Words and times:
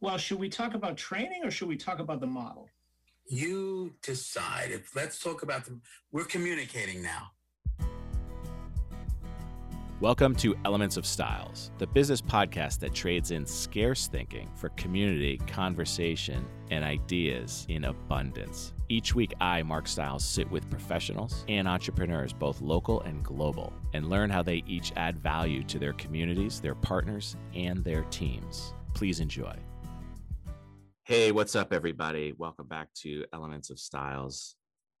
Well, 0.00 0.16
should 0.16 0.38
we 0.38 0.48
talk 0.48 0.74
about 0.74 0.96
training 0.96 1.40
or 1.42 1.50
should 1.50 1.66
we 1.66 1.76
talk 1.76 1.98
about 1.98 2.20
the 2.20 2.26
model? 2.28 2.68
You 3.28 3.94
decide. 4.00 4.70
If 4.70 4.94
let's 4.94 5.18
talk 5.18 5.42
about 5.42 5.64
the 5.64 5.80
we're 6.12 6.24
communicating 6.24 7.02
now. 7.02 7.32
Welcome 10.00 10.36
to 10.36 10.54
Elements 10.64 10.96
of 10.96 11.04
Styles, 11.04 11.72
the 11.78 11.88
business 11.88 12.22
podcast 12.22 12.78
that 12.78 12.94
trades 12.94 13.32
in 13.32 13.44
scarce 13.44 14.06
thinking 14.06 14.48
for 14.54 14.68
community, 14.68 15.38
conversation, 15.48 16.46
and 16.70 16.84
ideas 16.84 17.66
in 17.68 17.86
abundance. 17.86 18.74
Each 18.88 19.16
week, 19.16 19.34
I, 19.40 19.64
Mark 19.64 19.88
Styles, 19.88 20.24
sit 20.24 20.48
with 20.48 20.70
professionals 20.70 21.44
and 21.48 21.66
entrepreneurs, 21.66 22.32
both 22.32 22.60
local 22.60 23.00
and 23.00 23.24
global, 23.24 23.72
and 23.94 24.08
learn 24.08 24.30
how 24.30 24.44
they 24.44 24.62
each 24.68 24.92
add 24.94 25.18
value 25.18 25.64
to 25.64 25.80
their 25.80 25.94
communities, 25.94 26.60
their 26.60 26.76
partners, 26.76 27.34
and 27.52 27.82
their 27.82 28.04
teams. 28.04 28.74
Please 28.94 29.18
enjoy. 29.18 29.56
Hey, 31.08 31.32
what's 31.32 31.56
up, 31.56 31.72
everybody? 31.72 32.34
Welcome 32.36 32.68
back 32.68 32.92
to 32.96 33.24
Elements 33.32 33.70
of 33.70 33.78
Styles. 33.78 34.56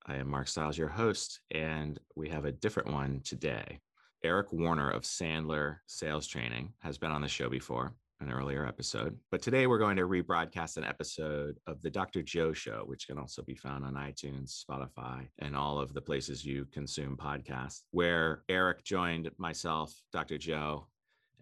I 0.06 0.14
am 0.14 0.30
Mark 0.30 0.48
Styles, 0.48 0.78
your 0.78 0.88
host, 0.88 1.40
and 1.50 2.00
we 2.16 2.30
have 2.30 2.46
a 2.46 2.50
different 2.50 2.90
one 2.90 3.20
today. 3.22 3.80
Eric 4.24 4.50
Warner 4.50 4.88
of 4.88 5.02
Sandler 5.02 5.80
Sales 5.86 6.26
Training 6.26 6.72
has 6.78 6.96
been 6.96 7.10
on 7.10 7.20
the 7.20 7.28
show 7.28 7.50
before, 7.50 7.92
an 8.20 8.32
earlier 8.32 8.66
episode. 8.66 9.18
But 9.30 9.42
today 9.42 9.66
we're 9.66 9.76
going 9.76 9.98
to 9.98 10.04
rebroadcast 10.04 10.78
an 10.78 10.84
episode 10.84 11.58
of 11.66 11.82
the 11.82 11.90
Dr. 11.90 12.22
Joe 12.22 12.54
Show, 12.54 12.84
which 12.86 13.06
can 13.06 13.18
also 13.18 13.42
be 13.42 13.54
found 13.54 13.84
on 13.84 13.92
iTunes, 13.92 14.64
Spotify, 14.64 15.28
and 15.40 15.54
all 15.54 15.78
of 15.78 15.92
the 15.92 16.00
places 16.00 16.42
you 16.42 16.64
consume 16.72 17.18
podcasts, 17.18 17.82
where 17.90 18.44
Eric 18.48 18.82
joined 18.82 19.30
myself, 19.36 19.92
Dr. 20.10 20.38
Joe, 20.38 20.86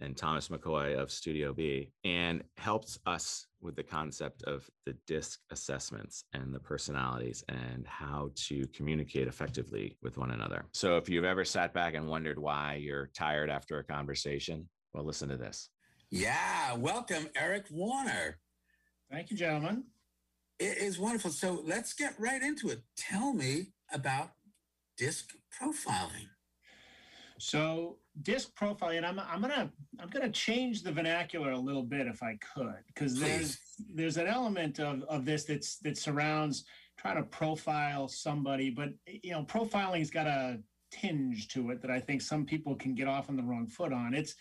and 0.01 0.17
Thomas 0.17 0.49
McCoy 0.49 0.99
of 0.99 1.11
Studio 1.11 1.53
B, 1.53 1.91
and 2.05 2.43
helped 2.57 2.99
us 3.07 3.47
with 3.61 3.77
the 3.77 3.83
concept 3.83 4.43
of 4.45 4.69
the 4.85 4.97
DISC 5.07 5.41
assessments 5.51 6.25
and 6.33 6.55
the 6.55 6.61
personalities 6.61 7.43
and 7.49 7.87
how 7.87 8.31
to 8.35 8.67
communicate 8.69 9.27
effectively 9.29 9.97
with 10.03 10.19
one 10.19 10.31
another. 10.31 10.65
So, 10.73 10.97
if 10.97 11.09
you've 11.09 11.25
ever 11.25 11.45
sat 11.45 11.73
back 11.73 11.95
and 11.95 12.09
wondered 12.09 12.39
why 12.39 12.75
you're 12.75 13.11
tired 13.15 13.51
after 13.51 13.79
a 13.79 13.85
conversation, 13.85 14.69
well, 14.93 15.05
listen 15.05 15.29
to 15.31 15.37
this. 15.37 15.69
Yeah, 16.11 16.75
welcome, 16.77 17.29
Eric 17.35 17.67
Warner. 17.71 18.39
Thank 19.11 19.31
you, 19.31 19.37
gentlemen. 19.37 19.85
It 20.59 20.79
is 20.79 20.99
wonderful. 20.99 21.31
So, 21.31 21.63
let's 21.65 21.93
get 21.93 22.15
right 22.19 22.43
into 22.43 22.69
it. 22.69 22.83
Tell 22.97 23.33
me 23.33 23.73
about 23.93 24.31
DISC 24.97 25.33
profiling. 25.61 26.29
So 27.39 27.99
disc 28.23 28.55
profiling, 28.55 28.99
and 28.99 29.07
I'm 29.07 29.19
I'm 29.21 29.41
gonna 29.41 29.71
I'm 30.01 30.09
gonna 30.09 30.31
change 30.31 30.83
the 30.83 30.93
vernacular 30.93 31.53
a 31.53 31.59
little 31.59 31.83
bit 31.83 32.07
if 32.07 32.23
I 32.23 32.39
could, 32.55 32.83
because 32.89 33.19
there's 33.19 33.59
there's 33.95 34.17
an 34.17 34.27
element 34.27 34.81
of 34.81 35.03
of 35.05 35.25
this 35.25 35.45
that's 35.45 35.79
that 35.79 35.99
surrounds 35.99 36.65
trying 36.97 37.17
to 37.17 37.23
profile 37.23 38.09
somebody, 38.09 38.71
but 38.71 38.91
you 39.07 39.33
know, 39.33 39.43
profiling's 39.45 40.11
got 40.11 40.27
a 40.27 40.59
tinge 40.91 41.49
to 41.49 41.71
it 41.71 41.83
that 41.83 41.91
I 41.91 42.01
think 42.01 42.23
some 42.23 42.45
people 42.45 42.75
can 42.75 42.95
get 42.95 43.09
off 43.09 43.29
on 43.29 43.37
the 43.37 43.43
wrong 43.43 43.67
foot 43.67 43.93
on. 43.93 44.15
It's 44.15 44.35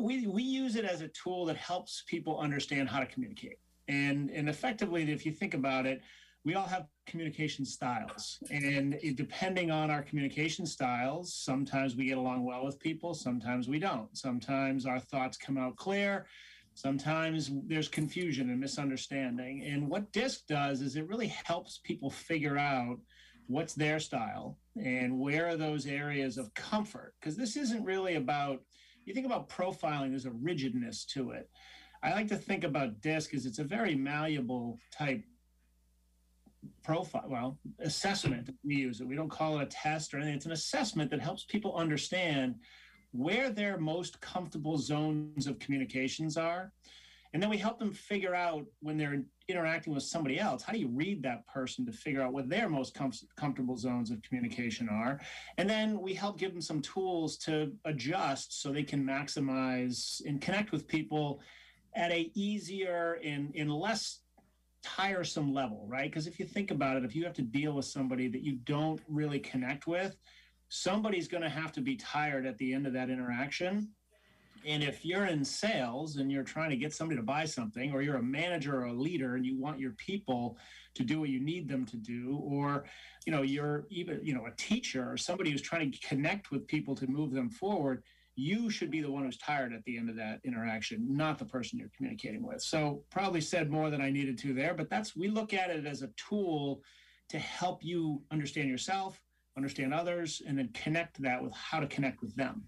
we 0.00 0.26
we 0.26 0.42
use 0.42 0.76
it 0.76 0.84
as 0.84 1.00
a 1.00 1.08
tool 1.08 1.44
that 1.46 1.56
helps 1.56 2.02
people 2.06 2.38
understand 2.38 2.88
how 2.88 3.00
to 3.00 3.06
communicate. 3.06 3.58
And 3.88 4.30
and 4.30 4.48
effectively, 4.48 5.10
if 5.10 5.24
you 5.24 5.32
think 5.32 5.54
about 5.54 5.86
it, 5.86 6.02
we 6.44 6.54
all 6.54 6.66
have 6.66 6.86
communication 7.06 7.64
styles. 7.64 8.38
And 8.50 8.98
depending 9.14 9.70
on 9.70 9.90
our 9.90 10.02
communication 10.02 10.66
styles 10.66 11.34
sometimes 11.34 11.96
we 11.96 12.06
get 12.06 12.18
along 12.18 12.44
well 12.44 12.64
with 12.64 12.78
people 12.80 13.14
sometimes 13.14 13.68
we 13.68 13.78
don't. 13.78 14.16
Sometimes 14.16 14.86
our 14.86 15.00
thoughts 15.00 15.36
come 15.36 15.56
out 15.56 15.76
clear. 15.76 16.26
Sometimes 16.74 17.50
there's 17.66 17.88
confusion 17.88 18.50
and 18.50 18.60
misunderstanding. 18.60 19.64
And 19.64 19.88
what 19.88 20.12
disc 20.12 20.46
does 20.46 20.82
is 20.82 20.96
it 20.96 21.08
really 21.08 21.28
helps 21.28 21.80
people 21.84 22.10
figure 22.10 22.58
out 22.58 22.98
what's 23.46 23.74
their 23.74 23.98
style 23.98 24.58
and 24.76 25.18
where 25.18 25.46
are 25.46 25.56
those 25.56 25.86
areas 25.86 26.36
of 26.36 26.52
comfort. 26.54 27.14
Because 27.18 27.36
this 27.36 27.56
isn't 27.56 27.84
really 27.84 28.16
about 28.16 28.60
you 29.06 29.14
think 29.14 29.26
about 29.26 29.48
profiling 29.48 30.10
there's 30.10 30.26
a 30.26 30.32
rigidness 30.32 31.04
to 31.04 31.30
it. 31.30 31.48
I 32.02 32.12
like 32.12 32.28
to 32.28 32.36
think 32.36 32.64
about 32.64 33.00
disc 33.00 33.32
as 33.34 33.46
it's 33.46 33.60
a 33.60 33.64
very 33.64 33.94
malleable 33.94 34.78
type 34.92 35.22
profile, 36.82 37.24
well, 37.28 37.58
assessment 37.80 38.50
we 38.64 38.76
use 38.76 39.00
it. 39.00 39.06
We 39.06 39.16
don't 39.16 39.30
call 39.30 39.58
it 39.58 39.62
a 39.62 39.66
test 39.66 40.12
or 40.12 40.18
anything. 40.18 40.34
It's 40.34 40.46
an 40.46 40.52
assessment 40.52 41.10
that 41.10 41.20
helps 41.20 41.44
people 41.44 41.74
understand 41.76 42.56
where 43.12 43.50
their 43.50 43.78
most 43.78 44.20
comfortable 44.20 44.78
zones 44.78 45.46
of 45.46 45.58
communications 45.58 46.36
are. 46.36 46.72
And 47.32 47.42
then 47.42 47.50
we 47.50 47.58
help 47.58 47.78
them 47.78 47.92
figure 47.92 48.34
out 48.34 48.64
when 48.80 48.96
they're 48.96 49.22
interacting 49.48 49.94
with 49.94 50.02
somebody 50.02 50.38
else, 50.38 50.62
how 50.62 50.72
do 50.72 50.78
you 50.78 50.88
read 50.88 51.22
that 51.22 51.46
person 51.46 51.84
to 51.86 51.92
figure 51.92 52.22
out 52.22 52.32
what 52.32 52.48
their 52.48 52.68
most 52.68 52.94
com- 52.94 53.12
comfortable 53.36 53.76
zones 53.76 54.10
of 54.10 54.22
communication 54.22 54.88
are? 54.88 55.20
And 55.58 55.68
then 55.68 56.00
we 56.00 56.14
help 56.14 56.38
give 56.38 56.52
them 56.52 56.62
some 56.62 56.80
tools 56.80 57.36
to 57.38 57.72
adjust 57.84 58.62
so 58.62 58.72
they 58.72 58.82
can 58.82 59.04
maximize 59.04 60.22
and 60.26 60.40
connect 60.40 60.72
with 60.72 60.88
people 60.88 61.40
at 61.94 62.10
a 62.10 62.30
easier 62.34 63.18
and, 63.24 63.52
and 63.54 63.72
less 63.72 64.20
tiresome 64.96 65.52
level, 65.52 65.84
right? 65.88 66.10
Because 66.10 66.26
if 66.26 66.38
you 66.38 66.46
think 66.46 66.70
about 66.70 66.96
it, 66.96 67.04
if 67.04 67.14
you 67.14 67.24
have 67.24 67.34
to 67.34 67.42
deal 67.42 67.72
with 67.72 67.84
somebody 67.84 68.28
that 68.28 68.42
you 68.42 68.56
don't 68.64 69.00
really 69.08 69.40
connect 69.40 69.86
with, 69.86 70.16
somebody's 70.68 71.28
going 71.28 71.42
to 71.42 71.48
have 71.48 71.72
to 71.72 71.80
be 71.80 71.96
tired 71.96 72.46
at 72.46 72.56
the 72.58 72.72
end 72.72 72.86
of 72.86 72.92
that 72.92 73.10
interaction. 73.10 73.88
And 74.64 74.82
if 74.82 75.04
you're 75.04 75.26
in 75.26 75.44
sales 75.44 76.16
and 76.16 76.30
you're 76.32 76.42
trying 76.42 76.70
to 76.70 76.76
get 76.76 76.92
somebody 76.92 77.18
to 77.20 77.22
buy 77.22 77.44
something, 77.44 77.92
or 77.92 78.02
you're 78.02 78.16
a 78.16 78.22
manager 78.22 78.80
or 78.80 78.86
a 78.86 78.92
leader 78.92 79.36
and 79.36 79.46
you 79.46 79.56
want 79.56 79.78
your 79.78 79.92
people 79.92 80.58
to 80.94 81.04
do 81.04 81.20
what 81.20 81.28
you 81.28 81.40
need 81.40 81.68
them 81.68 81.84
to 81.86 81.96
do, 81.96 82.40
or 82.42 82.84
you 83.26 83.32
know, 83.32 83.42
you're 83.42 83.86
even, 83.90 84.20
you 84.24 84.34
know, 84.34 84.46
a 84.46 84.56
teacher 84.56 85.08
or 85.10 85.16
somebody 85.16 85.50
who's 85.50 85.62
trying 85.62 85.92
to 85.92 85.98
connect 86.00 86.50
with 86.50 86.66
people 86.66 86.94
to 86.96 87.06
move 87.06 87.32
them 87.32 87.50
forward, 87.50 88.02
you 88.36 88.68
should 88.68 88.90
be 88.90 89.00
the 89.00 89.10
one 89.10 89.24
who's 89.24 89.38
tired 89.38 89.72
at 89.72 89.82
the 89.84 89.96
end 89.96 90.10
of 90.10 90.16
that 90.16 90.40
interaction, 90.44 91.06
not 91.08 91.38
the 91.38 91.44
person 91.44 91.78
you're 91.78 91.90
communicating 91.96 92.46
with. 92.46 92.60
So, 92.60 93.02
probably 93.10 93.40
said 93.40 93.70
more 93.70 93.90
than 93.90 94.00
I 94.00 94.10
needed 94.10 94.38
to 94.38 94.52
there, 94.52 94.74
but 94.74 94.90
that's 94.90 95.16
we 95.16 95.28
look 95.28 95.54
at 95.54 95.70
it 95.70 95.86
as 95.86 96.02
a 96.02 96.10
tool 96.16 96.82
to 97.30 97.38
help 97.38 97.82
you 97.82 98.22
understand 98.30 98.68
yourself, 98.68 99.20
understand 99.56 99.92
others, 99.92 100.42
and 100.46 100.56
then 100.56 100.68
connect 100.74 101.20
that 101.22 101.42
with 101.42 101.52
how 101.54 101.80
to 101.80 101.86
connect 101.86 102.20
with 102.20 102.36
them. 102.36 102.62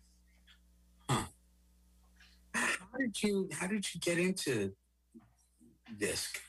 How 2.54 2.98
did 2.98 3.22
you 3.22 3.48
how 3.52 3.66
did 3.66 3.86
you 3.94 4.00
get 4.00 4.18
into 4.18 4.72
DISC? 5.98 6.40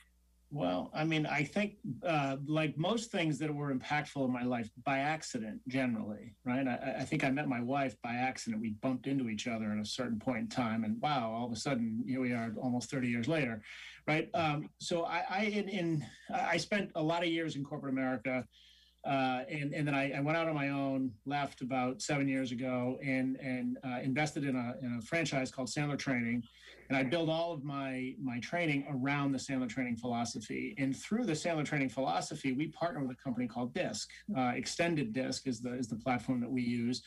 Well, 0.51 0.89
I 0.95 1.03
mean, 1.03 1.27
I 1.27 1.43
think 1.43 1.75
uh, 2.03 2.37
like 2.47 2.75
most 2.75 3.11
things 3.11 3.37
that 3.37 3.53
were 3.53 3.73
impactful 3.73 4.25
in 4.25 4.33
my 4.33 4.43
life 4.43 4.71
by 4.83 4.97
accident, 4.97 5.61
generally, 5.67 6.33
right? 6.43 6.67
I, 6.67 6.95
I, 7.01 7.03
think 7.03 7.23
I 7.23 7.29
met 7.29 7.47
my 7.47 7.61
wife 7.61 7.95
by 8.01 8.15
accident. 8.15 8.59
We 8.59 8.71
bumped 8.81 9.05
into 9.05 9.29
each 9.29 9.47
other 9.47 9.71
at 9.71 9.77
a 9.77 9.85
certain 9.85 10.17
point 10.17 10.39
in 10.39 10.47
time, 10.47 10.85
and 10.85 10.99
wow, 11.01 11.31
all 11.31 11.45
of 11.45 11.51
a 11.51 11.55
sudden, 11.55 12.03
here 12.07 12.19
we 12.19 12.31
are, 12.31 12.51
almost 12.59 12.89
30 12.89 13.07
years 13.07 13.27
later, 13.27 13.61
right? 14.07 14.27
Um, 14.33 14.69
so 14.79 15.05
I, 15.05 15.23
I 15.29 15.43
in, 15.43 15.69
in 15.69 16.05
I 16.33 16.57
spent 16.57 16.89
a 16.95 17.03
lot 17.03 17.21
of 17.21 17.29
years 17.29 17.55
in 17.55 17.63
corporate 17.63 17.93
America. 17.93 18.43
Uh, 19.05 19.43
and 19.49 19.73
and 19.73 19.87
then 19.87 19.95
I, 19.95 20.11
I, 20.11 20.19
went 20.19 20.37
out 20.37 20.49
on 20.49 20.55
my 20.55 20.71
own, 20.71 21.11
left 21.25 21.61
about 21.61 22.01
seven 22.01 22.27
years 22.27 22.51
ago, 22.51 22.99
and 23.01 23.37
and 23.37 23.77
uh, 23.87 23.99
invested 24.03 24.43
in 24.43 24.57
a 24.57 24.75
in 24.85 24.97
a 24.97 25.01
franchise 25.01 25.51
called 25.51 25.69
Sandler 25.69 25.97
Training, 25.97 26.43
and 26.89 26.97
I 26.97 27.03
build 27.03 27.29
all 27.29 27.53
of 27.53 27.63
my 27.63 28.15
my 28.21 28.39
training 28.39 28.85
around 28.89 29.31
the 29.31 29.37
Sandler 29.37 29.69
training 29.69 29.95
philosophy. 29.95 30.73
And 30.77 30.95
through 30.95 31.25
the 31.25 31.33
Sandler 31.33 31.63
training 31.63 31.89
philosophy, 31.89 32.51
we 32.53 32.67
partner 32.67 33.01
with 33.01 33.11
a 33.11 33.23
company 33.23 33.47
called 33.47 33.73
Disc. 33.73 34.09
Uh, 34.35 34.53
Extended 34.55 35.13
Disc 35.13 35.47
is 35.47 35.61
the 35.61 35.73
is 35.73 35.87
the 35.87 35.95
platform 35.95 36.39
that 36.41 36.51
we 36.51 36.63
use, 36.63 37.03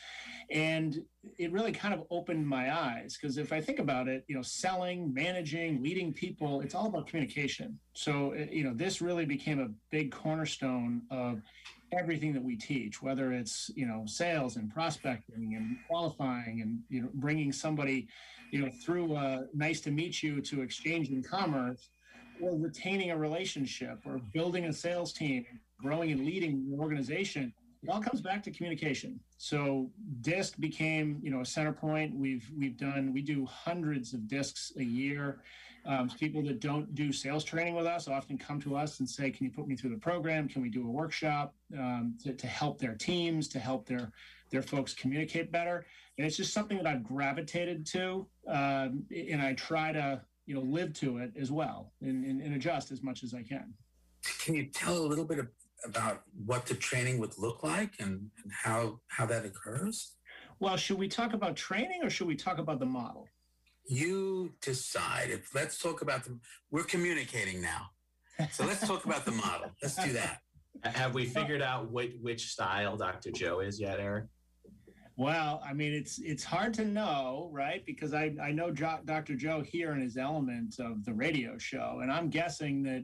and 0.49 0.99
it 1.37 1.51
really 1.51 1.71
kind 1.71 1.93
of 1.93 2.03
opened 2.11 2.47
my 2.47 2.73
eyes 2.73 3.17
because 3.19 3.37
if 3.37 3.51
I 3.51 3.59
think 3.59 3.79
about 3.79 4.07
it, 4.07 4.23
you 4.27 4.35
know, 4.35 4.41
selling, 4.41 5.13
managing, 5.13 5.83
leading 5.83 6.13
people, 6.13 6.61
it's 6.61 6.75
all 6.75 6.87
about 6.87 7.07
communication. 7.07 7.77
So 7.93 8.33
you 8.33 8.63
know, 8.63 8.73
this 8.73 9.01
really 9.01 9.25
became 9.25 9.59
a 9.59 9.69
big 9.91 10.11
cornerstone 10.11 11.01
of 11.11 11.41
everything 11.97 12.33
that 12.33 12.43
we 12.43 12.55
teach, 12.55 13.01
whether 13.01 13.31
it's 13.31 13.69
you 13.75 13.85
know 13.85 14.03
sales 14.05 14.55
and 14.55 14.73
prospecting 14.73 15.55
and 15.55 15.77
qualifying 15.87 16.61
and 16.61 16.79
you 16.89 17.01
know 17.01 17.09
bringing 17.15 17.51
somebody 17.51 18.07
you 18.51 18.61
know 18.61 18.69
through 18.85 19.15
a 19.15 19.45
nice 19.53 19.81
to 19.81 19.91
meet 19.91 20.21
you 20.21 20.41
to 20.41 20.61
exchange 20.61 21.09
in 21.09 21.23
commerce, 21.23 21.89
or 22.41 22.57
retaining 22.57 23.11
a 23.11 23.17
relationship, 23.17 23.99
or 24.05 24.19
building 24.33 24.65
a 24.65 24.73
sales 24.73 25.13
team, 25.13 25.45
growing 25.79 26.11
and 26.11 26.25
leading 26.25 26.71
an 26.71 26.79
organization. 26.79 27.53
It 27.83 27.89
all 27.89 28.01
comes 28.01 28.21
back 28.21 28.41
to 28.43 28.51
communication. 28.51 29.19
So 29.37 29.91
DISC 30.21 30.57
became 30.59 31.19
you 31.21 31.31
know 31.31 31.41
a 31.41 31.45
center 31.45 31.73
point. 31.73 32.15
We've 32.15 32.49
we've 32.57 32.77
done 32.77 33.11
we 33.13 33.21
do 33.21 33.45
hundreds 33.45 34.13
of 34.13 34.27
discs 34.27 34.71
a 34.77 34.83
year. 34.83 35.41
Um, 35.85 36.09
people 36.09 36.41
that 36.43 36.59
don't 36.61 36.95
do 36.95 37.11
sales 37.11 37.43
training 37.43 37.75
with 37.75 37.85
us 37.85 38.07
often 38.07 38.37
come 38.37 38.61
to 38.61 38.75
us 38.75 38.99
and 38.99 39.09
say, 39.09 39.29
"Can 39.31 39.45
you 39.45 39.51
put 39.51 39.67
me 39.67 39.75
through 39.75 39.89
the 39.89 39.97
program? 39.97 40.47
Can 40.47 40.61
we 40.61 40.69
do 40.69 40.87
a 40.87 40.91
workshop 40.91 41.53
um, 41.77 42.17
to, 42.23 42.33
to 42.33 42.47
help 42.47 42.79
their 42.79 42.95
teams, 42.95 43.47
to 43.49 43.59
help 43.59 43.85
their 43.85 44.11
their 44.49 44.61
folks 44.61 44.93
communicate 44.93 45.51
better?" 45.51 45.85
And 46.17 46.25
it's 46.25 46.37
just 46.37 46.53
something 46.53 46.77
that 46.77 46.87
I've 46.87 47.03
gravitated 47.03 47.85
to, 47.87 48.27
um, 48.47 49.05
and 49.11 49.41
I 49.41 49.53
try 49.53 49.91
to 49.91 50.21
you 50.45 50.55
know 50.55 50.61
live 50.61 50.93
to 50.93 51.17
it 51.17 51.33
as 51.37 51.51
well 51.51 51.91
and, 52.01 52.25
and, 52.25 52.41
and 52.41 52.55
adjust 52.55 52.91
as 52.91 53.03
much 53.03 53.23
as 53.23 53.33
I 53.33 53.43
can. 53.43 53.73
Can 54.39 54.55
you 54.55 54.65
tell 54.67 54.97
a 54.97 55.05
little 55.05 55.25
bit 55.25 55.39
of, 55.39 55.47
about 55.83 56.23
what 56.45 56.65
the 56.65 56.75
training 56.75 57.19
would 57.19 57.37
look 57.37 57.63
like 57.63 57.95
and, 57.99 58.29
and 58.41 58.51
how 58.51 58.99
how 59.07 59.25
that 59.25 59.45
occurs? 59.45 60.15
Well, 60.59 60.77
should 60.77 60.97
we 60.97 61.09
talk 61.09 61.33
about 61.33 61.57
training 61.57 62.03
or 62.03 62.09
should 62.09 62.27
we 62.27 62.35
talk 62.35 62.57
about 62.57 62.79
the 62.79 62.85
model? 62.85 63.27
You 63.85 64.53
decide. 64.61 65.29
If 65.29 65.53
let's 65.53 65.77
talk 65.77 66.01
about 66.01 66.23
the. 66.23 66.39
We're 66.71 66.83
communicating 66.83 67.61
now, 67.61 67.89
so 68.51 68.65
let's 68.65 68.85
talk 68.87 69.05
about 69.05 69.25
the 69.25 69.31
model. 69.31 69.71
Let's 69.81 69.95
do 69.95 70.13
that. 70.13 70.39
Have 70.83 71.13
we 71.13 71.25
figured 71.25 71.61
out 71.61 71.91
which, 71.91 72.13
which 72.21 72.47
style 72.47 72.97
Dr. 72.97 73.31
Joe 73.31 73.59
is 73.59 73.79
yet, 73.79 73.99
Eric? 73.99 74.25
Well, 75.15 75.61
I 75.63 75.73
mean, 75.73 75.93
it's 75.93 76.19
it's 76.19 76.43
hard 76.43 76.73
to 76.75 76.85
know, 76.85 77.49
right? 77.51 77.85
Because 77.85 78.13
I 78.13 78.33
I 78.41 78.51
know 78.51 78.71
jo- 78.71 79.01
Dr. 79.05 79.35
Joe 79.35 79.61
here 79.61 79.91
in 79.91 80.01
his 80.01 80.17
element 80.17 80.75
of 80.79 81.05
the 81.05 81.13
radio 81.13 81.57
show, 81.57 81.99
and 82.01 82.11
I'm 82.11 82.29
guessing 82.29 82.81
that 82.83 83.03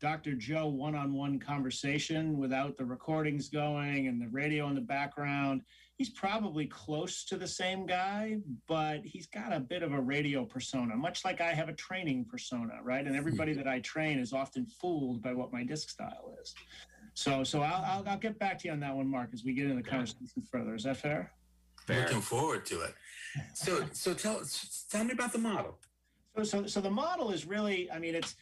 Dr. 0.00 0.34
Joe 0.34 0.66
one-on-one 0.68 1.38
conversation 1.38 2.38
without 2.38 2.76
the 2.76 2.84
recordings 2.84 3.48
going 3.48 4.08
and 4.08 4.20
the 4.20 4.28
radio 4.28 4.68
in 4.68 4.74
the 4.74 4.80
background. 4.80 5.62
He's 6.02 6.10
probably 6.10 6.66
close 6.66 7.24
to 7.26 7.36
the 7.36 7.46
same 7.46 7.86
guy, 7.86 8.38
but 8.66 9.02
he's 9.04 9.28
got 9.28 9.52
a 9.52 9.60
bit 9.60 9.84
of 9.84 9.92
a 9.92 10.00
radio 10.00 10.44
persona, 10.44 10.96
much 10.96 11.24
like 11.24 11.40
I 11.40 11.52
have 11.54 11.68
a 11.68 11.74
training 11.74 12.24
persona, 12.28 12.72
right? 12.82 13.06
And 13.06 13.14
everybody 13.14 13.52
that 13.52 13.68
I 13.68 13.78
train 13.78 14.18
is 14.18 14.32
often 14.32 14.66
fooled 14.66 15.22
by 15.22 15.32
what 15.32 15.52
my 15.52 15.62
disc 15.62 15.90
style 15.90 16.34
is. 16.42 16.56
So, 17.14 17.44
so 17.44 17.62
I'll, 17.62 17.84
I'll, 17.84 18.04
I'll 18.08 18.18
get 18.18 18.36
back 18.36 18.58
to 18.58 18.66
you 18.66 18.72
on 18.72 18.80
that 18.80 18.96
one, 18.96 19.08
Mark, 19.08 19.30
as 19.32 19.44
we 19.44 19.54
get 19.54 19.66
into 19.66 19.76
the 19.80 19.88
conversation 19.88 20.42
further. 20.50 20.74
Is 20.74 20.82
that 20.82 20.96
fair? 20.96 21.30
Fair. 21.86 22.00
Looking 22.00 22.20
forward 22.20 22.66
to 22.66 22.80
it. 22.80 22.94
So 23.54 23.84
so 23.92 24.12
tell 24.12 24.42
tell 24.90 25.04
me 25.04 25.12
about 25.12 25.30
the 25.30 25.38
model. 25.38 25.78
So, 26.36 26.42
so, 26.42 26.66
so 26.66 26.80
the 26.80 26.90
model 26.90 27.30
is 27.30 27.46
really, 27.46 27.88
I 27.92 28.00
mean, 28.00 28.16
it's, 28.16 28.34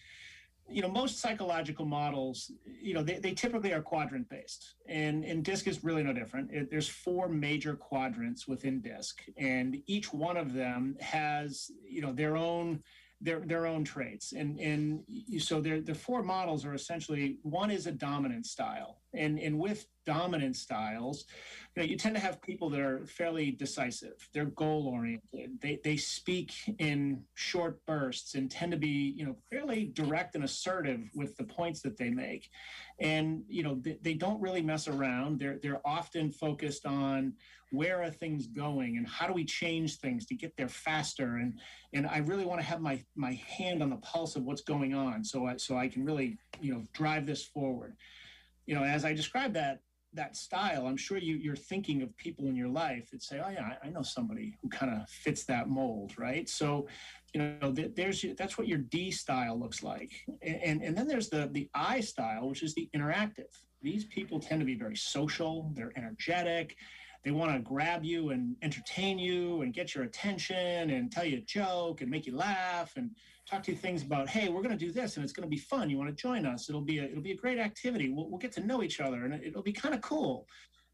you 0.70 0.82
know, 0.82 0.88
most 0.88 1.18
psychological 1.18 1.84
models, 1.84 2.50
you 2.80 2.94
know, 2.94 3.02
they, 3.02 3.18
they 3.18 3.32
typically 3.32 3.72
are 3.72 3.82
quadrant 3.82 4.28
based, 4.28 4.74
and 4.88 5.24
and 5.24 5.44
DISC 5.44 5.66
is 5.66 5.84
really 5.84 6.02
no 6.02 6.12
different. 6.12 6.50
It, 6.52 6.70
there's 6.70 6.88
four 6.88 7.28
major 7.28 7.74
quadrants 7.74 8.46
within 8.46 8.80
DISC, 8.80 9.22
and 9.36 9.82
each 9.86 10.12
one 10.12 10.36
of 10.36 10.52
them 10.52 10.96
has, 11.00 11.70
you 11.88 12.00
know, 12.00 12.12
their 12.12 12.36
own 12.36 12.82
their 13.20 13.40
their 13.40 13.66
own 13.66 13.84
traits, 13.84 14.32
and 14.32 14.58
and 14.58 15.02
so 15.38 15.60
their 15.60 15.80
the 15.80 15.94
four 15.94 16.22
models 16.22 16.64
are 16.64 16.74
essentially 16.74 17.38
one 17.42 17.70
is 17.70 17.86
a 17.86 17.92
dominant 17.92 18.46
style, 18.46 19.02
and 19.14 19.38
and 19.38 19.58
with 19.58 19.86
dominant 20.06 20.56
styles, 20.56 21.26
you 21.76 21.82
know, 21.82 21.88
you 21.88 21.96
tend 21.96 22.14
to 22.14 22.20
have 22.20 22.40
people 22.40 22.70
that 22.70 22.80
are 22.80 23.06
fairly 23.06 23.50
decisive. 23.50 24.28
They're 24.32 24.46
goal 24.46 24.88
oriented. 24.88 25.60
They 25.60 25.80
they 25.84 25.96
speak 25.98 26.52
in 26.78 27.22
short 27.34 27.84
bursts 27.86 28.34
and 28.34 28.50
tend 28.50 28.72
to 28.72 28.78
be, 28.78 29.14
you 29.16 29.26
know, 29.26 29.36
fairly 29.50 29.90
direct 29.92 30.34
and 30.34 30.44
assertive 30.44 31.00
with 31.14 31.36
the 31.36 31.44
points 31.44 31.82
that 31.82 31.98
they 31.98 32.10
make. 32.10 32.48
And 33.00 33.42
you 33.48 33.62
know, 33.62 33.76
they, 33.80 33.98
they 34.00 34.14
don't 34.14 34.40
really 34.40 34.62
mess 34.62 34.88
around. 34.88 35.38
They're 35.38 35.58
they're 35.62 35.86
often 35.86 36.32
focused 36.32 36.86
on 36.86 37.34
where 37.70 38.02
are 38.02 38.10
things 38.10 38.46
going 38.46 38.96
and 38.96 39.06
how 39.06 39.26
do 39.26 39.32
we 39.32 39.44
change 39.44 39.98
things 39.98 40.26
to 40.26 40.34
get 40.34 40.56
there 40.56 40.68
faster. 40.68 41.36
And 41.36 41.58
and 41.92 42.06
I 42.06 42.18
really 42.18 42.44
want 42.44 42.60
to 42.60 42.66
have 42.66 42.80
my 42.80 43.02
my 43.16 43.34
hand 43.34 43.82
on 43.82 43.90
the 43.90 43.96
pulse 43.96 44.36
of 44.36 44.44
what's 44.44 44.62
going 44.62 44.94
on, 44.94 45.24
so 45.24 45.46
I 45.46 45.56
so 45.56 45.76
I 45.76 45.88
can 45.88 46.04
really 46.04 46.38
you 46.60 46.72
know 46.72 46.84
drive 46.92 47.26
this 47.26 47.44
forward. 47.44 47.96
You 48.66 48.74
know, 48.74 48.84
as 48.84 49.04
I 49.04 49.12
described 49.14 49.54
that 49.54 49.80
that 50.14 50.36
style, 50.36 50.86
I'm 50.86 50.96
sure 50.96 51.18
you, 51.18 51.36
you're 51.36 51.54
thinking 51.54 52.02
of 52.02 52.16
people 52.16 52.46
in 52.46 52.56
your 52.56 52.68
life 52.68 53.10
that 53.12 53.22
say, 53.22 53.40
"Oh 53.44 53.48
yeah, 53.48 53.76
I, 53.82 53.90
know 53.90 54.02
somebody 54.02 54.56
who 54.60 54.68
kind 54.68 54.92
of 54.92 55.08
fits 55.08 55.44
that 55.44 55.68
mold," 55.68 56.12
right? 56.18 56.48
So, 56.48 56.88
you 57.32 57.40
know, 57.40 57.72
th- 57.72 57.92
there's 57.94 58.24
that's 58.36 58.58
what 58.58 58.66
your 58.66 58.78
D 58.78 59.12
style 59.12 59.58
looks 59.58 59.82
like, 59.82 60.12
and 60.42 60.82
and 60.82 60.96
then 60.96 61.06
there's 61.06 61.28
the 61.28 61.48
the 61.52 61.68
I 61.74 62.00
style, 62.00 62.48
which 62.48 62.62
is 62.62 62.74
the 62.74 62.88
interactive. 62.94 63.52
These 63.82 64.04
people 64.06 64.40
tend 64.40 64.60
to 64.60 64.66
be 64.66 64.74
very 64.74 64.96
social. 64.96 65.70
They're 65.74 65.92
energetic. 65.96 66.76
They 67.22 67.32
want 67.32 67.52
to 67.52 67.58
grab 67.60 68.02
you 68.02 68.30
and 68.30 68.56
entertain 68.62 69.18
you 69.18 69.60
and 69.60 69.74
get 69.74 69.94
your 69.94 70.04
attention 70.04 70.90
and 70.90 71.12
tell 71.12 71.24
you 71.24 71.38
a 71.38 71.42
joke 71.42 72.00
and 72.00 72.10
make 72.10 72.26
you 72.26 72.34
laugh 72.34 72.92
and 72.96 73.10
talk 73.48 73.62
to 73.64 73.72
you 73.72 73.76
things 73.76 74.02
about 74.02 74.28
hey 74.28 74.48
we're 74.48 74.62
going 74.62 74.76
to 74.76 74.84
do 74.84 74.92
this 74.92 75.16
and 75.16 75.24
it's 75.24 75.32
going 75.32 75.46
to 75.46 75.50
be 75.50 75.58
fun. 75.58 75.90
You 75.90 75.98
want 75.98 76.08
to 76.08 76.22
join 76.22 76.46
us? 76.46 76.68
It'll 76.68 76.80
be 76.80 76.98
a 76.98 77.04
it'll 77.04 77.22
be 77.22 77.32
a 77.32 77.36
great 77.36 77.58
activity. 77.58 78.08
We'll, 78.08 78.30
we'll 78.30 78.38
get 78.38 78.52
to 78.52 78.66
know 78.66 78.82
each 78.82 79.00
other 79.00 79.24
and 79.24 79.34
it'll 79.34 79.62
be 79.62 79.72
kind 79.72 79.94
of 79.94 80.00
cool. 80.00 80.46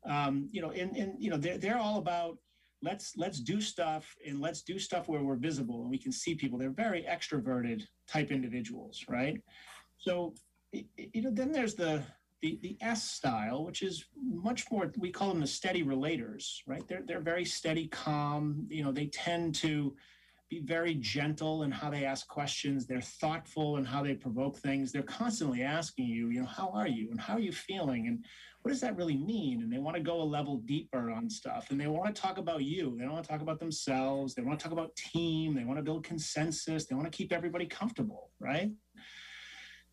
Um, 0.05 0.49
you 0.51 0.63
know 0.63 0.71
and, 0.71 0.97
and 0.97 1.15
you 1.19 1.31
know 1.31 1.37
they're, 1.37 1.59
they're 1.59 1.79
all 1.79 1.99
about 1.99 2.39
let's 2.83 3.17
let's 3.17 3.41
do 3.41 3.61
stuff 3.61 4.15
and 4.27 4.41
let's 4.41 4.63
do 4.63 4.79
stuff 4.79 5.09
where 5.09 5.23
we're 5.23 5.37
visible 5.37 5.83
and 5.83 5.91
we 5.91 5.99
can 5.99 6.13
see 6.13 6.35
people. 6.35 6.59
They're 6.59 6.71
very 6.71 7.07
extroverted 7.09 7.83
type 8.09 8.33
individuals 8.33 9.05
right? 9.09 9.41
So 9.99 10.35
you 10.73 11.23
know 11.23 11.31
then 11.33 11.53
there's 11.53 11.77
the 11.77 12.03
the, 12.43 12.59
the 12.63 12.77
S 12.81 13.11
style, 13.11 13.65
which 13.65 13.83
is 13.83 14.05
much 14.23 14.71
more, 14.71 14.93
we 14.99 15.11
call 15.11 15.29
them 15.29 15.41
the 15.41 15.47
steady 15.47 15.83
relators, 15.83 16.59
right? 16.67 16.87
They're, 16.89 17.03
they're 17.07 17.21
very 17.21 17.45
steady, 17.45 17.89
calm. 17.89 18.67
You 18.69 18.85
know, 18.85 18.93
they 18.93 19.07
tend 19.07 19.55
to 19.57 19.95
be 20.49 20.61
very 20.61 20.95
gentle 20.95 21.65
in 21.65 21.73
how 21.73 21.91
they 21.91 22.05
ask 22.05 22.29
questions. 22.29 22.87
They're 22.87 23.01
thoughtful 23.01 23.79
in 23.79 23.85
how 23.85 24.03
they 24.03 24.15
provoke 24.15 24.59
things. 24.59 24.93
They're 24.93 25.03
constantly 25.03 25.63
asking 25.63 26.07
you, 26.07 26.29
you 26.29 26.41
know, 26.41 26.47
how 26.47 26.71
are 26.71 26.87
you 26.87 27.11
and 27.11 27.21
how 27.21 27.35
are 27.35 27.41
you 27.41 27.53
feeling 27.53 28.07
and 28.07 28.25
what 28.63 28.71
does 28.71 28.81
that 28.81 28.97
really 28.97 29.17
mean? 29.17 29.63
And 29.63 29.73
they 29.73 29.79
want 29.79 29.97
to 29.97 30.03
go 30.03 30.21
a 30.21 30.25
level 30.25 30.59
deeper 30.59 31.11
on 31.11 31.31
stuff 31.31 31.71
and 31.71 31.81
they 31.81 31.87
want 31.87 32.15
to 32.15 32.21
talk 32.21 32.39
about 32.39 32.63
you. 32.63 32.97
They 32.97 33.05
don't 33.05 33.13
want 33.13 33.25
to 33.25 33.31
talk 33.31 33.43
about 33.43 33.59
themselves. 33.59 34.35
They 34.35 34.43
want 34.43 34.59
to 34.59 34.63
talk 34.63 34.73
about 34.73 34.95
team. 34.97 35.55
They 35.55 35.65
want 35.65 35.79
to 35.79 35.85
build 35.85 36.05
consensus. 36.05 36.87
They 36.87 36.95
want 36.95 37.11
to 37.11 37.17
keep 37.17 37.33
everybody 37.33 37.67
comfortable, 37.67 38.31
right? 38.41 38.71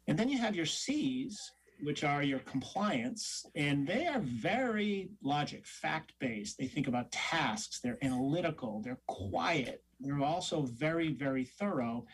And 0.07 0.17
then 0.17 0.29
you 0.29 0.37
have 0.39 0.55
your 0.55 0.65
C's, 0.65 1.51
which 1.83 2.03
are 2.03 2.23
your 2.23 2.39
compliance, 2.39 3.45
and 3.55 3.87
they 3.87 4.07
are 4.07 4.19
very 4.19 5.09
logic, 5.21 5.65
fact 5.65 6.13
based. 6.19 6.57
They 6.57 6.67
think 6.67 6.87
about 6.87 7.11
tasks, 7.11 7.79
they're 7.81 8.03
analytical, 8.03 8.81
they're 8.81 9.01
quiet, 9.07 9.83
they're 9.99 10.23
also 10.23 10.63
very, 10.63 11.13
very 11.13 11.45
thorough. 11.45 12.05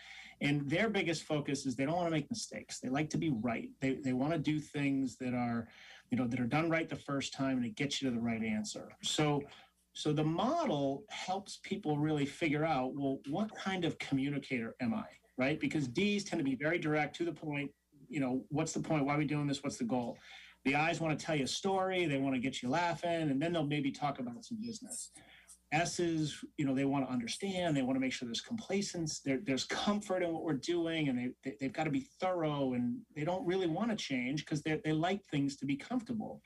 And 0.42 0.70
their 0.70 0.90
biggest 0.90 1.24
focus 1.24 1.66
is 1.66 1.76
they 1.76 1.86
don't 1.86 1.96
want 1.96 2.08
to 2.08 2.12
make 2.12 2.30
mistakes. 2.30 2.80
They 2.80 2.88
like 2.88 3.10
to 3.10 3.18
be 3.18 3.30
right. 3.42 3.70
They, 3.82 3.96
they 3.96 4.14
want 4.14 4.32
to 4.32 4.40
do 4.40 4.60
things 4.60 5.18
that 5.18 5.34
are, 5.34 5.68
you 6.12 6.18
know, 6.18 6.28
that 6.28 6.40
are 6.40 6.46
done 6.46 6.70
right 6.70 6.88
the 6.88 6.96
first 6.96 7.34
time 7.34 7.58
and 7.58 7.66
it 7.66 7.76
gets 7.76 8.02
you 8.02 8.10
to 8.10 8.16
the 8.16 8.22
right 8.22 8.42
answer. 8.42 8.90
So 9.04 9.44
so 9.94 10.14
the 10.14 10.24
model 10.24 11.04
helps 11.10 11.60
people 11.64 11.98
really 11.98 12.26
figure 12.26 12.64
out, 12.64 12.94
well, 12.96 13.20
what 13.30 13.54
kind 13.56 13.84
of 13.84 13.98
communicator 14.00 14.76
am 14.80 14.94
I? 14.94 15.08
Right? 15.38 15.60
Because 15.60 15.88
D's 15.88 16.24
tend 16.24 16.40
to 16.40 16.44
be 16.44 16.56
very 16.56 16.80
direct 16.80 17.16
to 17.18 17.26
the 17.26 17.34
point, 17.34 17.72
you 18.10 18.20
know, 18.20 18.44
what's 18.50 18.74
the 18.74 18.80
point? 18.80 19.06
Why 19.06 19.16
are 19.16 19.18
we 19.18 19.26
doing 19.26 19.48
this? 19.48 19.64
What's 19.64 19.78
the 19.78 19.84
goal? 19.86 20.18
The 20.66 20.76
eyes 20.76 21.00
want 21.00 21.18
to 21.18 21.26
tell 21.26 21.36
you 21.36 21.46
a 21.46 21.48
story, 21.48 22.06
they 22.06 22.18
want 22.18 22.36
to 22.36 22.42
get 22.42 22.62
you 22.62 22.70
laughing, 22.70 23.10
and 23.10 23.42
then 23.42 23.54
they'll 23.54 23.66
maybe 23.66 23.92
talk 23.92 24.20
about 24.20 24.44
some 24.44 24.60
business. 24.62 25.12
S's, 25.72 26.44
you 26.58 26.66
know, 26.66 26.74
they 26.74 26.86
want 26.86 27.06
to 27.06 27.14
understand, 27.14 27.78
they 27.78 27.84
want 27.84 27.96
to 27.96 28.00
make 28.00 28.12
sure 28.12 28.28
there's 28.28 28.42
complacence, 28.42 29.22
there, 29.24 29.40
there's 29.44 29.66
comfort 29.66 30.24
in 30.24 30.34
what 30.34 30.44
we're 30.44 30.54
doing, 30.54 31.10
and 31.10 31.18
they, 31.18 31.30
they, 31.44 31.56
they've 31.62 31.74
got 31.74 31.84
to 31.84 31.92
be 31.92 32.08
thorough, 32.20 32.74
and 32.74 32.98
they 33.16 33.24
don't 33.24 33.46
really 33.46 33.68
want 33.68 33.90
to 33.90 33.96
change 33.96 34.46
because 34.46 34.62
they 34.64 34.82
they 34.84 34.92
like 34.92 35.24
things 35.26 35.56
to 35.58 35.66
be 35.66 35.76
comfortable. 35.76 36.42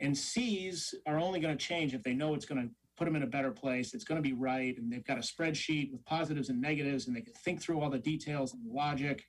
And 0.00 0.16
C's 0.16 0.94
are 1.06 1.18
only 1.18 1.40
going 1.40 1.56
to 1.56 1.64
change 1.64 1.94
if 1.94 2.02
they 2.02 2.12
know 2.12 2.34
it's 2.34 2.44
going 2.44 2.60
to 2.60 2.68
put 2.98 3.04
them 3.04 3.16
in 3.16 3.22
a 3.22 3.26
better 3.26 3.50
place, 3.50 3.94
it's 3.94 4.04
going 4.04 4.20
to 4.20 4.28
be 4.28 4.34
right, 4.34 4.76
and 4.78 4.92
they've 4.92 5.04
got 5.04 5.18
a 5.18 5.20
spreadsheet 5.20 5.92
with 5.92 6.04
positives 6.04 6.48
and 6.48 6.60
negatives, 6.60 7.06
and 7.06 7.16
they 7.16 7.20
can 7.20 7.34
think 7.34 7.62
through 7.62 7.80
all 7.80 7.90
the 7.90 7.98
details 7.98 8.52
and 8.52 8.62
logic 8.66 9.24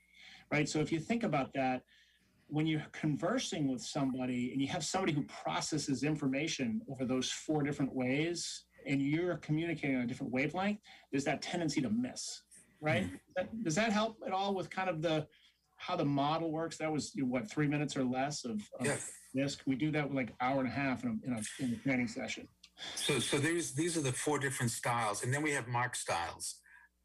right? 0.52 0.68
So 0.68 0.80
if 0.80 0.92
you 0.92 1.00
think 1.00 1.24
about 1.24 1.54
that, 1.54 1.84
when 2.50 2.66
you're 2.66 2.86
conversing 2.94 3.70
with 3.70 3.82
somebody 3.82 4.52
and 4.54 4.62
you 4.62 4.68
have 4.70 4.84
somebody 4.84 5.12
who 5.12 5.24
processes 5.24 6.04
information 6.04 6.82
over 6.90 7.04
those 7.06 7.30
four 7.30 7.62
different 7.62 7.94
ways 7.94 8.64
and 8.86 9.02
you're 9.02 9.36
communicating 9.38 9.98
on 9.98 10.04
a 10.04 10.08
different 10.08 10.32
wavelength, 10.32 10.80
there's 11.12 11.26
that 11.26 11.42
tendency 11.42 11.82
to 11.82 11.90
miss, 11.90 12.42
right? 12.80 13.04
Hmm. 13.04 13.16
That- 13.36 13.64
Does 13.64 13.76
that 13.76 13.92
help 13.92 14.18
at 14.26 14.32
all 14.32 14.54
with 14.56 14.70
kind 14.70 14.90
of 14.90 15.02
the 15.02 15.28
how 15.80 15.96
the 15.96 16.06
model 16.06 16.52
works? 16.52 16.78
That 16.78 16.92
was 16.92 17.14
you 17.16 17.24
know, 17.24 17.30
what 17.30 17.52
three 17.52 17.68
minutes 17.68 17.96
or 17.98 18.04
less 18.04 18.46
of, 18.46 18.62
of 18.80 18.86
Yeah. 18.86 18.98
disc. 19.36 19.62
We 19.68 19.76
do 19.76 19.92
that 19.92 20.08
with 20.08 20.16
like 20.16 20.34
hour 20.40 20.60
and 20.62 20.68
a 20.70 20.72
half 20.72 21.04
in 21.04 21.10
a, 21.24 21.28
in 21.28 21.34
a, 21.34 21.64
in 21.64 21.74
a 21.74 21.78
training 21.84 22.08
session. 22.08 22.48
So 22.96 23.20
so 23.20 23.38
there's 23.40 23.74
these 23.74 23.98
are 23.98 24.02
the 24.02 24.12
four 24.14 24.40
different 24.40 24.72
styles, 24.72 25.24
and 25.24 25.34
then 25.34 25.42
we 25.42 25.52
have 25.52 25.68
mark 25.68 25.96
styles. 25.96 26.56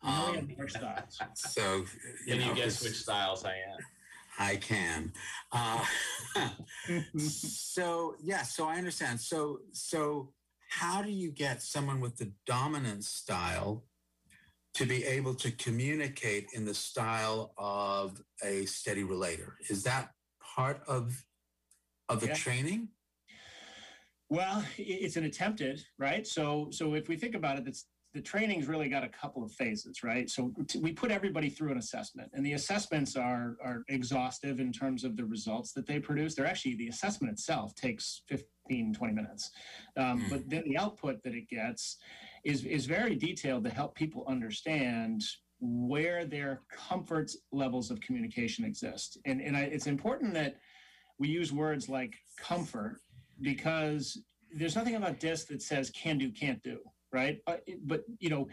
Um, 0.02 0.34
have 0.34 0.56
more 0.56 0.68
styles. 0.68 1.20
so 1.34 1.84
Can 2.26 2.40
you 2.40 2.54
guess 2.54 2.82
which 2.82 3.00
styles 3.02 3.44
I 3.44 3.54
am? 3.54 3.78
I 4.38 4.56
can. 4.56 5.12
Uh, 5.52 5.84
so 7.18 8.16
yeah, 8.22 8.42
so 8.42 8.66
I 8.66 8.76
understand. 8.76 9.20
So 9.20 9.60
so 9.72 10.32
how 10.70 11.02
do 11.02 11.10
you 11.10 11.30
get 11.30 11.62
someone 11.62 12.00
with 12.00 12.16
the 12.16 12.32
dominant 12.46 13.04
style 13.04 13.84
to 14.74 14.86
be 14.86 15.04
able 15.04 15.34
to 15.34 15.50
communicate 15.52 16.46
in 16.54 16.64
the 16.64 16.74
style 16.74 17.52
of 17.58 18.22
a 18.42 18.64
steady 18.64 19.04
relator? 19.04 19.58
Is 19.68 19.82
that 19.84 20.10
part 20.40 20.82
of 20.88 21.24
of 22.08 22.20
the 22.20 22.28
Yeah. 22.28 22.34
training? 22.34 22.88
Well, 24.30 24.64
it's 24.78 25.16
an 25.16 25.24
attempted, 25.24 25.84
right? 25.98 26.26
So, 26.26 26.68
so 26.70 26.94
if 26.94 27.06
we 27.06 27.18
think 27.18 27.34
about 27.34 27.58
it, 27.58 27.66
that's 27.66 27.84
the 28.14 28.20
training's 28.20 28.68
really 28.68 28.88
got 28.88 29.04
a 29.04 29.08
couple 29.08 29.42
of 29.42 29.52
phases, 29.52 30.02
right? 30.02 30.28
So 30.28 30.52
t- 30.68 30.78
we 30.78 30.92
put 30.92 31.10
everybody 31.10 31.48
through 31.48 31.72
an 31.72 31.78
assessment, 31.78 32.30
and 32.34 32.44
the 32.44 32.52
assessments 32.52 33.16
are 33.16 33.56
are 33.64 33.84
exhaustive 33.88 34.60
in 34.60 34.72
terms 34.72 35.04
of 35.04 35.16
the 35.16 35.24
results 35.24 35.72
that 35.72 35.86
they 35.86 35.98
produce. 35.98 36.34
They're 36.34 36.46
actually 36.46 36.76
the 36.76 36.88
assessment 36.88 37.32
itself 37.32 37.74
takes 37.74 38.22
15, 38.28 38.92
20 38.94 39.14
minutes, 39.14 39.50
um, 39.96 40.20
Mm. 40.20 40.30
but 40.30 40.50
then 40.50 40.64
the 40.64 40.76
output 40.76 41.22
that 41.22 41.34
it 41.34 41.48
gets 41.48 41.96
is 42.44 42.64
is 42.64 42.86
very 42.86 43.14
detailed 43.16 43.64
to 43.64 43.70
help 43.70 43.94
people 43.94 44.24
understand 44.28 45.22
where 45.60 46.24
their 46.26 46.62
comfort 46.70 47.30
levels 47.52 47.90
of 47.90 48.00
communication 48.00 48.64
exist. 48.64 49.18
And 49.24 49.40
and 49.40 49.56
I, 49.56 49.62
it's 49.62 49.86
important 49.86 50.34
that 50.34 50.56
we 51.18 51.28
use 51.28 51.52
words 51.52 51.88
like 51.88 52.14
comfort 52.36 53.00
because 53.40 54.20
there's 54.54 54.76
nothing 54.76 54.96
about 54.96 55.18
DISC 55.18 55.48
that 55.48 55.62
says 55.62 55.90
can 55.90 56.18
do, 56.18 56.30
can't 56.30 56.62
do, 56.62 56.78
right? 57.12 57.38
But, 57.46 57.62
but 57.84 58.04
you 58.18 58.30
know, 58.30 58.48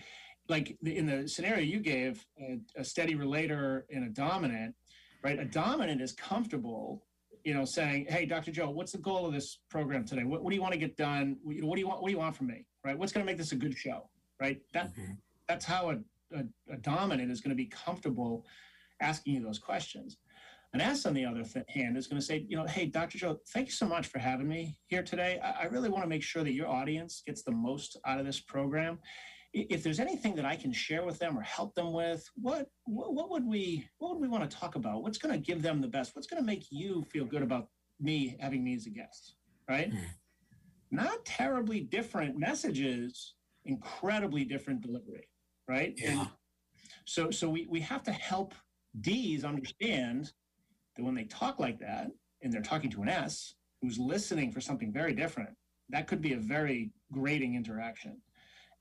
like 0.48 0.78
the- 0.82 0.98
in 0.98 1.06
the 1.06 1.28
scenario 1.28 1.64
you 1.64 1.80
gave, 1.80 2.26
a, 2.42 2.60
a 2.78 2.84
steady 2.84 3.16
relator 3.16 3.86
and 3.92 4.04
a 4.06 4.10
dominant, 4.10 4.76
right? 5.24 5.40
A 5.40 5.46
dominant 5.46 6.02
is 6.02 6.14
comfortable, 6.14 7.04
you 7.44 7.54
know, 7.54 7.66
saying, 7.66 8.06
"Hey, 8.10 8.26
Dr. 8.26 8.52
Joe, 8.52 8.70
what's 8.70 8.92
the 8.92 8.98
goal 8.98 9.26
of 9.26 9.34
this 9.34 9.60
program 9.70 10.06
today? 10.06 10.24
What, 10.24 10.44
what 10.44 10.50
do 10.50 10.56
you 10.56 10.62
want 10.62 10.74
to 10.74 10.80
get 10.80 10.98
done? 10.98 11.38
What, 11.44 11.56
you 11.56 11.62
know, 11.62 11.68
what 11.68 11.76
do 11.76 11.82
you 11.82 11.88
want? 11.88 12.02
What 12.02 12.08
do 12.08 12.14
you 12.14 12.20
want 12.20 12.36
from 12.36 12.48
me? 12.48 12.66
Right? 12.84 12.98
What's 12.98 13.12
going 13.14 13.26
to 13.26 13.30
make 13.32 13.38
this 13.38 13.52
a 13.52 13.56
good 13.56 13.78
show? 13.78 14.10
Right? 14.40 14.62
That 14.74 14.88
Mhm. 14.96 15.18
that's 15.48 15.66
how 15.66 15.92
a, 15.92 15.98
a, 16.36 16.44
a 16.74 16.78
dominant 16.78 17.32
is 17.32 17.42
going 17.42 17.50
to 17.52 17.56
be 17.56 17.66
comfortable 17.66 18.46
asking 19.02 19.36
you 19.36 19.42
those 19.44 19.60
questions. 19.60 20.18
An 20.74 20.82
S, 20.82 21.06
on 21.08 21.16
the 21.16 21.26
other 21.26 21.44
th- 21.44 21.66
hand, 21.68 21.98
is 21.98 22.06
going 22.06 22.20
to 22.20 22.26
say, 22.26 22.46
you 22.48 22.56
know, 22.56 22.66
hey, 22.66 22.86
Dr. 22.86 23.18
Joe, 23.18 23.40
thank 23.54 23.68
you 23.68 23.74
so 23.74 23.88
much 23.88 24.08
for 24.08 24.20
having 24.20 24.48
me 24.48 24.78
here 24.86 25.02
today. 25.02 25.40
I, 25.44 25.64
I 25.64 25.66
really 25.66 25.90
want 25.90 26.04
to 26.04 26.10
make 26.10 26.22
sure 26.22 26.44
that 26.44 26.54
your 26.54 26.68
audience 26.68 27.24
gets 27.26 27.42
the 27.42 27.52
most 27.52 27.98
out 28.06 28.20
of 28.20 28.26
this 28.26 28.40
program. 28.40 29.00
If 29.52 29.82
there's 29.82 30.00
anything 30.00 30.36
that 30.36 30.46
I 30.46 30.56
can 30.56 30.72
share 30.72 31.04
with 31.04 31.18
them 31.18 31.36
or 31.36 31.42
help 31.42 31.74
them 31.74 31.92
with, 31.92 32.24
what 32.36 32.68
what, 32.86 33.16
what 33.16 33.32
would 33.32 33.48
we 33.48 33.90
what 33.98 34.12
would 34.12 34.22
we 34.22 34.28
want 34.28 34.48
to 34.48 34.58
talk 34.58 34.76
about? 34.76 35.02
What's 35.02 35.18
going 35.18 35.34
to 35.34 35.40
give 35.40 35.64
them 35.64 35.82
the 35.82 35.88
best? 35.88 36.16
What's 36.16 36.28
going 36.28 36.42
to 36.42 36.46
make 36.46 36.68
you 36.70 37.04
feel 37.12 37.26
good 37.26 37.42
about 37.42 37.68
me 38.00 38.38
having 38.40 38.64
me 38.64 38.76
as 38.76 38.86
a 38.86 38.92
guest? 38.92 39.38
Right? 39.68 39.92
Hmm. 39.92 40.00
Not 40.92 41.26
terribly 41.26 41.82
different 41.82 42.38
messages, 42.38 43.34
incredibly 43.66 44.44
different 44.44 44.82
delivery. 44.82 45.28
Right? 45.68 45.96
Yeah. 45.98 46.28
So 47.06 47.32
so 47.32 47.50
we, 47.50 47.66
we 47.72 47.80
have 47.80 48.04
to 48.04 48.12
help 48.12 48.54
D's 49.02 49.44
understand 49.44 50.32
that 51.00 51.06
when 51.06 51.16
they 51.16 51.24
talk 51.24 51.60
like 51.60 51.80
that 51.80 52.12
and 52.42 52.52
they're 52.52 52.62
talking 52.62 52.90
to 52.92 53.02
an 53.02 53.10
S 53.10 53.56
who's 53.82 53.98
listening 53.98 54.52
for 54.52 54.60
something 54.60 54.92
very 54.92 55.14
different, 55.14 55.50
that 55.90 56.08
could 56.08 56.22
be 56.22 56.34
a 56.34 56.38
very 56.38 56.92
grating 57.12 57.56
interaction. 57.56 58.18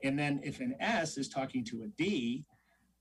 And 0.03 0.19
then 0.19 0.41
if 0.43 0.59
an 0.59 0.75
S 0.79 1.17
is 1.17 1.29
talking 1.29 1.63
to 1.65 1.83
a 1.83 1.87
D, 1.97 2.43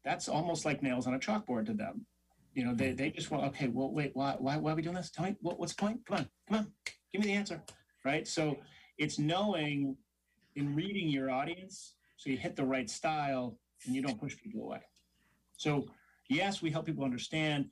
that's 0.05 0.29
almost 0.29 0.65
like 0.65 0.83
nails 0.83 1.07
on 1.07 1.15
a 1.15 1.19
chalkboard 1.19 1.67
to 1.67 1.75
them. 1.75 2.07
You 2.55 2.65
know, 2.65 2.75
they, 2.75 2.93
they 2.93 3.11
just 3.11 3.31
want, 3.31 3.45
okay, 3.49 3.69
well, 3.69 3.93
wait, 3.93 4.13
why, 4.15 4.37
why, 4.39 4.57
why 4.57 4.73
are 4.73 4.77
we 4.77 4.83
doing 4.83 4.95
this? 4.95 5.11
Tell 5.11 5.25
me, 5.25 5.37
what, 5.41 5.59
what's 5.59 5.75
the 5.75 5.81
point? 5.81 6.01
Come 6.07 6.19
on, 6.19 6.29
come 6.49 6.59
on, 6.59 6.73
give 7.13 7.21
me 7.21 7.27
the 7.27 7.35
answer. 7.35 7.61
Right. 8.05 8.27
So 8.27 8.57
it's 8.97 9.19
knowing 9.19 9.97
in 10.55 10.75
reading 10.75 11.09
your 11.09 11.31
audience 11.31 11.95
so 12.17 12.31
you 12.31 12.37
hit 12.37 12.57
the 12.57 12.65
right 12.65 12.89
style 12.89 13.59
and 13.85 13.95
you 13.95 14.03
don't 14.03 14.21
push 14.21 14.37
people 14.37 14.63
away. 14.63 14.81
So, 15.57 15.87
yes, 16.29 16.63
we 16.63 16.71
help 16.71 16.87
people 16.87 17.05
understand 17.05 17.67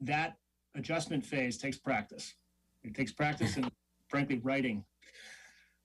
that 0.00 0.36
adjustment 0.74 1.24
phase 1.24 1.58
takes 1.58 1.78
practice. 1.78 2.34
It 2.82 2.94
takes 2.94 3.12
practice 3.12 3.56
and, 3.56 3.70
frankly, 4.08 4.40
writing. 4.42 4.84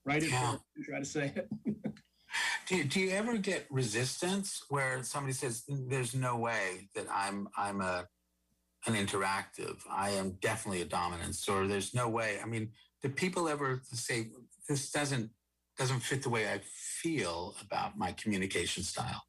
Write 0.04 0.22
it, 0.22 0.30
Yeah. 0.30 0.56
try 0.84 0.98
to 1.00 1.04
say 1.04 1.32
it. 1.34 1.48
Do 2.68 2.76
you, 2.76 2.84
do 2.84 3.00
you 3.00 3.10
ever 3.10 3.38
get 3.38 3.66
resistance 3.70 4.62
where 4.68 5.02
somebody 5.04 5.32
says, 5.32 5.62
mm, 5.70 5.88
"There's 5.88 6.14
no 6.14 6.36
way 6.36 6.88
that 6.94 7.06
I'm 7.10 7.48
I'm 7.56 7.80
a 7.80 8.08
an 8.86 8.94
interactive. 8.94 9.76
I 9.88 10.10
am 10.10 10.32
definitely 10.42 10.82
a 10.82 10.84
dominance," 10.86 11.48
or 11.48 11.66
"There's 11.68 11.94
no 11.94 12.08
way." 12.08 12.40
I 12.42 12.46
mean, 12.46 12.72
do 13.02 13.08
people 13.08 13.48
ever 13.48 13.80
say 13.84 14.32
this 14.68 14.90
doesn't 14.90 15.30
doesn't 15.78 16.00
fit 16.00 16.22
the 16.24 16.28
way 16.28 16.52
I 16.52 16.60
feel 17.02 17.54
about 17.60 17.96
my 17.96 18.12
communication 18.12 18.82
style? 18.82 19.22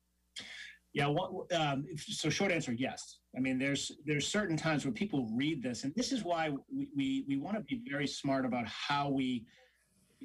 Yeah. 0.94 1.08
What, 1.08 1.52
um, 1.54 1.86
so, 1.98 2.30
short 2.30 2.52
answer, 2.52 2.72
yes. 2.74 3.20
I 3.36 3.40
mean, 3.40 3.60
there's 3.60 3.92
there's 4.06 4.28
certain 4.28 4.58
times 4.58 4.86
where 4.86 4.94
people 4.94 5.30
read 5.36 5.62
this, 5.62 5.84
and 5.84 5.94
this 5.96 6.12
is 6.12 6.24
why 6.24 6.50
we 6.74 6.88
we, 6.96 7.26
we 7.28 7.38
want 7.38 7.56
to 7.58 7.64
be 7.64 7.82
very 7.90 8.08
smart 8.08 8.46
about 8.46 8.66
how 8.68 9.10
we 9.10 9.46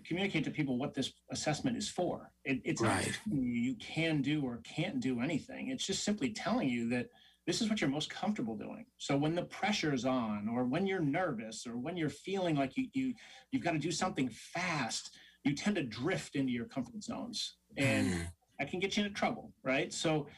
communicate 0.07 0.43
to 0.45 0.51
people 0.51 0.79
what 0.79 0.95
this 0.95 1.13
assessment 1.31 1.77
is 1.77 1.89
for. 1.89 2.31
It, 2.45 2.63
it's 2.65 2.81
Right. 2.81 3.19
you 3.31 3.43
you 3.43 3.75
can 3.77 4.23
do 4.23 4.43
or 4.43 4.59
can't 4.65 5.01
do 5.01 5.21
anything. 5.21 5.69
It's 5.69 5.87
just 5.87 6.05
simply 6.05 6.31
telling 6.31 6.69
you 6.69 6.89
that 6.91 7.09
this 7.47 7.61
is 7.61 7.69
what 7.69 7.81
you're 7.81 7.91
most 7.91 8.09
comfortable 8.09 8.57
doing. 8.57 8.87
So 8.99 9.17
when 9.17 9.35
the 9.35 9.43
pressure's 9.45 10.05
on, 10.05 10.49
or 10.49 10.65
when 10.65 10.87
you're 10.87 11.01
nervous, 11.01 11.67
or 11.67 11.77
when 11.77 11.97
you're 11.97 12.09
feeling 12.09 12.57
like 12.57 12.77
you 12.77 12.87
you 12.95 13.13
you've 13.51 13.65
got 13.65 13.73
to 13.73 13.79
do 13.79 13.91
something 13.93 14.31
fast, 14.31 15.15
you 15.45 15.55
tend 15.55 15.77
to 15.77 15.83
drift 15.83 16.37
into 16.37 16.53
your 16.53 16.67
comfort 16.67 17.03
zones, 17.03 17.57
and 17.77 18.09
Mm. 18.09 18.27
that 18.59 18.71
can 18.71 18.81
get 18.81 18.97
you 18.97 19.05
into 19.05 19.15
trouble, 19.15 19.53
right? 19.65 19.93
So, 19.93 20.29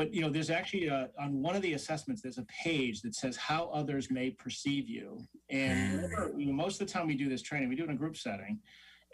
but 0.00 0.14
you 0.14 0.22
know, 0.22 0.30
there's 0.30 0.48
actually 0.48 0.86
a, 0.86 1.10
on 1.20 1.42
one 1.42 1.54
of 1.54 1.60
the 1.60 1.74
assessments, 1.74 2.22
there's 2.22 2.38
a 2.38 2.46
page 2.46 3.02
that 3.02 3.14
says 3.14 3.36
how 3.36 3.66
others 3.66 4.10
may 4.10 4.30
perceive 4.30 4.88
you. 4.88 5.18
And 5.50 5.78
Mm. 5.78 6.02
whenever- 6.02 6.40
you 6.40 6.46
know, 6.46 6.54
most 6.54 6.80
of 6.80 6.86
the 6.86 6.92
time 6.94 7.06
we 7.06 7.14
do 7.14 7.28
this 7.28 7.42
training, 7.42 7.68
we 7.68 7.76
do 7.76 7.82
it 7.82 7.90
in 7.90 7.96
a 7.96 7.98
group 7.98 8.16
setting. 8.16 8.62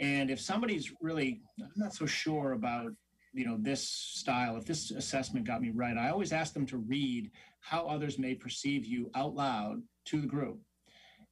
And 0.01 0.31
if 0.31 0.41
somebody's 0.41 0.93
really 1.01 1.43
I'm 1.61 1.73
not 1.75 1.93
so 1.93 2.07
sure 2.07 2.53
about 2.53 2.93
you 3.33 3.45
know 3.45 3.57
this 3.59 3.83
style, 4.21 4.57
if 4.57 4.65
this 4.65 4.93
assessment 4.93 5.45
got 5.45 5.61
me 5.61 5.71
right, 5.71 5.97
I 5.99 6.11
always 6.11 6.33
ask 6.33 6.55
them 6.55 6.67
to 6.67 6.79
read 6.79 7.33
how 7.59 7.89
others 7.89 8.17
may 8.17 8.37
perceive 8.37 8.87
you 8.87 9.11
out 9.17 9.35
loud 9.35 9.83
to 10.11 10.21
the 10.21 10.29
group. 10.29 10.61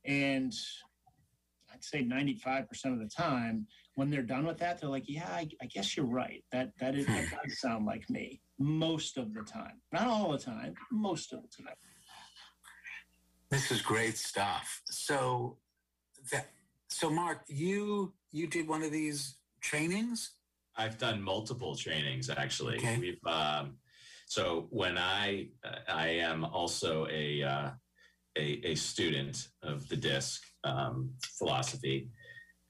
And 0.05 0.53
I'd 1.73 1.85
say 1.85 2.03
95% 2.03 2.93
of 2.93 2.99
the 2.99 3.09
time, 3.09 3.69
when 3.95 4.11
they're 4.11 4.23
done 4.35 4.47
with 4.47 4.59
that, 4.59 4.81
they're 4.81 4.91
like, 4.91 5.09
yeah, 5.09 5.29
I, 5.29 5.49
I 5.63 5.67
guess 5.67 5.97
you're 5.97 6.07
right. 6.25 6.43
That 6.51 6.73
that 6.81 6.97
is 6.97 7.07
that 7.07 7.31
does 7.31 7.61
sound 7.61 7.87
like 7.87 8.11
me 8.11 8.41
most 8.59 9.17
of 9.17 9.35
the 9.35 9.43
time. 9.43 9.81
Not 9.93 10.07
all 10.07 10.33
the 10.33 10.39
time, 10.39 10.75
most 10.91 11.33
of 11.33 11.43
the 11.43 11.49
time. 11.49 11.75
This 13.51 13.71
is 13.71 13.83
great 13.83 14.17
stuff. 14.17 14.81
So 14.87 15.59
that 16.33 16.49
so 16.89 17.11
Mark, 17.11 17.43
you 17.49 18.13
you 18.33 18.47
did 18.47 18.67
one 18.67 18.83
of 18.83 18.91
these 18.91 19.37
trainings? 19.61 20.33
I've 20.77 20.99
done 20.99 21.23
multiple 21.23 21.75
trainings 21.75 22.31
actually. 22.31 22.77
Okay. 22.77 22.99
We've 22.99 23.33
um, 23.33 23.77
so 24.27 24.67
when 24.71 24.99
I 24.99 25.49
uh, 25.65 25.93
I 25.93 26.09
am 26.09 26.45
also 26.45 27.07
a 27.11 27.43
uh, 27.43 27.71
a, 28.37 28.61
a 28.65 28.75
student 28.75 29.49
of 29.63 29.89
the 29.89 29.97
DISC 29.97 30.43
um, 30.65 31.11
philosophy, 31.39 32.11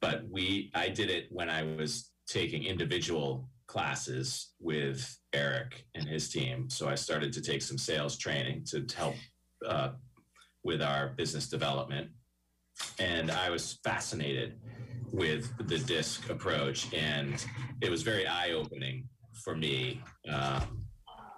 but 0.00 0.28
we 0.28 0.70
I 0.74 0.88
did 0.88 1.10
it 1.10 1.26
when 1.30 1.48
I 1.48 1.62
was 1.62 2.10
taking 2.26 2.64
individual 2.64 3.48
classes 3.66 4.52
with 4.60 5.18
Eric 5.34 5.84
and 5.94 6.06
his 6.06 6.30
team. 6.30 6.70
So 6.70 6.88
I 6.88 6.94
started 6.94 7.32
to 7.34 7.42
take 7.42 7.62
some 7.62 7.78
sales 7.78 8.16
training 8.16 8.64
to 8.66 8.86
help 8.96 9.16
uh, 9.66 9.90
with 10.62 10.80
our 10.80 11.10
business 11.10 11.48
development, 11.48 12.08
and 12.98 13.30
I 13.30 13.50
was 13.50 13.78
fascinated 13.84 14.58
with 15.14 15.52
the 15.68 15.78
disc 15.78 16.28
approach 16.28 16.92
and 16.92 17.44
it 17.80 17.88
was 17.88 18.02
very 18.02 18.26
eye-opening 18.26 19.08
for 19.44 19.56
me 19.56 20.02
um, 20.28 20.84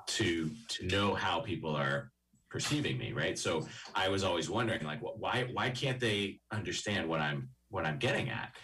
to 0.06 0.50
to 0.68 0.86
know 0.86 1.14
how 1.14 1.40
people 1.40 1.76
are 1.76 2.10
perceiving 2.50 2.96
me 2.96 3.12
right? 3.12 3.38
So 3.38 3.66
i 3.94 4.08
was 4.08 4.24
always 4.24 4.48
wondering 4.48 4.82
like 4.84 5.00
wh- 5.00 5.20
why 5.20 5.48
why 5.52 5.68
can't 5.70 6.00
they 6.00 6.40
understand 6.52 7.06
what 7.06 7.20
i'm 7.20 7.48
what 7.68 7.84
i'm 7.84 7.98
getting 7.98 8.30
at? 8.30 8.56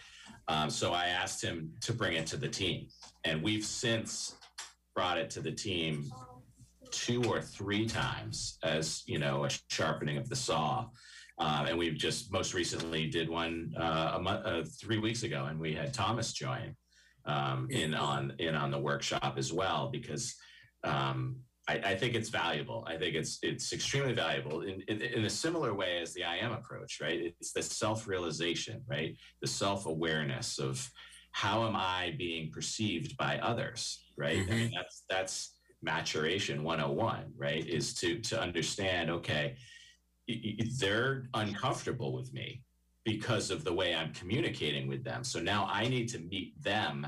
Um, 0.49 0.71
so 0.71 0.93
i 0.93 1.07
asked 1.07 1.45
him 1.45 1.73
to 1.83 1.93
bring 1.93 2.15
it 2.17 2.27
to 2.29 2.39
the 2.39 2.49
team. 2.49 2.87
And 3.25 3.43
we've 3.43 3.65
since 3.65 4.37
brought 4.95 5.19
it 5.19 5.31
to 5.31 5.41
the 5.41 5.53
team 5.53 6.11
two 6.91 7.23
or 7.25 7.41
three 7.41 7.87
times 7.87 8.59
as 8.63 9.03
you 9.07 9.19
know 9.19 9.45
a 9.45 9.51
sharpening 9.69 10.19
of 10.19 10.29
the 10.29 10.37
saw 10.37 10.87
um, 11.39 11.67
and 11.67 11.79
we've 11.79 11.97
just 11.97 12.33
most 12.33 12.55
recently 12.55 13.07
did 13.07 13.29
one 13.29 13.75
uh, 13.79 14.13
a 14.15 14.21
month, 14.21 14.47
uh, 14.47 14.63
three 14.81 14.99
weeks 14.99 15.23
ago, 15.23 15.47
and 15.47 15.59
we 15.59 15.73
had 15.73 15.93
Thomas 15.93 16.33
join 16.33 16.77
um, 17.25 17.69
in 17.71 17.95
on 17.95 18.35
in 18.39 18.55
on 18.55 18.71
the 18.71 18.79
workshop 18.79 19.35
as 19.37 19.53
well 19.53 19.89
because 19.91 20.35
um, 20.85 21.37
I, 21.69 21.75
I 21.85 21.97
think 21.97 22.15
it's 22.15 22.29
valuable. 22.29 22.87
I 22.87 22.97
think 22.97 23.15
it's 23.15 23.39
it's 23.43 23.73
extremely 23.73 24.13
valuable 24.13 24.63
in, 24.63 24.83
in 24.89 25.01
in 25.01 25.25
a 25.25 25.31
similar 25.31 25.75
way 25.75 26.01
as 26.01 26.13
the 26.13 26.25
I 26.25 26.37
am 26.37 26.53
approach, 26.53 27.01
right? 27.01 27.33
It's 27.41 27.53
the 27.53 27.63
self 27.63 28.07
realization, 28.07 28.83
right? 28.87 29.17
The 29.41 29.49
self 29.49 29.87
awareness 29.87 30.59
of 30.59 30.89
how 31.33 31.67
am 31.67 31.75
I 31.77 32.15
being 32.19 32.51
perceived 32.51 33.17
by 33.17 33.39
others, 33.39 34.05
right? 34.17 34.39
I 34.39 34.55
mean, 34.55 34.73
that's 34.75 35.05
that's 35.09 35.57
maturation 35.83 36.63
101, 36.63 37.33
right? 37.37 37.67
Is 37.67 37.95
to 37.95 38.21
to 38.21 38.41
understand, 38.41 39.11
okay 39.11 39.57
they're 40.79 41.25
uncomfortable 41.35 42.13
with 42.13 42.33
me 42.33 42.63
because 43.05 43.51
of 43.51 43.65
the 43.65 43.73
way 43.73 43.93
I'm 43.93 44.13
communicating 44.15 44.87
with 44.87 45.03
them. 45.03 45.25
So 45.25 45.41
now 45.41 45.69
I 45.71 45.89
need 45.89 46.09
to 46.11 46.21
meet 46.21 46.55
them 46.63 47.05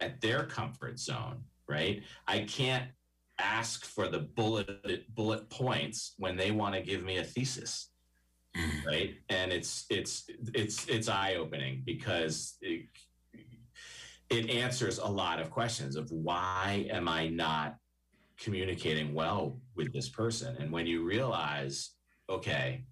at 0.00 0.20
their 0.20 0.44
comfort 0.44 0.98
zone 0.98 1.44
right? 1.68 2.02
I 2.26 2.40
can't 2.40 2.90
ask 3.38 3.84
for 3.84 4.08
the 4.08 4.20
bullet 4.20 5.14
bullet 5.14 5.48
points 5.50 6.14
when 6.16 6.36
they 6.36 6.50
want 6.50 6.74
to 6.74 6.80
give 6.80 7.02
me 7.02 7.18
a 7.18 7.24
thesis 7.24 7.90
Mm. 8.56 8.86
right 8.86 9.14
and 9.28 9.52
it's 9.52 9.84
it's 9.90 10.24
it's 10.54 10.88
it's 10.88 11.08
eye-opening 11.10 11.82
because 11.84 12.56
it, 12.62 12.86
it 14.30 14.50
answers 14.50 14.98
a 14.98 15.06
lot 15.06 15.40
of 15.40 15.50
questions 15.50 15.96
of 15.96 16.10
why 16.10 16.86
am 16.90 17.08
i 17.08 17.28
not 17.28 17.76
communicating 18.38 19.14
well 19.14 19.58
with 19.76 19.92
this 19.92 20.08
person? 20.08 20.56
And 20.58 20.70
when 20.70 20.86
you 20.86 21.04
realize 21.04 21.90
okay 22.28 22.84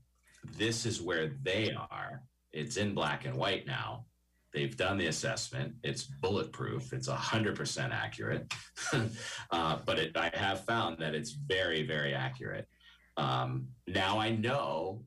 this 0.58 0.84
is 0.86 1.00
where 1.00 1.32
they 1.42 1.72
are 1.90 2.22
it's 2.52 2.76
in 2.76 2.94
black 2.94 3.24
and 3.24 3.34
white 3.34 3.66
now 3.66 4.04
they've 4.52 4.76
done 4.76 4.98
the 4.98 5.06
assessment 5.06 5.74
it's 5.82 6.04
bulletproof 6.04 6.92
it's 6.92 7.08
100% 7.08 7.90
accurate 7.90 8.52
uh, 9.50 9.78
but 9.84 9.98
it, 9.98 10.16
i 10.16 10.30
have 10.34 10.64
found 10.64 10.98
that 10.98 11.14
it's 11.14 11.32
very 11.32 11.82
very 11.82 12.14
accurate. 12.14 12.68
Um, 13.16 13.68
now 13.88 14.18
i 14.18 14.30
know 14.30 15.02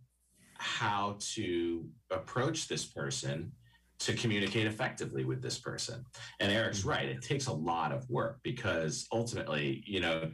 how 0.57 1.17
to 1.35 1.85
approach 2.11 2.67
this 2.67 2.85
person 2.85 3.51
to 3.99 4.13
communicate 4.13 4.67
effectively 4.67 5.25
with 5.25 5.41
this 5.41 5.57
person. 5.57 6.05
And 6.39 6.51
Eric's 6.51 6.79
mm-hmm. 6.79 6.89
right, 6.89 7.05
it 7.05 7.21
takes 7.21 7.47
a 7.47 7.53
lot 7.53 7.91
of 7.91 8.09
work 8.09 8.39
because 8.43 9.07
ultimately, 9.11 9.83
you 9.85 9.99
know, 9.99 10.31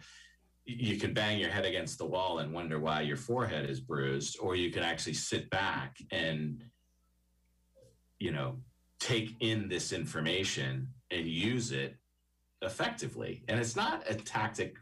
you 0.66 0.98
can 0.98 1.14
bang 1.14 1.40
your 1.40 1.50
head 1.50 1.66
against 1.66 1.98
the 1.98 2.06
wall 2.06 2.40
and 2.40 2.54
wonder 2.54 2.80
why 2.80 3.02
your 3.02 3.18
forehead 3.18 3.70
is 3.70 3.82
bruised, 3.82 4.38
or 4.40 4.56
you 4.56 4.72
can 4.72 4.84
actually 4.84 5.14
sit 5.14 5.50
back 5.50 5.98
and, 6.12 6.64
you 8.20 8.32
know, 8.32 8.58
take 9.00 9.36
in 9.42 9.68
this 9.68 9.92
information 9.92 10.88
and 11.12 11.28
use 11.28 11.72
it 11.72 11.98
effectively. 12.62 13.44
And 13.50 13.60
it's 13.60 13.76
not 13.76 14.10
a 14.10 14.16
tactic 14.16 14.78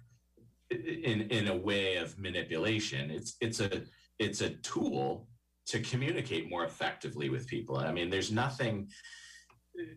in 0.69 1.21
in 1.29 1.47
a 1.47 1.55
way 1.55 1.97
of 1.97 2.17
manipulation. 2.19 3.09
It's 3.09 3.35
it's 3.41 3.59
a 3.59 3.83
it's 4.19 4.41
a 4.41 4.51
tool 4.57 5.27
to 5.71 5.79
communicate 5.79 6.49
more 6.49 6.65
effectively 6.65 7.29
with 7.29 7.47
people. 7.47 7.77
I 7.77 7.93
mean, 7.93 8.09
there's 8.09 8.31
nothing 8.31 8.89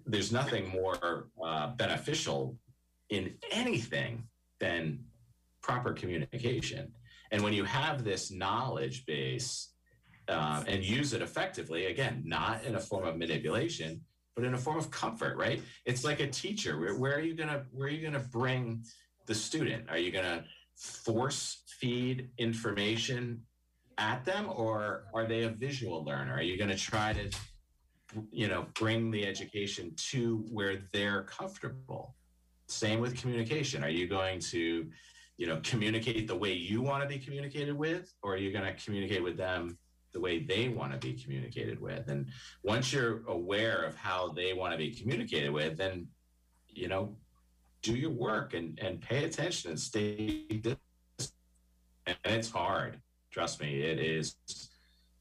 there's 0.06 0.30
nothing 0.30 0.68
more 0.68 1.30
uh, 1.44 1.74
beneficial 1.74 2.56
in 3.10 3.34
anything 3.50 4.22
than 4.60 5.00
proper 5.62 5.92
communication. 5.92 6.92
And 7.32 7.42
when 7.42 7.52
you 7.52 7.64
have 7.64 8.04
this 8.04 8.30
knowledge 8.30 9.04
base 9.04 9.72
uh, 10.28 10.62
and 10.68 10.84
use 10.84 11.12
it 11.12 11.22
effectively, 11.22 11.86
again, 11.86 12.22
not 12.24 12.62
in 12.62 12.76
a 12.76 12.80
form 12.80 13.04
of 13.04 13.16
manipulation, 13.16 14.00
but 14.36 14.44
in 14.44 14.54
a 14.54 14.58
form 14.58 14.78
of 14.78 14.92
comfort, 14.92 15.36
right? 15.36 15.60
It's 15.86 16.04
like 16.04 16.20
a 16.20 16.28
teacher. 16.28 16.78
Where, 16.78 16.94
where 16.96 17.16
are 17.16 17.20
you 17.20 17.34
gonna 17.34 17.64
where 17.72 17.88
are 17.88 17.90
you 17.90 18.04
gonna 18.06 18.24
bring 18.30 18.84
the 19.26 19.34
student? 19.34 19.90
Are 19.90 19.98
you 19.98 20.12
gonna 20.12 20.44
force 20.76 21.64
feed 21.80 22.30
information 22.38 23.42
at 23.98 24.24
them 24.24 24.48
or 24.54 25.04
are 25.14 25.26
they 25.26 25.42
a 25.42 25.48
visual 25.48 26.04
learner? 26.04 26.34
Are 26.34 26.42
you 26.42 26.56
going 26.56 26.70
to 26.70 26.76
try 26.76 27.12
to 27.12 27.30
you 28.30 28.48
know 28.48 28.66
bring 28.74 29.10
the 29.10 29.26
education 29.26 29.92
to 30.10 30.44
where 30.50 30.82
they're 30.92 31.22
comfortable? 31.22 32.14
Same 32.68 33.00
with 33.00 33.16
communication. 33.16 33.84
Are 33.84 33.90
you 33.90 34.06
going 34.06 34.40
to 34.40 34.88
you 35.36 35.46
know 35.46 35.60
communicate 35.62 36.28
the 36.28 36.36
way 36.36 36.52
you 36.52 36.82
want 36.82 37.02
to 37.02 37.08
be 37.08 37.18
communicated 37.18 37.76
with 37.76 38.12
or 38.22 38.34
are 38.34 38.36
you 38.36 38.52
going 38.52 38.64
to 38.64 38.84
communicate 38.84 39.22
with 39.22 39.36
them 39.36 39.78
the 40.12 40.20
way 40.20 40.38
they 40.38 40.68
want 40.68 40.92
to 40.92 40.98
be 40.98 41.14
communicated 41.14 41.80
with? 41.80 42.08
And 42.08 42.28
once 42.62 42.92
you're 42.92 43.22
aware 43.26 43.82
of 43.82 43.96
how 43.96 44.28
they 44.28 44.52
want 44.52 44.72
to 44.72 44.78
be 44.78 44.90
communicated 44.92 45.50
with 45.50 45.76
then 45.76 46.08
you 46.68 46.88
know 46.88 47.16
do 47.82 47.94
your 47.94 48.10
work 48.10 48.54
and 48.54 48.78
and 48.80 49.00
pay 49.00 49.24
attention 49.24 49.70
and 49.70 49.78
stay 49.78 50.46
and 52.06 52.16
it's 52.24 52.50
hard 52.50 53.00
trust 53.34 53.60
me, 53.60 53.82
it 53.82 53.98
is. 53.98 54.36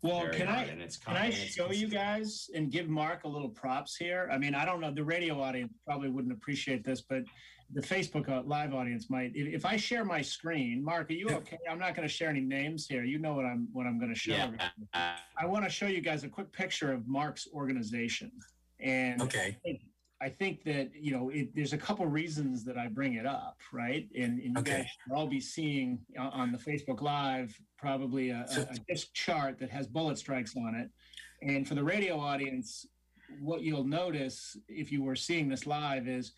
Well, 0.03 0.29
can 0.29 0.47
I 0.47 0.65
can 0.65 1.15
I 1.15 1.31
show 1.31 1.71
you 1.71 1.87
guys 1.87 2.49
and 2.53 2.69
give 2.69 2.89
Mark 2.89 3.23
a 3.23 3.27
little 3.27 3.49
props 3.49 3.95
here? 3.95 4.29
I 4.31 4.37
mean, 4.37 4.53
I 4.53 4.65
don't 4.65 4.81
know 4.81 4.91
the 4.91 5.03
radio 5.03 5.41
audience 5.41 5.73
probably 5.85 6.09
wouldn't 6.09 6.33
appreciate 6.33 6.83
this, 6.83 7.01
but 7.01 7.23
the 7.73 7.81
Facebook 7.81 8.29
uh, 8.29 8.43
live 8.45 8.73
audience 8.73 9.09
might. 9.09 9.31
If, 9.33 9.47
if 9.47 9.65
I 9.65 9.77
share 9.77 10.03
my 10.05 10.21
screen, 10.21 10.83
Mark, 10.83 11.09
are 11.09 11.13
you 11.13 11.29
okay? 11.29 11.57
I'm 11.71 11.79
not 11.79 11.95
going 11.95 12.07
to 12.07 12.13
share 12.13 12.29
any 12.29 12.41
names 12.41 12.85
here. 12.85 13.03
You 13.03 13.17
know 13.17 13.33
what 13.33 13.45
I'm 13.45 13.69
what 13.71 13.87
I'm 13.87 13.97
going 13.97 14.13
to 14.13 14.19
show. 14.19 14.33
Yeah. 14.33 15.15
I 15.37 15.45
want 15.45 15.63
to 15.63 15.71
show 15.71 15.87
you 15.87 16.01
guys 16.01 16.23
a 16.23 16.29
quick 16.29 16.51
picture 16.51 16.91
of 16.91 17.07
Mark's 17.07 17.47
organization, 17.53 18.31
and 18.79 19.21
okay. 19.21 19.57
I 20.23 20.29
think 20.29 20.63
that 20.63 20.91
you 20.95 21.11
know 21.11 21.29
it, 21.29 21.53
there's 21.53 21.73
a 21.73 21.77
couple 21.77 22.05
reasons 22.05 22.63
that 22.63 22.77
I 22.77 22.87
bring 22.87 23.15
it 23.15 23.25
up, 23.25 23.57
right? 23.73 24.07
And, 24.17 24.39
and 24.39 24.55
you 24.55 24.59
Okay. 24.59 24.77
guys 24.77 24.87
will 25.09 25.17
all 25.17 25.27
be 25.27 25.41
seeing 25.41 25.99
on- 26.17 26.53
the 26.53 26.57
Facebook 26.57 27.01
Live 27.01 27.59
probably 27.77 28.29
a, 28.29 28.45
a, 28.49 28.73
a 28.73 28.77
disc 28.87 29.13
chart 29.13 29.59
that 29.59 29.69
has 29.69 29.85
bullet 29.87 30.17
strikes 30.17 30.55
on 30.55 30.75
it. 30.75 30.89
And 31.41 31.67
for 31.67 31.75
the 31.75 31.83
radio 31.83 32.17
audience, 32.17 32.85
what 33.41 33.63
you'll 33.63 33.83
notice 33.83 34.55
if 34.69 34.91
you 34.93 35.03
were 35.03 35.15
seeing 35.15 35.49
this 35.49 35.67
live 35.67 36.07
is 36.07 36.31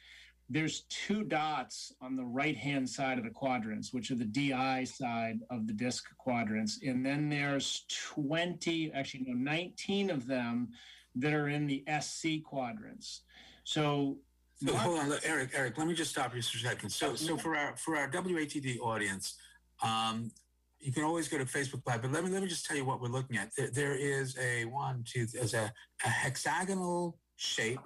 there's 0.50 0.82
two 0.90 1.24
dots 1.24 1.94
on 2.02 2.16
the 2.16 2.26
right 2.26 2.58
hand 2.58 2.90
side 2.90 3.18
of 3.20 3.24
the 3.24 3.30
quadrants, 3.30 3.94
which 3.94 4.10
are 4.10 4.16
the 4.16 4.26
DI 4.26 4.84
side 4.86 5.40
of 5.52 5.68
the 5.68 5.74
disc 5.74 6.06
quadrants. 6.18 6.80
And 6.84 7.06
then 7.06 7.30
there's 7.30 7.86
20, 8.14 8.92
actually, 8.94 9.26
no, 9.28 9.34
19 9.34 10.10
of 10.10 10.26
them 10.26 10.70
that 11.16 11.34
are 11.34 11.50
in 11.50 11.68
the 11.68 11.84
SC 12.00 12.44
quadrants. 12.44 13.22
So, 13.66 14.20
So 14.64 14.72
Mark- 14.72 14.78
hold 14.84 15.00
on, 15.00 15.12
Eric. 15.24 15.50
Eric, 15.54 15.78
let 15.78 15.88
me 15.88 15.94
just 15.94 16.12
stop 16.12 16.34
you 16.34 16.42
for 16.42 16.58
a 16.58 16.62
second. 16.62 16.90
So, 16.92 17.16
so 17.16 17.36
for 17.36 17.58
our 17.58 17.76
for 17.76 17.98
our 17.98 18.10
WATD 18.10 18.80
audience, 18.80 19.36
um, 19.84 20.32
you 20.80 20.94
can 20.94 21.04
always 21.04 21.28
go 21.28 21.38
to 21.38 21.46
Facebook 21.46 21.82
Live. 21.86 22.04
But 22.04 22.12
let 22.12 22.24
me 22.24 22.30
let 22.30 22.42
me 22.42 22.48
just 22.48 22.66
tell 22.66 22.78
you 22.78 22.86
what 22.86 23.02
we're 23.02 23.10
looking 23.10 23.38
at. 23.38 23.52
There, 23.58 23.70
there 23.70 23.96
is 23.96 24.38
a 24.38 24.66
one, 24.66 25.04
two, 25.06 25.26
there's 25.26 25.54
a, 25.54 25.74
a 26.06 26.10
hexagonal 26.10 27.18
shape, 27.36 27.82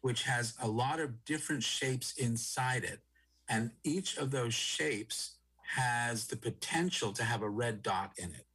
which 0.00 0.22
has 0.22 0.54
a 0.62 0.68
lot 0.68 1.00
of 1.00 1.24
different 1.24 1.62
shapes 1.62 2.14
inside 2.14 2.84
it, 2.84 3.00
and 3.48 3.72
each 3.84 4.16
of 4.16 4.30
those 4.30 4.54
shapes 4.54 5.34
has 5.74 6.28
the 6.28 6.36
potential 6.36 7.12
to 7.12 7.24
have 7.24 7.42
a 7.42 7.50
red 7.50 7.82
dot 7.82 8.12
in 8.16 8.30
it. 8.30 8.46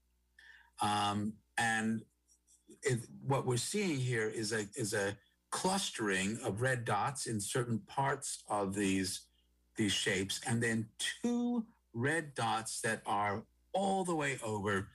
Um, 0.82 1.34
and 1.58 2.04
it, 2.82 3.00
what 3.28 3.46
we're 3.46 3.58
seeing 3.58 4.00
here 4.00 4.28
is 4.28 4.54
a 4.54 4.66
is 4.76 4.94
a 4.94 5.16
clustering 5.54 6.40
of 6.44 6.62
red 6.64 6.84
dots 6.84 7.28
in 7.28 7.40
certain 7.40 7.78
parts 7.86 8.44
of 8.50 8.74
these 8.74 9.28
these 9.78 9.92
shapes 9.92 10.42
and 10.48 10.64
then 10.64 10.88
two 10.98 11.64
red 11.94 12.34
dots 12.34 12.82
that 12.82 13.04
are 13.06 13.44
all 13.72 14.04
the 14.04 14.16
way 14.16 14.40
over 14.44 14.88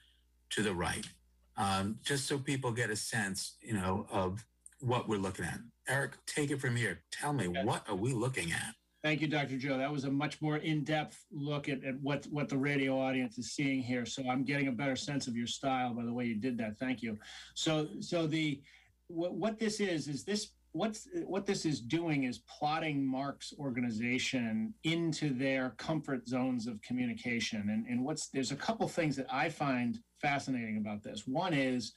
to 0.49 0.61
the 0.61 0.73
right 0.73 1.07
um, 1.55 1.97
just 2.03 2.27
so 2.27 2.37
people 2.37 2.73
get 2.73 2.89
a 2.89 2.95
sense 2.95 3.55
you 3.61 3.73
know 3.73 4.05
of 4.11 4.45
what 4.81 5.07
we're 5.07 5.17
looking 5.17 5.45
at 5.45 5.59
eric 5.87 6.11
take 6.27 6.51
it 6.51 6.59
from 6.59 6.75
here 6.75 6.99
tell 7.09 7.31
me 7.31 7.47
Okay. 7.47 7.63
what 7.63 7.87
are 7.87 7.95
we 7.95 8.11
looking 8.11 8.51
at 8.51 8.75
Thank 9.01 9.21
you, 9.21 9.29
Dr. 9.29 9.55
Joe. 9.57 9.77
That 9.77 9.89
was 9.89 10.03
a 10.03 10.11
much 10.11 10.41
more 10.41 10.57
in-depth 10.57 11.23
look 11.31 11.69
at, 11.69 11.81
at 11.85 11.97
what, 12.01 12.25
what 12.31 12.49
the 12.49 12.57
radio 12.57 12.99
audience 12.99 13.37
is 13.37 13.53
seeing 13.53 13.81
here. 13.81 14.05
So 14.05 14.29
I'm 14.29 14.43
getting 14.43 14.67
a 14.67 14.73
better 14.73 14.97
sense 14.97 15.25
of 15.25 15.37
your 15.37 15.47
style 15.47 15.93
by 15.93 16.03
the 16.03 16.11
way 16.11 16.25
you 16.25 16.35
did 16.35 16.57
that. 16.57 16.77
Thank 16.77 17.01
you. 17.01 17.17
So 17.53 17.87
so 18.01 18.27
the 18.27 18.61
what, 19.09 19.33
what 19.33 19.59
this 19.59 19.79
is 19.79 20.07
is 20.07 20.23
this 20.23 20.51
what's 20.71 21.07
what 21.25 21.45
this 21.45 21.65
is 21.65 21.81
doing 21.81 22.23
is 22.23 22.39
plotting 22.39 23.05
Mark's 23.05 23.53
organization 23.59 24.73
into 24.83 25.33
their 25.33 25.71
comfort 25.77 26.27
zones 26.27 26.67
of 26.67 26.81
communication. 26.81 27.69
And, 27.69 27.85
and 27.87 28.05
what's 28.05 28.27
there's 28.27 28.51
a 28.51 28.55
couple 28.55 28.87
things 28.87 29.15
that 29.17 29.27
I 29.31 29.49
find 29.49 29.99
fascinating 30.21 30.77
about 30.77 31.03
this. 31.03 31.23
One 31.25 31.53
is 31.53 31.93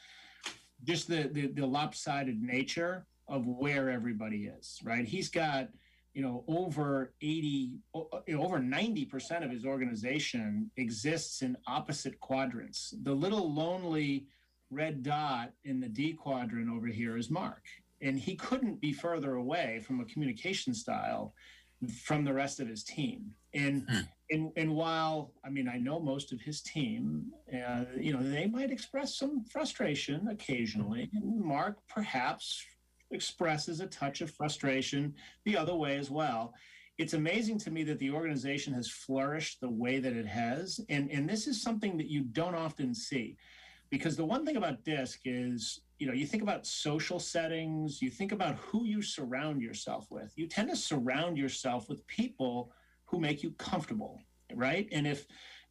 just 0.84 1.06
the, 1.08 1.28
the 1.32 1.48
the 1.48 1.66
lopsided 1.66 2.42
nature 2.42 3.06
of 3.28 3.46
where 3.46 3.90
everybody 3.90 4.46
is, 4.46 4.78
right? 4.82 5.04
He's 5.04 5.28
got 5.28 5.68
you 6.14 6.22
know 6.22 6.44
over 6.48 7.14
80 7.20 7.72
over 7.94 8.58
90% 8.58 9.44
of 9.44 9.50
his 9.50 9.64
organization 9.64 10.70
exists 10.76 11.42
in 11.42 11.56
opposite 11.66 12.20
quadrants 12.20 12.92
the 13.02 13.12
little 13.12 13.52
lonely 13.52 14.26
red 14.72 15.02
dot 15.02 15.52
in 15.64 15.80
the 15.80 15.88
d 15.88 16.12
quadrant 16.12 16.70
over 16.70 16.86
here 16.86 17.16
is 17.16 17.30
mark 17.30 17.62
and 18.00 18.18
he 18.18 18.34
couldn't 18.34 18.80
be 18.80 18.92
further 18.92 19.34
away 19.34 19.80
from 19.86 20.00
a 20.00 20.04
communication 20.06 20.74
style 20.74 21.34
from 22.02 22.24
the 22.24 22.32
rest 22.32 22.60
of 22.60 22.68
his 22.68 22.84
team 22.84 23.30
and 23.54 23.84
Hmm. 23.88 24.00
and 24.30 24.52
and 24.56 24.74
while 24.74 25.32
i 25.44 25.50
mean 25.50 25.68
i 25.68 25.76
know 25.76 25.98
most 26.00 26.32
of 26.32 26.40
his 26.40 26.62
team 26.62 27.32
uh, 27.52 27.84
you 27.98 28.12
know 28.12 28.22
they 28.22 28.46
might 28.46 28.70
express 28.70 29.16
some 29.16 29.44
frustration 29.44 30.28
occasionally 30.28 31.10
and 31.12 31.40
mark 31.40 31.76
perhaps 31.88 32.64
expresses 33.12 33.80
a 33.80 33.86
touch 33.86 34.20
of 34.20 34.30
frustration 34.30 35.14
the 35.44 35.56
other 35.56 35.74
way 35.74 35.96
as 35.98 36.10
well. 36.10 36.54
It's 36.98 37.14
amazing 37.14 37.58
to 37.60 37.70
me 37.70 37.84
that 37.84 37.98
the 37.98 38.10
organization 38.10 38.72
has 38.74 38.88
flourished 38.88 39.60
the 39.60 39.70
way 39.70 39.98
that 39.98 40.12
it 40.14 40.26
has. 40.26 40.80
And, 40.88 41.10
and 41.10 41.28
this 41.28 41.46
is 41.46 41.62
something 41.62 41.96
that 41.98 42.08
you 42.08 42.22
don't 42.22 42.54
often 42.54 42.94
see. 42.94 43.36
Because 43.92 44.16
the 44.16 44.24
one 44.24 44.46
thing 44.46 44.56
about 44.56 44.84
DISC 44.84 45.20
is, 45.26 45.82
you 45.98 46.06
know, 46.06 46.14
you 46.14 46.26
think 46.26 46.42
about 46.42 46.66
social 46.66 47.20
settings, 47.20 48.00
you 48.00 48.08
think 48.08 48.32
about 48.32 48.56
who 48.56 48.86
you 48.86 49.02
surround 49.02 49.60
yourself 49.60 50.06
with. 50.10 50.32
You 50.34 50.46
tend 50.46 50.70
to 50.70 50.76
surround 50.76 51.36
yourself 51.36 51.90
with 51.90 52.06
people 52.06 52.72
who 53.04 53.20
make 53.20 53.42
you 53.42 53.50
comfortable, 53.58 54.18
right? 54.54 54.88
And 54.92 55.06
if 55.06 55.26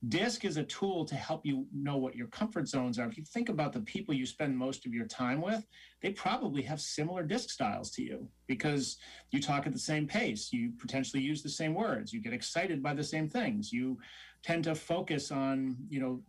DISC 0.08 0.46
is 0.46 0.58
a 0.58 0.64
tool 0.64 1.04
to 1.06 1.16
help 1.16 1.48
you 1.48 1.66
know 1.74 1.98
what 1.98 2.16
your 2.16 2.28
comfort 2.28 2.68
zones 2.68 3.00
are. 3.00 3.08
If 3.08 3.18
you 3.18 3.24
think 3.24 3.50
about 3.50 3.74
the 3.74 3.82
people 3.82 4.14
you 4.14 4.28
spend 4.28 4.56
most 4.56 4.86
of 4.86 4.94
your 4.94 5.08
time 5.08 5.42
with, 5.42 5.66
they 6.04 6.12
probably 6.12 6.62
have 6.62 6.80
similar 6.80 7.24
DISC 7.24 7.50
styles 7.50 7.90
to 7.92 8.04
you 8.04 8.28
because 8.46 8.98
you 9.32 9.42
talk 9.42 9.66
at 9.66 9.74
the 9.74 9.80
same 9.80 10.06
pace, 10.06 10.54
you 10.54 10.74
potentially 10.80 11.24
use 11.24 11.42
the 11.42 11.50
same 11.50 11.74
words, 11.74 12.14
you 12.14 12.22
get 12.22 12.34
excited 12.34 12.84
by 12.84 12.94
the 12.94 13.04
same 13.04 13.28
things, 13.28 13.74
you 13.74 13.98
tend 14.44 14.64
to 14.66 14.76
focus 14.76 15.32
on, 15.32 15.76
you 15.90 16.00
know, 16.00 16.22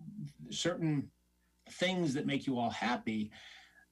certain 0.51 1.11
things 1.73 2.15
that 2.15 2.27
make 2.27 2.47
you 2.47 2.59
all 2.59 2.71
happy. 2.71 3.31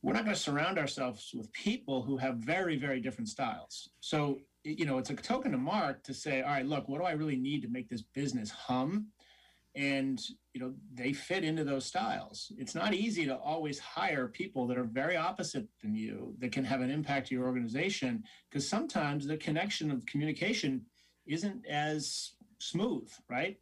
We're 0.03 0.15
not 0.15 0.25
going 0.25 0.35
to 0.35 0.41
surround 0.41 0.79
ourselves 0.79 1.31
with 1.35 1.53
people 1.53 2.03
who 2.03 2.17
have 2.17 2.37
very, 2.37 2.77
very 2.77 3.01
different 3.01 3.29
styles. 3.29 3.91
So, 4.01 4.41
you 4.65 4.87
know, 4.87 4.99
it's 4.99 5.11
a 5.11 5.15
token 5.15 5.53
to 5.53 5.59
Mark 5.59 6.03
to 6.05 6.15
say, 6.15 6.43
all 6.43 6.51
right, 6.51 6.67
look, 6.67 6.89
what 6.89 6.99
do 6.99 7.05
I 7.05 7.13
really 7.13 7.37
need 7.37 7.63
to 7.63 7.69
make 7.69 7.89
this 7.89 8.03
business 8.03 8.51
hum? 8.51 9.09
and 9.77 10.21
you 10.53 10.61
know 10.61 10.75
they 10.95 11.13
fit 11.13 11.45
into 11.45 11.63
those 11.63 11.87
styles 11.87 12.51
it's 12.59 12.75
not 12.75 12.93
easy 12.93 13.25
to 13.25 13.37
always 13.37 13.79
hire 13.79 14.27
people 14.27 14.67
that 14.67 14.77
are 14.77 14.85
very 14.85 15.17
opposite 15.17 15.67
than 15.81 15.95
you 15.95 16.35
that 16.39 16.51
can 16.51 16.65
have 16.65 16.81
an 16.81 16.91
impact 16.91 17.29
to 17.29 17.35
your 17.35 17.47
organization 17.47 18.23
because 18.49 18.69
sometimes 18.69 19.27
the 19.27 19.37
connection 19.37 19.91
of 19.91 20.05
communication 20.07 20.85
isn't 21.27 21.65
as 21.67 22.33
smooth 22.59 23.09
right 23.29 23.59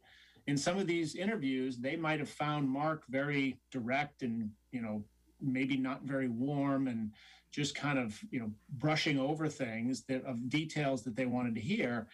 in 0.49 0.57
some 0.57 0.77
of 0.79 0.87
these 0.87 1.15
interviews 1.15 1.77
they 1.77 1.95
might 1.95 2.19
have 2.19 2.29
found 2.29 2.67
mark 2.67 3.03
very 3.09 3.59
direct 3.71 4.23
and 4.23 4.49
you 4.71 4.81
know 4.81 5.03
maybe 5.41 5.77
not 5.77 6.03
very 6.03 6.27
warm 6.27 6.87
and 6.87 7.11
just 7.51 7.75
kind 7.75 7.97
of 7.97 8.19
you 8.31 8.39
know 8.39 8.51
brushing 8.77 9.19
over 9.19 9.47
things 9.47 10.03
that 10.07 10.23
of 10.25 10.49
details 10.49 11.03
that 11.03 11.15
they 11.15 11.25
wanted 11.25 11.55
to 11.55 11.61
hear. 11.61 12.07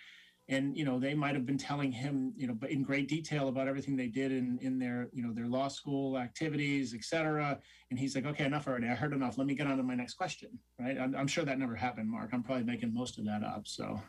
And 0.48 0.78
you 0.78 0.86
know 0.86 1.00
they 1.00 1.15
might 1.15 1.34
have 1.34 1.48
been 1.48 1.58
telling 1.58 1.91
him 1.91 2.34
you 2.38 2.45
know 2.45 2.54
but 2.54 2.69
in 2.69 2.84
great 2.84 3.08
detail 3.08 3.48
about 3.48 3.67
everything 3.67 3.95
they 3.95 4.08
did 4.08 4.32
in 4.32 4.60
in 4.62 4.78
their 4.78 5.08
you 5.12 5.24
know 5.24 5.34
their 5.34 5.48
law 5.48 5.69
school 5.69 6.19
activities 6.19 6.93
et 6.93 7.04
cetera. 7.04 7.60
And 7.89 7.98
he's 7.98 8.15
like 8.15 8.28
okay 8.28 8.45
enough 8.45 8.67
already. 8.67 8.88
I 8.88 8.95
heard 8.95 9.13
enough. 9.13 9.38
Let 9.39 9.48
me 9.48 9.56
get 9.56 9.65
on 9.65 9.78
to 9.78 9.84
my 9.84 9.95
next 9.95 10.15
question. 10.15 10.52
Right? 10.80 10.98
I'm, 11.00 11.15
I'm 11.15 11.28
sure 11.28 11.45
that 11.45 11.58
never 11.58 11.76
happened 11.76 12.10
mark. 12.12 12.30
I'm 12.32 12.43
probably 12.43 12.65
making 12.65 12.93
most 12.93 13.17
of 13.17 13.26
that 13.26 13.43
up 13.43 13.65
so 13.65 14.00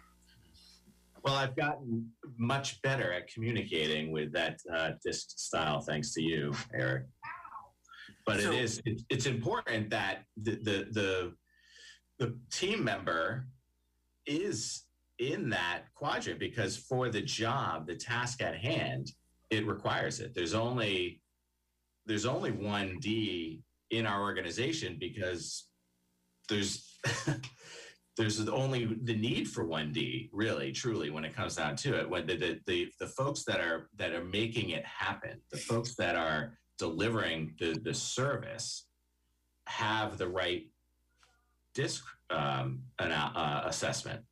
well 1.26 1.34
i've 1.34 1.56
gotten 1.56 2.08
much 2.38 2.80
better 2.82 3.12
at 3.12 3.26
communicating 3.28 4.12
with 4.12 4.32
that 4.32 4.58
uh, 4.74 4.92
disc 5.04 5.38
style 5.38 5.80
thanks 5.80 6.14
to 6.14 6.22
you 6.22 6.52
eric 6.74 7.04
but 8.24 8.40
so, 8.40 8.50
it 8.50 8.58
is 8.58 8.80
it, 8.86 9.02
it's 9.10 9.26
important 9.26 9.90
that 9.90 10.22
the, 10.42 10.52
the 10.62 10.86
the 10.92 11.32
the 12.18 12.38
team 12.50 12.82
member 12.82 13.46
is 14.26 14.84
in 15.18 15.48
that 15.50 15.82
quadrant 15.94 16.38
because 16.38 16.76
for 16.76 17.08
the 17.08 17.22
job, 17.22 17.86
the 17.86 17.94
task 17.94 18.42
at 18.42 18.56
hand, 18.56 19.12
it 19.50 19.66
requires 19.66 20.20
it. 20.20 20.34
There's 20.34 20.54
only 20.54 21.22
there's 22.06 22.26
only 22.26 22.52
one 22.52 22.98
D 23.00 23.62
in 23.90 24.06
our 24.06 24.22
organization 24.22 24.96
because 24.98 25.68
there's 26.48 26.98
there's 28.16 28.46
only 28.48 28.96
the 29.02 29.14
need 29.14 29.48
for 29.48 29.64
one 29.64 29.92
D 29.92 30.30
really 30.32 30.72
truly 30.72 31.10
when 31.10 31.24
it 31.24 31.36
comes 31.36 31.56
down 31.56 31.76
to 31.76 31.98
it 31.98 32.08
when 32.08 32.26
the, 32.26 32.36
the 32.36 32.60
the 32.66 32.92
the 33.00 33.06
folks 33.06 33.44
that 33.44 33.60
are 33.60 33.88
that 33.96 34.12
are 34.12 34.24
making 34.24 34.70
it 34.70 34.84
happen 34.84 35.40
the 35.50 35.58
folks 35.58 35.94
that 35.96 36.16
are 36.16 36.58
delivering 36.78 37.54
the 37.58 37.78
the 37.82 37.94
service 37.94 38.86
have 39.66 40.18
the 40.18 40.28
right 40.28 40.66
disc 41.74 42.04
um, 42.30 42.80
an, 42.98 43.12
uh, 43.12 43.62
assessment 43.66 44.22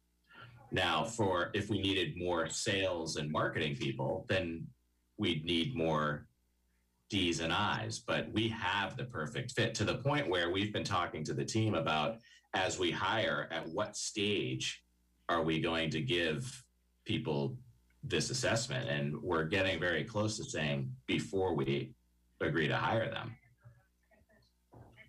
now, 0.75 1.05
for 1.05 1.51
if 1.55 1.70
we 1.70 1.81
needed 1.81 2.16
more 2.16 2.49
sales 2.49 3.14
and 3.14 3.31
marketing 3.31 3.77
people, 3.77 4.27
then 4.29 4.66
we'd 5.18 5.44
need 5.44 5.77
more 5.77 6.27
D's 7.11 7.38
and 7.38 7.53
I's. 7.53 8.01
But 8.01 8.33
we 8.33 8.49
have 8.49 8.97
the 8.97 9.05
perfect 9.05 9.53
fit 9.53 9.73
to 9.77 9.85
the 9.85 9.99
point 9.99 10.29
where 10.29 10.51
we've 10.51 10.73
been 10.73 10.83
talking 10.83 11.23
to 11.25 11.33
the 11.33 11.44
team 11.44 11.77
about 11.77 12.16
as 12.54 12.78
we 12.78 12.90
hire, 12.90 13.48
at 13.50 13.68
what 13.68 13.96
stage 13.96 14.82
are 15.28 15.42
we 15.42 15.60
going 15.60 15.90
to 15.90 16.00
give 16.00 16.64
people 17.04 17.56
this 18.02 18.30
assessment? 18.30 18.88
And 18.88 19.20
we're 19.20 19.44
getting 19.44 19.80
very 19.80 20.04
close 20.04 20.36
to 20.38 20.44
saying 20.44 20.90
before 21.06 21.54
we 21.54 21.94
agree 22.40 22.68
to 22.68 22.76
hire 22.76 23.10
them. 23.10 23.36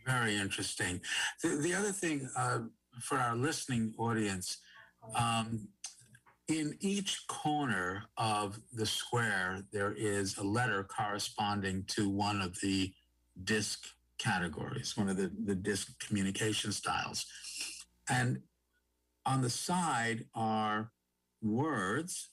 Very 0.05 0.36
interesting. 0.36 1.01
The, 1.41 1.49
the 1.58 1.73
other 1.73 1.91
thing 1.91 2.29
uh, 2.38 2.60
for 2.99 3.17
our 3.17 3.36
listening 3.36 3.93
audience, 3.97 4.58
um, 5.15 5.67
in 6.47 6.77
each 6.79 7.25
corner 7.27 8.03
of 8.17 8.60
the 8.73 8.86
square, 8.86 9.63
there 9.71 9.93
is 9.93 10.38
a 10.38 10.43
letter 10.43 10.84
corresponding 10.84 11.84
to 11.88 12.08
one 12.08 12.41
of 12.41 12.60
the 12.62 12.93
DISC 13.43 13.84
categories, 14.17 14.95
one 14.97 15.10
of 15.10 15.17
the, 15.17 15.32
the 15.45 15.56
DISC 15.56 15.99
communication 15.99 16.71
styles. 16.71 17.25
And 18.10 18.41
on 19.25 19.41
the 19.41 19.49
side 19.49 20.25
are 20.34 20.91
words. 21.41 22.30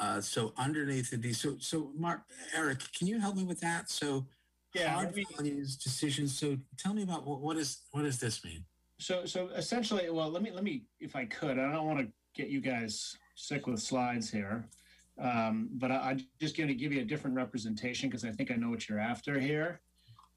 Uh, 0.00 0.20
so 0.20 0.52
underneath 0.56 1.10
the 1.10 1.16
D, 1.16 1.32
so 1.32 1.56
so 1.58 1.90
Mark, 1.96 2.22
Eric, 2.54 2.80
can 2.96 3.08
you 3.08 3.18
help 3.18 3.34
me 3.34 3.42
with 3.42 3.60
that? 3.60 3.90
So 3.90 4.26
yeah, 4.74 4.94
hard 4.94 5.14
me, 5.14 5.26
values, 5.36 5.76
decisions. 5.76 6.38
So 6.38 6.56
tell 6.78 6.94
me 6.94 7.02
about 7.02 7.26
what, 7.26 7.40
what 7.40 7.56
is 7.56 7.82
what 7.90 8.02
does 8.02 8.20
this 8.20 8.44
mean? 8.44 8.64
So 9.00 9.26
so 9.26 9.48
essentially, 9.56 10.08
well, 10.10 10.30
let 10.30 10.42
me 10.42 10.52
let 10.52 10.62
me 10.62 10.84
if 11.00 11.16
I 11.16 11.24
could, 11.24 11.58
I 11.58 11.72
don't 11.72 11.86
want 11.86 11.98
to 11.98 12.08
get 12.34 12.48
you 12.48 12.60
guys 12.60 13.16
sick 13.34 13.66
with 13.66 13.80
slides 13.80 14.30
here, 14.30 14.68
um, 15.20 15.68
but 15.72 15.90
I, 15.90 16.12
am 16.12 16.20
just 16.40 16.56
going 16.56 16.68
to 16.68 16.74
give 16.74 16.92
you 16.92 17.00
a 17.00 17.04
different 17.04 17.34
representation 17.34 18.08
because 18.08 18.24
I 18.24 18.30
think 18.30 18.52
I 18.52 18.54
know 18.54 18.70
what 18.70 18.88
you're 18.88 19.00
after 19.00 19.40
here. 19.40 19.80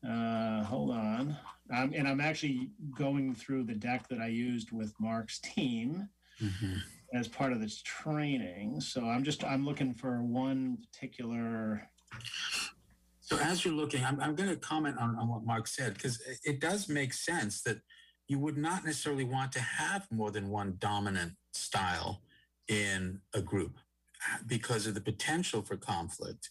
Uh, 0.08 0.64
hold 0.64 0.92
on, 0.92 1.38
um, 1.76 1.94
and 1.96 2.08
I'm 2.08 2.22
actually 2.22 2.72
going 2.98 3.36
through 3.36 3.66
the 3.66 3.76
deck 3.76 4.08
that 4.10 4.20
I 4.20 4.28
used 4.28 4.72
with 4.72 4.94
Mark's 5.00 5.40
team. 5.40 6.10
Mm-hmm. 6.42 6.74
As 7.14 7.28
part 7.28 7.52
of 7.52 7.60
this 7.60 7.82
training, 7.82 8.80
so 8.80 9.04
I'm 9.04 9.26
just 9.26 9.44
I'm 9.44 9.66
looking 9.66 9.94
for 9.94 10.24
one 10.24 10.78
particular 10.78 11.90
so 13.32 13.38
as 13.38 13.64
you're 13.64 13.74
looking, 13.74 14.04
I'm, 14.04 14.20
I'm 14.20 14.36
going 14.36 14.50
to 14.50 14.58
comment 14.58 14.98
on, 14.98 15.16
on 15.16 15.30
what 15.30 15.46
Mark 15.46 15.66
said 15.66 15.94
because 15.94 16.22
it 16.44 16.60
does 16.60 16.90
make 16.90 17.14
sense 17.14 17.62
that 17.62 17.80
you 18.28 18.38
would 18.40 18.58
not 18.58 18.84
necessarily 18.84 19.24
want 19.24 19.54
to 19.54 19.62
have 19.62 20.06
more 20.12 20.32
than 20.32 20.50
one 20.50 20.76
dominant 20.80 21.34
style 21.54 22.24
in 22.68 23.22
a 23.34 23.42
group 23.42 23.78
because 24.48 24.86
of 24.86 24.96
the 24.96 25.02
potential 25.02 25.62
for 25.62 25.78
conflict. 25.78 26.50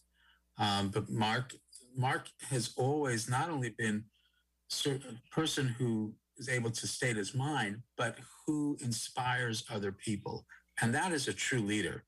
Um, 0.56 0.88
but 0.88 1.10
Mark, 1.10 1.54
Mark 1.96 2.28
has 2.48 2.72
always 2.76 3.28
not 3.28 3.50
only 3.50 3.70
been 3.70 4.04
a 4.86 4.98
person 5.30 5.68
who 5.78 6.14
is 6.36 6.48
able 6.48 6.70
to 6.70 6.86
state 6.86 7.16
his 7.16 7.34
mind, 7.34 7.82
but 7.96 8.16
who 8.46 8.76
inspires 8.80 9.64
other 9.70 9.92
people, 9.92 10.46
and 10.80 10.94
that 10.94 11.12
is 11.12 11.28
a 11.28 11.32
true 11.32 11.60
leader. 11.60 12.04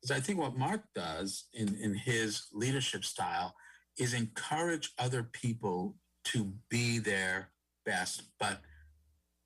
Because 0.00 0.16
I 0.16 0.20
think 0.20 0.38
what 0.38 0.56
Mark 0.56 0.82
does 0.94 1.44
in 1.52 1.76
in 1.76 1.94
his 1.94 2.46
leadership 2.52 3.04
style 3.04 3.54
is 3.98 4.14
encourage 4.14 4.92
other 4.98 5.22
people 5.22 5.96
to 6.24 6.52
be 6.68 6.98
their 6.98 7.50
best, 7.84 8.22
but 8.38 8.60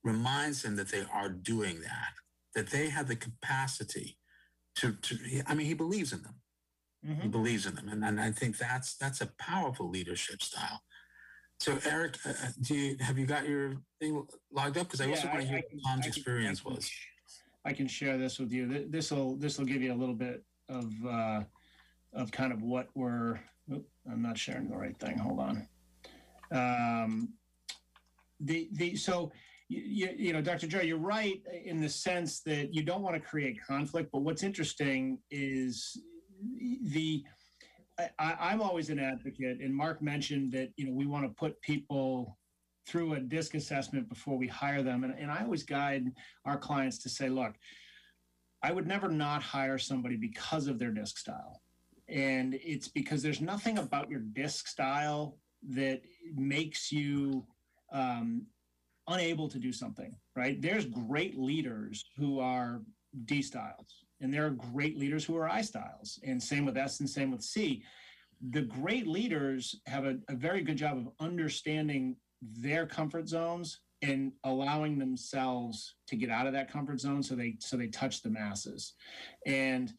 reminds 0.02 0.62
them 0.62 0.76
that 0.76 0.88
they 0.88 1.04
are 1.12 1.28
doing 1.28 1.80
that, 1.82 2.12
that 2.54 2.70
they 2.70 2.88
have 2.88 3.06
the 3.06 3.16
capacity 3.16 4.18
to, 4.76 4.92
to 5.02 5.18
I 5.46 5.54
mean, 5.54 5.66
he 5.66 5.74
believes 5.74 6.12
in 6.12 6.22
them. 6.22 6.36
He 7.02 7.28
believes 7.28 7.66
in 7.66 7.74
them. 7.74 7.88
And, 7.88 8.04
and 8.04 8.20
I 8.20 8.30
think 8.30 8.58
that's, 8.58 8.94
that's 8.96 9.20
a 9.20 9.26
powerful 9.38 9.88
leadership 9.88 10.42
style. 10.42 10.82
So 11.58 11.78
Eric, 11.86 12.18
uh, 12.26 12.30
uh 12.30 12.34
do 12.62 12.74
you, 12.74 12.96
have 13.00 13.18
you 13.18 13.26
got 13.26 13.48
your 13.48 13.74
thing 14.00 14.26
logged 14.52 14.78
up? 14.78 14.86
Because 14.86 15.00
I 15.00 15.04
yeah, 15.04 15.10
also 15.10 15.28
want 15.28 15.40
to 15.40 15.46
hear 15.46 15.62
what 15.70 15.82
Tom's 15.86 16.06
experience 16.06 16.60
I 16.60 16.64
can, 16.64 16.74
was. 16.74 16.90
I 17.64 17.72
can 17.72 17.86
share 17.86 18.18
this 18.18 18.38
with 18.38 18.52
you. 18.52 18.86
This 18.88 19.10
will 19.10 19.36
this 19.36 19.58
will 19.58 19.66
give 19.66 19.82
you 19.82 19.92
a 19.92 19.94
little 19.94 20.14
bit 20.14 20.42
of 20.70 20.90
uh, 21.06 21.42
of 22.14 22.30
kind 22.30 22.52
of 22.52 22.62
what 22.62 22.88
we're. 22.94 23.38
I'm 23.70 24.22
not 24.22 24.38
sharing 24.38 24.68
the 24.68 24.76
right 24.76 24.98
thing. 24.98 25.18
Hold 25.18 25.38
on. 25.38 25.68
Um, 26.50 27.34
the 28.40 28.70
the 28.72 28.96
so 28.96 29.30
you, 29.68 30.08
you 30.16 30.32
know, 30.32 30.40
Dr. 30.40 30.66
Joe, 30.66 30.80
you're 30.80 30.98
right 30.98 31.40
in 31.64 31.80
the 31.80 31.88
sense 31.88 32.40
that 32.40 32.74
you 32.74 32.82
don't 32.82 33.02
want 33.02 33.14
to 33.14 33.20
create 33.20 33.58
conflict. 33.64 34.10
But 34.12 34.22
what's 34.22 34.42
interesting 34.42 35.18
is 35.30 35.96
the 36.82 37.24
I, 38.18 38.52
am 38.52 38.62
always 38.62 38.88
an 38.88 38.98
advocate, 38.98 39.60
and 39.60 39.74
Mark 39.74 40.00
mentioned 40.00 40.52
that 40.52 40.70
you 40.76 40.86
know 40.86 40.92
we 40.92 41.06
want 41.06 41.24
to 41.24 41.34
put 41.34 41.60
people 41.60 42.38
through 42.86 43.14
a 43.14 43.20
disc 43.20 43.54
assessment 43.54 44.08
before 44.08 44.38
we 44.38 44.46
hire 44.46 44.82
them, 44.82 45.04
and, 45.04 45.14
and 45.18 45.30
I 45.30 45.42
always 45.42 45.62
guide 45.62 46.06
our 46.44 46.56
clients 46.56 46.98
to 47.02 47.08
say, 47.08 47.28
look, 47.28 47.54
I 48.62 48.72
would 48.72 48.86
never 48.86 49.08
not 49.08 49.42
hire 49.42 49.78
somebody 49.78 50.16
because 50.16 50.66
of 50.66 50.78
their 50.78 50.90
disc 50.90 51.18
style, 51.18 51.60
and 52.08 52.54
it's 52.54 52.88
because 52.88 53.22
there's 53.22 53.40
nothing 53.40 53.78
about 53.78 54.10
your 54.10 54.20
disc 54.20 54.66
style 54.66 55.36
that 55.68 56.00
makes 56.34 56.90
you 56.90 57.46
um, 57.92 58.46
unable 59.08 59.48
to 59.48 59.58
do 59.58 59.72
something, 59.72 60.14
right? 60.36 60.60
There's 60.60 60.86
great 60.86 61.38
leaders 61.38 62.04
who 62.16 62.40
are 62.40 62.80
D 63.24 63.42
styles, 63.42 64.04
and 64.20 64.32
there 64.32 64.46
are 64.46 64.50
great 64.50 64.98
leaders 64.98 65.24
who 65.24 65.36
are 65.36 65.48
I 65.48 65.62
styles, 65.62 66.18
and 66.24 66.42
same 66.42 66.66
with 66.66 66.76
S 66.76 67.00
and 67.00 67.08
same 67.08 67.30
with 67.30 67.42
C. 67.42 67.82
The 68.50 68.62
great 68.62 69.06
leaders 69.06 69.80
have 69.86 70.04
a, 70.04 70.18
a 70.28 70.34
very 70.34 70.62
good 70.62 70.76
job 70.76 70.98
of 70.98 71.08
understanding 71.20 72.16
their 72.42 72.86
comfort 72.86 73.28
zones 73.28 73.80
and 74.02 74.32
allowing 74.44 74.98
themselves 74.98 75.94
to 76.08 76.16
get 76.16 76.30
out 76.30 76.46
of 76.46 76.52
that 76.54 76.72
comfort 76.72 77.00
zone 77.00 77.22
so 77.22 77.34
they 77.34 77.56
so 77.60 77.76
they 77.76 77.88
touch 77.88 78.22
the 78.22 78.30
masses 78.30 78.94
and 79.46 79.92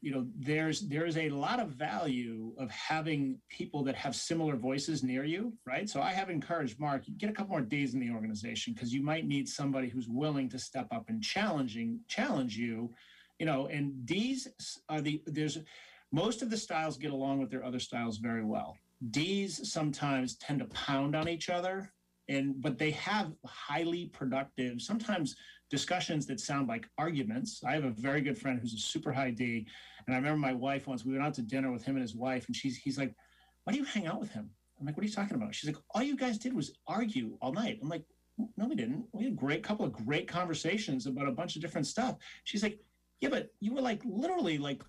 you 0.00 0.10
know 0.10 0.26
there's 0.38 0.82
there's 0.88 1.16
a 1.16 1.30
lot 1.30 1.60
of 1.60 1.68
value 1.70 2.52
of 2.58 2.70
having 2.70 3.38
people 3.48 3.82
that 3.84 3.94
have 3.94 4.14
similar 4.14 4.56
voices 4.56 5.02
near 5.02 5.24
you 5.24 5.52
right 5.66 5.88
so 5.88 6.02
i 6.02 6.10
have 6.10 6.30
encouraged 6.30 6.78
mark 6.80 7.04
get 7.16 7.30
a 7.30 7.32
couple 7.32 7.52
more 7.52 7.60
days 7.60 7.94
in 7.94 8.00
the 8.00 8.10
organization 8.10 8.74
because 8.74 8.92
you 8.92 9.02
might 9.02 9.26
need 9.26 9.48
somebody 9.48 9.88
who's 9.88 10.08
willing 10.08 10.48
to 10.48 10.58
step 10.58 10.86
up 10.90 11.04
and 11.08 11.22
challenging 11.22 12.00
challenge 12.08 12.56
you 12.56 12.92
you 13.38 13.46
know 13.46 13.66
and 13.66 14.06
D's 14.06 14.48
are 14.88 15.00
the 15.00 15.22
there's 15.26 15.58
most 16.12 16.42
of 16.42 16.50
the 16.50 16.56
styles 16.56 16.96
get 16.96 17.10
along 17.10 17.40
with 17.40 17.50
their 17.50 17.64
other 17.64 17.80
styles 17.80 18.18
very 18.18 18.44
well. 18.44 18.76
D's 19.10 19.72
sometimes 19.72 20.36
tend 20.36 20.60
to 20.60 20.66
pound 20.66 21.16
on 21.16 21.28
each 21.28 21.50
other 21.50 21.92
and 22.28 22.60
but 22.60 22.78
they 22.78 22.92
have 22.92 23.32
highly 23.44 24.06
productive 24.06 24.80
sometimes 24.80 25.36
discussions 25.70 26.26
that 26.26 26.40
sound 26.40 26.68
like 26.68 26.88
arguments. 26.98 27.62
I 27.66 27.72
have 27.72 27.84
a 27.84 27.90
very 27.90 28.20
good 28.20 28.38
friend 28.38 28.58
who's 28.58 28.74
a 28.74 28.78
super 28.78 29.12
high 29.12 29.30
d 29.30 29.66
and 30.06 30.14
i 30.14 30.18
remember 30.18 30.38
my 30.38 30.52
wife 30.52 30.86
once 30.86 31.04
we 31.04 31.12
went 31.12 31.24
out 31.24 31.34
to 31.34 31.42
dinner 31.42 31.72
with 31.72 31.84
him 31.84 31.96
and 31.96 32.02
his 32.02 32.14
wife 32.14 32.46
and 32.46 32.56
she's 32.56 32.76
he's 32.76 32.98
like 32.98 33.14
why 33.64 33.72
do 33.72 33.78
you 33.78 33.84
hang 33.84 34.06
out 34.06 34.20
with 34.20 34.30
him? 34.30 34.50
I'm 34.78 34.86
like 34.86 34.96
what 34.96 35.04
are 35.04 35.08
you 35.08 35.12
talking 35.12 35.36
about? 35.36 35.54
She's 35.54 35.68
like 35.68 35.82
all 35.90 36.02
you 36.02 36.16
guys 36.16 36.38
did 36.38 36.54
was 36.54 36.72
argue 36.86 37.36
all 37.40 37.52
night. 37.52 37.78
I'm 37.82 37.88
like 37.88 38.04
no 38.56 38.66
we 38.66 38.74
didn't. 38.74 39.04
We 39.12 39.24
had 39.24 39.32
a 39.32 39.36
great 39.36 39.62
couple 39.62 39.84
of 39.84 39.92
great 39.92 40.28
conversations 40.28 41.06
about 41.06 41.28
a 41.28 41.32
bunch 41.32 41.56
of 41.56 41.62
different 41.62 41.86
stuff. 41.86 42.16
She's 42.44 42.62
like 42.62 42.78
yeah 43.24 43.30
but 43.30 43.50
you 43.60 43.74
were 43.74 43.80
like 43.80 44.00
literally 44.04 44.58
like 44.58 44.82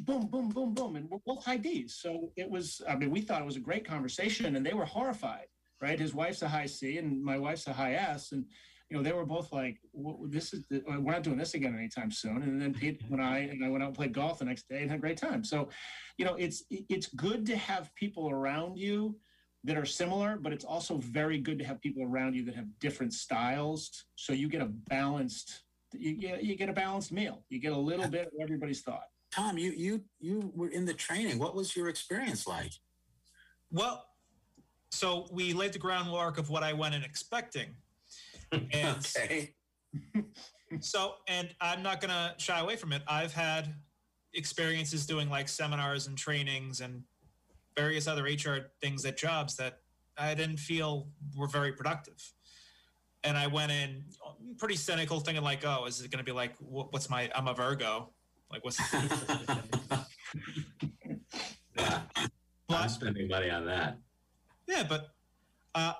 boom 0.00 0.26
boom 0.26 0.48
boom 0.48 0.74
boom 0.74 0.96
and 0.96 1.08
we're 1.10 1.18
both 1.26 1.44
high 1.44 1.56
d's 1.56 1.96
so 2.00 2.30
it 2.36 2.48
was 2.48 2.80
i 2.88 2.94
mean 2.94 3.10
we 3.10 3.20
thought 3.20 3.40
it 3.40 3.44
was 3.44 3.56
a 3.56 3.60
great 3.68 3.84
conversation 3.84 4.54
and 4.56 4.64
they 4.64 4.74
were 4.74 4.84
horrified 4.84 5.46
right? 5.82 5.98
His 5.98 6.14
wife's 6.14 6.42
a 6.42 6.48
high 6.48 6.66
C 6.66 6.96
and 6.96 7.22
my 7.22 7.36
wife's 7.36 7.66
a 7.66 7.72
high 7.72 7.94
S, 7.94 8.32
and 8.32 8.46
you 8.88 8.96
know 8.96 9.02
they 9.02 9.12
were 9.12 9.26
both 9.26 9.52
like, 9.52 9.78
"This 10.26 10.54
is 10.54 10.64
the, 10.68 10.78
uh, 10.88 11.00
we're 11.00 11.12
not 11.12 11.24
doing 11.24 11.36
this 11.36 11.54
again 11.54 11.74
anytime 11.76 12.10
soon." 12.10 12.42
And 12.42 12.62
then 12.62 12.72
Pete 12.72 13.02
and 13.10 13.20
I 13.20 13.38
and 13.38 13.62
I 13.64 13.68
went 13.68 13.82
out 13.82 13.88
and 13.88 13.96
played 13.96 14.14
golf 14.14 14.38
the 14.38 14.44
next 14.46 14.68
day 14.68 14.80
and 14.80 14.90
had 14.90 15.00
a 15.00 15.02
great 15.02 15.18
time. 15.18 15.44
So, 15.44 15.68
you 16.16 16.24
know, 16.24 16.36
it's 16.36 16.62
it's 16.70 17.08
good 17.08 17.44
to 17.46 17.56
have 17.56 17.94
people 17.96 18.30
around 18.30 18.78
you 18.78 19.18
that 19.64 19.76
are 19.76 19.84
similar, 19.84 20.36
but 20.36 20.52
it's 20.52 20.64
also 20.64 20.96
very 20.98 21.38
good 21.38 21.58
to 21.58 21.64
have 21.64 21.80
people 21.80 22.02
around 22.02 22.34
you 22.34 22.44
that 22.44 22.54
have 22.54 22.66
different 22.80 23.12
styles, 23.12 24.06
so 24.14 24.32
you 24.32 24.48
get 24.48 24.62
a 24.62 24.66
balanced 24.66 25.62
you 25.92 26.14
get 26.14 26.42
you 26.44 26.56
get 26.56 26.68
a 26.68 26.72
balanced 26.72 27.12
meal. 27.12 27.42
You 27.48 27.58
get 27.58 27.72
a 27.72 27.78
little 27.78 28.08
bit 28.08 28.26
of 28.26 28.32
everybody's 28.40 28.80
thought. 28.80 29.04
Tom, 29.30 29.58
you 29.58 29.72
you 29.72 30.02
you 30.20 30.52
were 30.54 30.68
in 30.68 30.84
the 30.84 30.94
training. 30.94 31.38
What 31.38 31.54
was 31.54 31.74
your 31.76 31.88
experience 31.88 32.46
like? 32.46 32.72
Well, 33.70 34.04
so 34.90 35.26
we 35.32 35.54
laid 35.54 35.72
the 35.72 35.78
groundwork 35.78 36.38
of 36.38 36.50
what 36.50 36.62
I 36.62 36.74
went 36.74 36.94
in 36.94 37.02
expecting. 37.02 37.74
And 38.52 38.98
okay. 39.16 39.54
so, 40.80 41.14
and 41.26 41.48
I'm 41.60 41.82
not 41.82 42.00
going 42.00 42.10
to 42.10 42.34
shy 42.36 42.60
away 42.60 42.76
from 42.76 42.92
it. 42.92 43.02
I've 43.08 43.32
had 43.32 43.74
experiences 44.34 45.06
doing 45.06 45.30
like 45.30 45.48
seminars 45.48 46.06
and 46.06 46.16
trainings 46.16 46.82
and 46.82 47.02
various 47.76 48.06
other 48.06 48.24
HR 48.24 48.70
things 48.82 49.04
at 49.06 49.16
jobs 49.16 49.56
that 49.56 49.78
I 50.18 50.34
didn't 50.34 50.58
feel 50.58 51.08
were 51.34 51.48
very 51.48 51.72
productive. 51.72 52.22
And 53.24 53.36
I 53.36 53.46
went 53.46 53.72
in 53.72 54.04
pretty 54.58 54.76
cynical, 54.76 55.20
thinking 55.20 55.44
like, 55.44 55.64
"Oh, 55.64 55.86
is 55.86 56.00
it 56.00 56.10
going 56.10 56.18
to 56.18 56.24
be 56.24 56.32
like 56.32 56.54
what's 56.58 57.08
my? 57.08 57.30
I'm 57.34 57.48
a 57.48 57.54
Virgo. 57.54 58.10
Like 58.50 58.64
what's?" 58.64 58.80
yeah, 61.76 62.00
I'm 62.68 62.88
spending 62.88 63.28
money 63.28 63.50
on 63.50 63.66
that. 63.66 63.98
Yeah, 64.66 64.84
but 64.88 65.10
uh, 65.74 65.94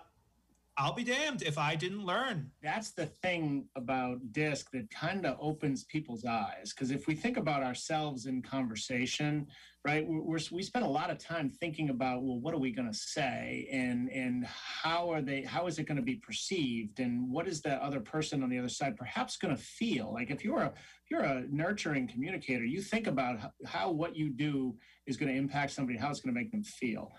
I'll 0.79 0.95
be 0.95 1.05
damned 1.05 1.43
if 1.43 1.59
I 1.59 1.75
didn't 1.75 2.07
learn. 2.07 2.51
That's 2.63 2.93
the 2.93 3.05
thing 3.05 3.69
about 3.77 4.33
DISC 4.33 4.71
that 4.73 4.91
kind 4.91 5.27
of 5.27 5.37
opens 5.39 5.85
people's 5.85 6.25
eyes. 6.25 6.73
Because 6.73 6.91
if 6.91 7.07
we 7.07 7.15
think 7.15 7.37
about 7.37 7.63
ourselves 7.63 8.25
in 8.25 8.41
conversation, 8.41 9.49
right, 9.85 10.07
we're, 10.09 10.39
we 10.51 10.63
spend 10.63 10.87
a 10.87 10.89
lot 10.89 11.11
of 11.11 11.19
time 11.19 11.51
thinking 11.51 11.91
about, 11.91 12.23
well, 12.23 12.41
what 12.41 12.55
are 12.55 12.59
we 12.59 12.73
going 12.73 12.91
to 12.91 12.97
say, 12.97 13.69
and 13.71 14.09
and 14.11 14.47
how 14.47 15.11
are 15.11 15.21
they? 15.21 15.43
How 15.43 15.67
is 15.67 15.79
it 15.79 15.87
going 15.87 15.99
to 15.99 16.03
be 16.03 16.17
perceived, 16.17 17.01
and 17.01 17.31
what 17.31 17.47
is 17.47 17.61
the 17.61 17.75
other 17.85 18.01
person 18.01 18.43
on 18.43 18.49
the 18.49 18.59
other 18.59 18.71
side 18.71 18.97
perhaps 18.97 19.37
going 19.37 19.55
to 19.55 19.63
feel? 19.63 20.11
Like 20.15 20.31
if 20.31 20.43
you're 20.43 20.61
a 20.61 20.69
if 20.69 21.11
you're 21.11 21.21
a 21.21 21.45
nurturing 21.51 22.09
communicator, 22.09 22.65
you 22.65 22.81
think 22.81 23.09
about 23.09 23.39
how, 23.39 23.53
how 23.67 23.91
what 23.91 24.17
you 24.17 24.31
do 24.31 24.75
is 25.07 25.19
going 25.19 25.31
to 25.31 25.39
impact 25.39 25.73
somebody, 25.73 25.99
how 25.99 26.09
it's 26.09 26.21
going 26.21 26.35
to 26.35 26.41
make 26.41 26.51
them 26.51 26.63
feel. 26.65 27.13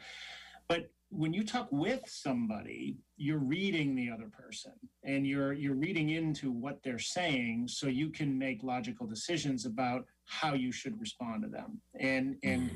But 0.67 0.89
when 1.09 1.33
you 1.33 1.43
talk 1.43 1.67
with 1.71 2.01
somebody 2.07 2.97
you're 3.17 3.39
reading 3.39 3.95
the 3.95 4.09
other 4.09 4.29
person 4.31 4.73
and 5.03 5.25
you're 5.25 5.53
you're 5.53 5.75
reading 5.75 6.09
into 6.09 6.51
what 6.51 6.81
they're 6.83 6.99
saying 6.99 7.67
so 7.67 7.87
you 7.87 8.09
can 8.09 8.37
make 8.37 8.63
logical 8.63 9.07
decisions 9.07 9.65
about 9.65 10.05
how 10.25 10.53
you 10.53 10.71
should 10.71 10.99
respond 10.99 11.43
to 11.43 11.47
them. 11.47 11.79
And 11.99 12.35
and 12.43 12.69
mm. 12.69 12.75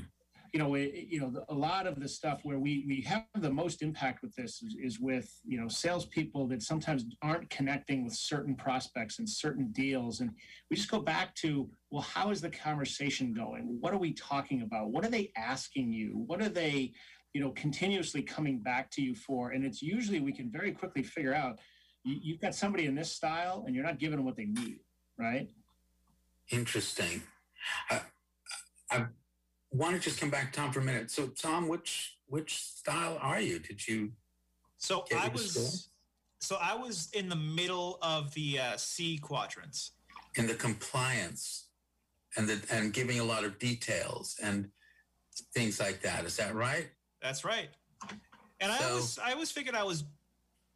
you 0.53 0.59
know 0.59 0.75
it, 0.75 0.93
you 1.09 1.19
know 1.19 1.43
a 1.49 1.53
lot 1.53 1.85
of 1.85 1.99
the 1.99 2.07
stuff 2.07 2.39
where 2.43 2.59
we 2.59 2.85
we 2.87 3.01
have 3.01 3.25
the 3.39 3.49
most 3.49 3.81
impact 3.81 4.21
with 4.21 4.33
this 4.35 4.61
is, 4.61 4.75
is 4.81 4.99
with 4.99 5.29
you 5.43 5.59
know 5.59 5.67
salespeople 5.67 6.47
that 6.47 6.61
sometimes 6.61 7.03
aren't 7.21 7.49
connecting 7.49 8.05
with 8.05 8.13
certain 8.13 8.55
prospects 8.55 9.19
and 9.19 9.29
certain 9.29 9.71
deals. 9.71 10.21
And 10.21 10.31
we 10.69 10.77
just 10.77 10.91
go 10.91 10.99
back 10.99 11.35
to 11.35 11.69
well 11.91 12.03
how 12.03 12.29
is 12.29 12.39
the 12.39 12.49
conversation 12.49 13.33
going? 13.33 13.77
What 13.81 13.93
are 13.93 13.99
we 13.99 14.13
talking 14.13 14.61
about? 14.61 14.91
What 14.91 15.03
are 15.03 15.09
they 15.09 15.31
asking 15.35 15.91
you? 15.91 16.23
What 16.27 16.41
are 16.41 16.49
they 16.49 16.93
you 17.33 17.41
know 17.41 17.51
continuously 17.51 18.21
coming 18.21 18.59
back 18.59 18.89
to 18.91 19.01
you 19.01 19.15
for 19.15 19.51
and 19.51 19.63
it's 19.65 19.81
usually 19.81 20.19
we 20.19 20.31
can 20.31 20.49
very 20.51 20.71
quickly 20.71 21.03
figure 21.03 21.33
out 21.33 21.59
you, 22.03 22.33
have 22.33 22.41
got 22.41 22.55
somebody 22.55 22.85
in 22.85 22.95
this 22.95 23.11
style 23.11 23.63
and 23.65 23.75
you're 23.75 23.83
not 23.83 23.99
giving 23.99 24.17
them 24.17 24.25
what 24.25 24.35
they 24.35 24.45
need 24.45 24.79
right? 25.17 25.49
Interesting. 26.49 27.21
I, 27.89 28.01
I 28.91 29.05
want 29.71 29.95
to 29.95 30.01
just 30.01 30.19
come 30.19 30.29
back 30.29 30.53
tom 30.53 30.71
for 30.71 30.79
a 30.79 30.83
minute. 30.83 31.11
So 31.11 31.27
tom 31.27 31.67
which 31.67 32.17
which 32.27 32.57
style 32.57 33.17
are 33.21 33.41
you? 33.41 33.59
Did 33.59 33.87
you 33.87 34.11
so 34.79 35.05
i 35.17 35.27
was 35.29 35.89
so 36.39 36.55
i 36.61 36.75
was 36.75 37.09
in 37.13 37.29
the 37.29 37.35
middle 37.35 37.97
of 38.01 38.33
the 38.33 38.59
uh, 38.59 38.77
c 38.77 39.17
quadrants. 39.17 39.91
In 40.35 40.47
the 40.47 40.53
compliance 40.53 41.67
and 42.37 42.47
the 42.47 42.61
and 42.71 42.93
giving 42.93 43.19
a 43.19 43.23
lot 43.23 43.43
of 43.43 43.59
details 43.59 44.37
and 44.41 44.69
things 45.53 45.79
like 45.79 46.01
that. 46.01 46.25
Is 46.25 46.37
that 46.37 46.55
right 46.55 46.89
that's 47.21 47.43
right. 47.43 47.69
And 48.59 48.71
so, 48.71 48.85
I 48.85 48.89
always, 48.89 49.19
I 49.19 49.31
always 49.33 49.51
figured 49.51 49.75
I 49.75 49.83
was, 49.83 50.03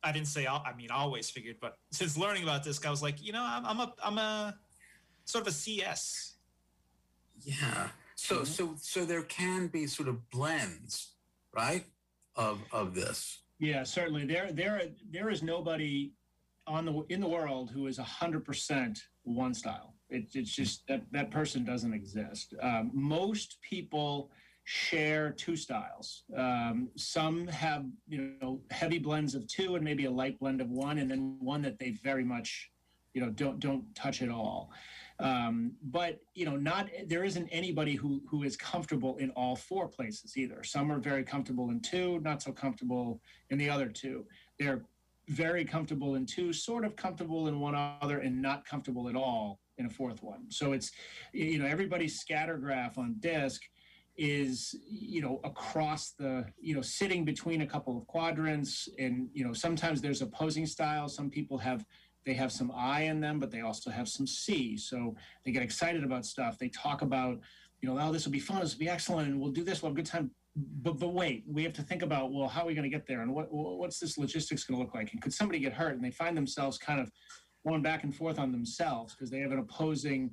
I 0.04 0.12
didn't 0.12 0.28
say, 0.28 0.48
I 0.48 0.74
mean, 0.76 0.92
always 0.92 1.30
figured, 1.30 1.58
but 1.62 1.78
since 1.92 2.18
learning 2.18 2.44
about 2.44 2.64
this, 2.64 2.84
I 2.86 2.90
was 2.90 3.02
like, 3.02 3.24
you 3.24 3.34
know, 3.34 3.44
I'm, 3.44 3.66
I'm 3.66 3.80
a, 3.80 3.94
I'm 4.04 4.18
a 4.18 4.58
sort 5.26 5.44
of 5.44 5.48
a 5.48 5.56
CS. 5.56 6.36
Yeah. 7.40 7.90
So, 8.16 8.36
mm-hmm. 8.38 8.46
so, 8.46 8.76
so 8.80 9.06
there 9.06 9.24
can 9.24 9.68
be 9.68 9.88
sort 9.88 10.08
of 10.08 10.30
blends, 10.30 11.14
right, 11.56 11.86
of 12.36 12.62
of 12.72 12.94
this. 12.94 13.42
Yeah, 13.60 13.84
certainly. 13.84 14.26
There, 14.26 14.52
there, 14.52 14.82
there 15.12 15.30
is 15.30 15.42
nobody 15.42 16.14
on 16.68 16.86
the 16.86 17.04
in 17.10 17.20
the 17.20 17.28
world 17.28 17.72
who 17.72 17.88
is 17.88 17.98
a 17.98 18.04
hundred 18.04 18.46
percent 18.46 19.00
one 19.24 19.54
style. 19.54 19.96
It, 20.10 20.26
it's 20.36 20.54
just 20.54 20.88
that 20.88 21.04
that 21.12 21.32
person 21.32 21.64
doesn't 21.64 21.94
exist. 21.94 22.54
Um, 22.62 22.92
most 22.94 23.58
people 23.68 24.32
share 24.72 25.32
two 25.32 25.58
styles. 25.58 26.24
Um, 26.38 26.88
some 26.96 27.46
have 27.48 27.86
you 28.08 28.36
know 28.42 28.62
heavy 28.72 29.00
blends 29.00 29.36
of 29.36 29.46
two 29.48 29.76
and 29.76 29.84
maybe 29.84 30.06
a 30.06 30.12
light 30.12 30.40
blend 30.40 30.62
of 30.62 30.70
one, 30.70 31.00
and 31.00 31.12
then 31.12 31.36
one 31.42 31.62
that 31.64 31.78
they 31.78 31.92
very 32.02 32.24
much 32.24 32.72
you 33.14 33.22
know 33.22 33.30
don't 33.32 33.60
don't 33.60 33.84
touch 33.96 34.22
at 34.22 34.30
all. 34.30 34.72
Um, 35.20 35.74
but 35.84 36.22
you 36.36 36.46
know, 36.46 36.56
not 36.56 36.90
there 37.08 37.26
isn't 37.26 37.50
anybody 37.50 37.96
who 37.96 38.22
who 38.30 38.44
is 38.44 38.56
comfortable 38.56 39.18
in 39.18 39.32
all 39.32 39.58
four 39.58 39.90
places 39.90 40.38
either. 40.38 40.64
Some 40.64 40.90
are 40.90 41.00
very 41.00 41.26
comfortable 41.26 41.70
in 41.72 41.82
two, 41.82 42.22
not 42.22 42.42
so 42.42 42.54
comfortable 42.54 43.20
in 43.50 43.58
the 43.58 43.70
other 43.70 43.90
two. 43.90 44.26
They're 44.58 44.86
very 45.28 45.66
comfortable 45.66 46.16
in 46.16 46.26
two, 46.26 46.54
sort 46.54 46.86
of 46.86 46.96
comfortable 46.96 47.50
in 47.50 47.60
one 47.60 47.76
other, 47.76 48.20
and 48.20 48.42
not 48.42 48.66
comfortable 48.66 49.10
at 49.10 49.18
all 49.18 49.60
in 49.78 49.86
a 49.86 49.90
fourth 49.90 50.24
one. 50.24 50.50
So 50.50 50.72
it's 50.72 50.92
you 51.34 51.60
know 51.60 51.66
everybody's 51.66 52.18
scatter 52.18 52.58
graph 52.58 52.98
on 52.98 53.16
DISC 53.20 53.62
is 54.22 54.76
you 54.88 55.20
know 55.20 55.42
across 55.44 56.12
the 56.12 56.46
you 56.60 56.76
know 56.76 56.82
sitting 56.84 57.26
between 57.26 57.62
a 57.62 57.66
couple 57.66 57.98
of 57.98 58.06
quadrants. 58.06 58.88
And 59.00 59.30
you 59.34 59.44
know 59.44 59.52
sometimes 59.52 60.00
there's 60.00 60.22
opposing 60.22 60.68
styles. 60.68 61.16
Some 61.16 61.32
people 61.32 61.58
have 61.58 61.84
they 62.24 62.36
have 62.36 62.52
some 62.52 62.72
i 62.76 63.02
in 63.02 63.20
them 63.20 63.40
but 63.40 63.50
they 63.50 63.62
also 63.62 63.90
have 63.90 64.08
some 64.08 64.28
c. 64.28 64.78
So 64.78 65.16
they 65.44 65.52
get 65.52 65.64
excited 65.64 66.04
about 66.04 66.28
stuff. 66.28 66.60
They 66.60 66.70
talk 66.70 67.02
about 67.02 67.40
you 67.82 67.90
know 67.90 67.98
oh 68.00 68.12
this 68.12 68.26
will 68.26 68.32
be 68.32 68.40
fun. 68.40 68.62
This 68.62 68.74
will 68.76 68.80
be 68.80 68.90
excellent. 68.90 69.28
And 69.28 69.42
we'll 69.42 69.52
do 69.52 69.64
this. 69.64 69.82
We'll 69.82 69.90
have 69.90 69.98
a 69.98 70.02
good 70.02 70.12
time. 70.12 70.30
But 70.56 71.00
but 71.00 71.14
wait 71.14 71.44
we 71.48 71.64
have 71.64 71.74
to 71.74 71.82
think 71.82 72.04
about 72.04 72.32
well 72.32 72.48
how 72.48 72.62
are 72.62 72.68
we 72.68 72.76
going 72.76 72.90
to 72.90 72.96
get 72.96 73.08
there? 73.08 73.22
And 73.24 73.34
what 73.34 73.48
what's 73.52 74.00
this 74.00 74.20
logistics 74.20 74.64
going 74.64 74.80
to 74.80 74.86
look 74.86 74.94
like? 74.94 75.14
And 75.14 75.22
could 75.22 75.34
somebody 75.34 75.58
get 75.60 75.74
hurt? 75.74 75.96
And 75.96 76.04
they 76.04 76.12
find 76.12 76.38
themselves 76.38 76.78
kind 76.78 77.00
of 77.00 77.10
going 77.68 77.82
back 77.82 78.04
and 78.04 78.16
forth 78.16 78.38
on 78.38 78.52
themselves 78.52 79.16
because 79.16 79.32
they 79.32 79.40
have 79.40 79.52
an 79.52 79.60
opposing 79.60 80.32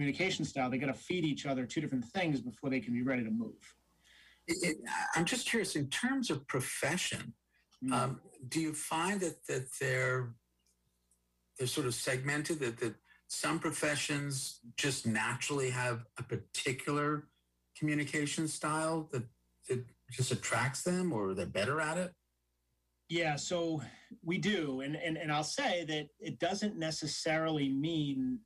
communication 0.00 0.44
style, 0.44 0.68
they 0.68 0.76
got 0.76 0.88
to 0.88 1.00
feed 1.08 1.24
each 1.24 1.46
other 1.46 1.64
two 1.64 1.80
different 1.80 2.04
things 2.04 2.42
before 2.42 2.68
they 2.68 2.80
can 2.80 2.92
be 2.92 3.00
ready 3.00 3.24
to 3.24 3.30
move. 3.30 3.62
It, 4.46 4.58
it, 4.62 4.76
I'm 5.14 5.24
just 5.24 5.48
curious, 5.48 5.74
in 5.74 5.88
terms 5.88 6.30
of 6.30 6.46
profession, 6.46 7.32
Mm. 7.84 7.92
um, 7.92 8.20
do 8.48 8.58
you 8.58 8.72
find 8.72 9.20
that 9.20 9.46
that 9.48 9.66
they're 9.78 10.34
they're 11.58 11.66
sort 11.66 11.86
of 11.86 11.94
segmented? 11.94 12.58
That 12.60 12.78
that 12.78 12.94
some 13.28 13.58
professions 13.58 14.60
just 14.78 15.06
naturally 15.06 15.68
have 15.68 16.06
a 16.18 16.22
particular 16.22 17.28
communication 17.78 18.48
style 18.48 19.10
that 19.12 19.24
that 19.68 19.84
just 20.10 20.32
attracts 20.32 20.84
them, 20.84 21.12
or 21.12 21.34
they're 21.34 21.44
better 21.60 21.78
at 21.82 21.98
it? 21.98 22.12
Yeah, 23.10 23.36
so 23.36 23.82
we 24.22 24.38
do, 24.38 24.80
and 24.80 24.96
and 24.96 25.18
and 25.18 25.30
I'll 25.30 25.44
say 25.60 25.84
that 25.84 26.06
it 26.18 26.38
doesn't 26.38 26.78
necessarily 26.78 27.68
mean 27.68 28.38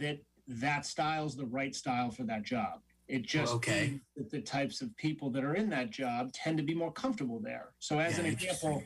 that 0.00 0.18
that 0.48 0.86
style's 0.86 1.36
the 1.36 1.46
right 1.46 1.74
style 1.74 2.10
for 2.10 2.24
that 2.24 2.42
job. 2.42 2.80
It 3.06 3.22
just 3.22 3.54
okay. 3.54 3.88
means 3.88 4.00
that 4.16 4.30
the 4.30 4.40
types 4.40 4.82
of 4.82 4.94
people 4.96 5.30
that 5.30 5.44
are 5.44 5.54
in 5.54 5.70
that 5.70 5.90
job 5.90 6.32
tend 6.32 6.58
to 6.58 6.62
be 6.62 6.74
more 6.74 6.92
comfortable 6.92 7.40
there. 7.40 7.70
So, 7.78 7.98
as 7.98 8.14
Yeah, 8.14 8.24
an 8.24 8.26
example, 8.26 8.82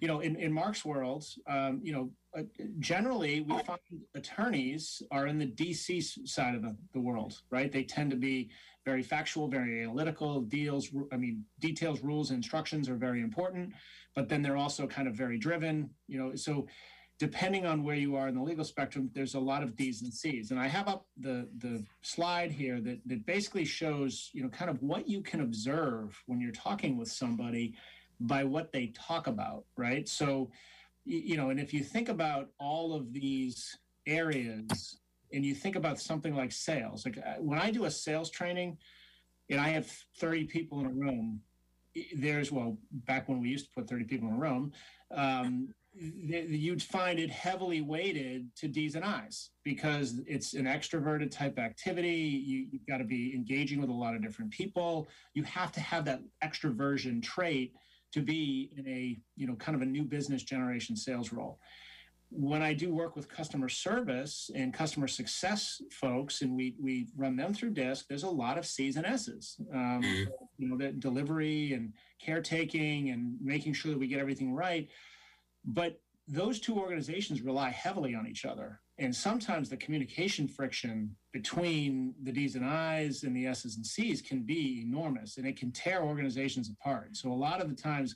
you 0.00 0.08
know, 0.08 0.20
in 0.20 0.34
in 0.36 0.52
Mark's 0.52 0.84
world, 0.84 1.24
um, 1.46 1.80
you 1.82 1.92
know, 1.92 2.10
uh, 2.36 2.42
generally 2.80 3.40
we 3.42 3.58
find 3.62 3.80
attorneys 4.14 5.02
are 5.12 5.26
in 5.26 5.38
the 5.38 5.46
DC 5.46 6.26
side 6.26 6.54
of 6.54 6.62
the, 6.62 6.76
the 6.94 7.00
world, 7.00 7.40
right? 7.50 7.70
They 7.70 7.84
tend 7.84 8.10
to 8.10 8.16
be 8.16 8.50
very 8.84 9.02
factual, 9.02 9.46
very 9.46 9.82
analytical. 9.82 10.40
Deals, 10.40 10.88
I 11.12 11.16
mean, 11.16 11.44
details, 11.60 12.00
rules, 12.02 12.30
instructions 12.30 12.88
are 12.88 12.96
very 12.96 13.20
important, 13.20 13.72
but 14.16 14.28
then 14.28 14.42
they're 14.42 14.56
also 14.56 14.86
kind 14.86 15.06
of 15.06 15.14
very 15.14 15.38
driven. 15.38 15.90
You 16.08 16.18
know, 16.18 16.34
so 16.34 16.66
depending 17.20 17.66
on 17.66 17.84
where 17.84 17.96
you 17.96 18.16
are 18.16 18.28
in 18.28 18.34
the 18.34 18.42
legal 18.42 18.64
spectrum, 18.64 19.10
there's 19.14 19.34
a 19.34 19.40
lot 19.40 19.62
of 19.62 19.76
D's 19.76 20.00
and 20.00 20.12
C's. 20.12 20.50
And 20.50 20.58
I 20.58 20.66
have 20.66 20.88
up 20.88 21.06
the 21.18 21.46
the 21.58 21.84
slide 22.00 22.50
here 22.50 22.80
that 22.80 22.98
that 23.06 23.26
basically 23.26 23.66
shows, 23.66 24.30
you 24.32 24.42
know, 24.42 24.48
kind 24.48 24.70
of 24.70 24.82
what 24.82 25.06
you 25.06 25.20
can 25.20 25.42
observe 25.42 26.20
when 26.26 26.40
you're 26.40 26.50
talking 26.50 26.96
with 26.96 27.12
somebody 27.12 27.74
by 28.20 28.42
what 28.42 28.72
they 28.72 28.86
talk 28.88 29.26
about, 29.26 29.64
right? 29.76 30.08
So, 30.08 30.50
you 31.04 31.36
know, 31.36 31.50
and 31.50 31.60
if 31.60 31.74
you 31.74 31.84
think 31.84 32.08
about 32.08 32.48
all 32.58 32.94
of 32.94 33.12
these 33.12 33.78
areas 34.06 34.98
and 35.32 35.44
you 35.44 35.54
think 35.54 35.76
about 35.76 36.00
something 36.00 36.34
like 36.34 36.52
sales, 36.52 37.04
like 37.04 37.18
uh, 37.18 37.34
when 37.38 37.58
I 37.58 37.70
do 37.70 37.84
a 37.84 37.90
sales 37.90 38.30
training 38.30 38.78
and 39.50 39.60
I 39.60 39.68
have 39.68 39.90
30 40.18 40.44
people 40.44 40.80
in 40.80 40.86
a 40.86 40.90
room, 40.90 41.40
there's, 42.14 42.52
well, 42.52 42.78
back 42.92 43.28
when 43.28 43.40
we 43.40 43.48
used 43.48 43.66
to 43.66 43.70
put 43.72 43.88
30 43.88 44.04
people 44.04 44.28
in 44.28 44.34
a 44.34 44.38
room, 44.38 44.72
um, 45.10 45.74
th- 45.98 46.48
you'd 46.48 46.82
find 46.82 47.18
it 47.18 47.30
heavily 47.30 47.80
weighted 47.80 48.48
to 48.56 48.68
D's 48.68 48.94
and 48.94 49.04
I's 49.04 49.50
because 49.64 50.20
it's 50.26 50.54
an 50.54 50.64
extroverted 50.66 51.30
type 51.30 51.58
activity. 51.58 52.10
You, 52.10 52.66
you've 52.70 52.86
got 52.86 52.98
to 52.98 53.04
be 53.04 53.32
engaging 53.34 53.80
with 53.80 53.90
a 53.90 53.94
lot 53.94 54.14
of 54.14 54.22
different 54.22 54.50
people. 54.52 55.08
You 55.34 55.42
have 55.44 55.72
to 55.72 55.80
have 55.80 56.04
that 56.06 56.20
extroversion 56.44 57.22
trait 57.22 57.74
to 58.12 58.20
be 58.22 58.70
in 58.76 58.86
a 58.88 59.18
you 59.36 59.46
know 59.46 59.54
kind 59.54 59.76
of 59.76 59.82
a 59.82 59.86
new 59.86 60.02
business 60.02 60.42
generation 60.42 60.96
sales 60.96 61.32
role 61.32 61.60
when 62.32 62.60
i 62.62 62.72
do 62.74 62.92
work 62.92 63.14
with 63.14 63.28
customer 63.28 63.68
service 63.68 64.50
and 64.56 64.74
customer 64.74 65.06
success 65.06 65.80
folks 65.92 66.42
and 66.42 66.56
we 66.56 66.74
we 66.82 67.06
run 67.16 67.36
them 67.36 67.52
through 67.54 67.70
disc 67.70 68.06
there's 68.08 68.24
a 68.24 68.28
lot 68.28 68.58
of 68.58 68.66
c's 68.66 68.96
and 68.96 69.06
s's 69.06 69.56
um, 69.72 70.00
Mhm. 70.02 70.26
you 70.58 70.68
know 70.68 70.76
that 70.76 70.98
delivery 70.98 71.72
and 71.72 71.92
caretaking 72.20 73.10
and 73.10 73.36
making 73.40 73.72
sure 73.74 73.92
that 73.92 73.98
we 73.98 74.08
get 74.08 74.18
everything 74.20 74.52
right 74.54 74.88
but 75.64 76.00
those 76.30 76.60
two 76.60 76.78
organizations 76.78 77.42
rely 77.42 77.70
heavily 77.70 78.14
on 78.14 78.26
each 78.26 78.44
other. 78.44 78.80
And 78.98 79.14
sometimes 79.14 79.68
the 79.68 79.76
communication 79.76 80.46
friction 80.46 81.16
between 81.32 82.14
the 82.22 82.30
d's 82.30 82.54
and 82.54 82.64
i's 82.64 83.24
and 83.24 83.34
the 83.34 83.46
s's 83.46 83.76
and 83.76 83.86
c's 83.86 84.22
can 84.22 84.42
be 84.42 84.82
enormous 84.86 85.38
and 85.38 85.46
it 85.46 85.58
can 85.58 85.72
tear 85.72 86.02
organizations 86.02 86.70
apart. 86.70 87.16
So 87.16 87.32
a 87.32 87.34
lot 87.34 87.60
of 87.60 87.68
the 87.68 87.74
times 87.74 88.14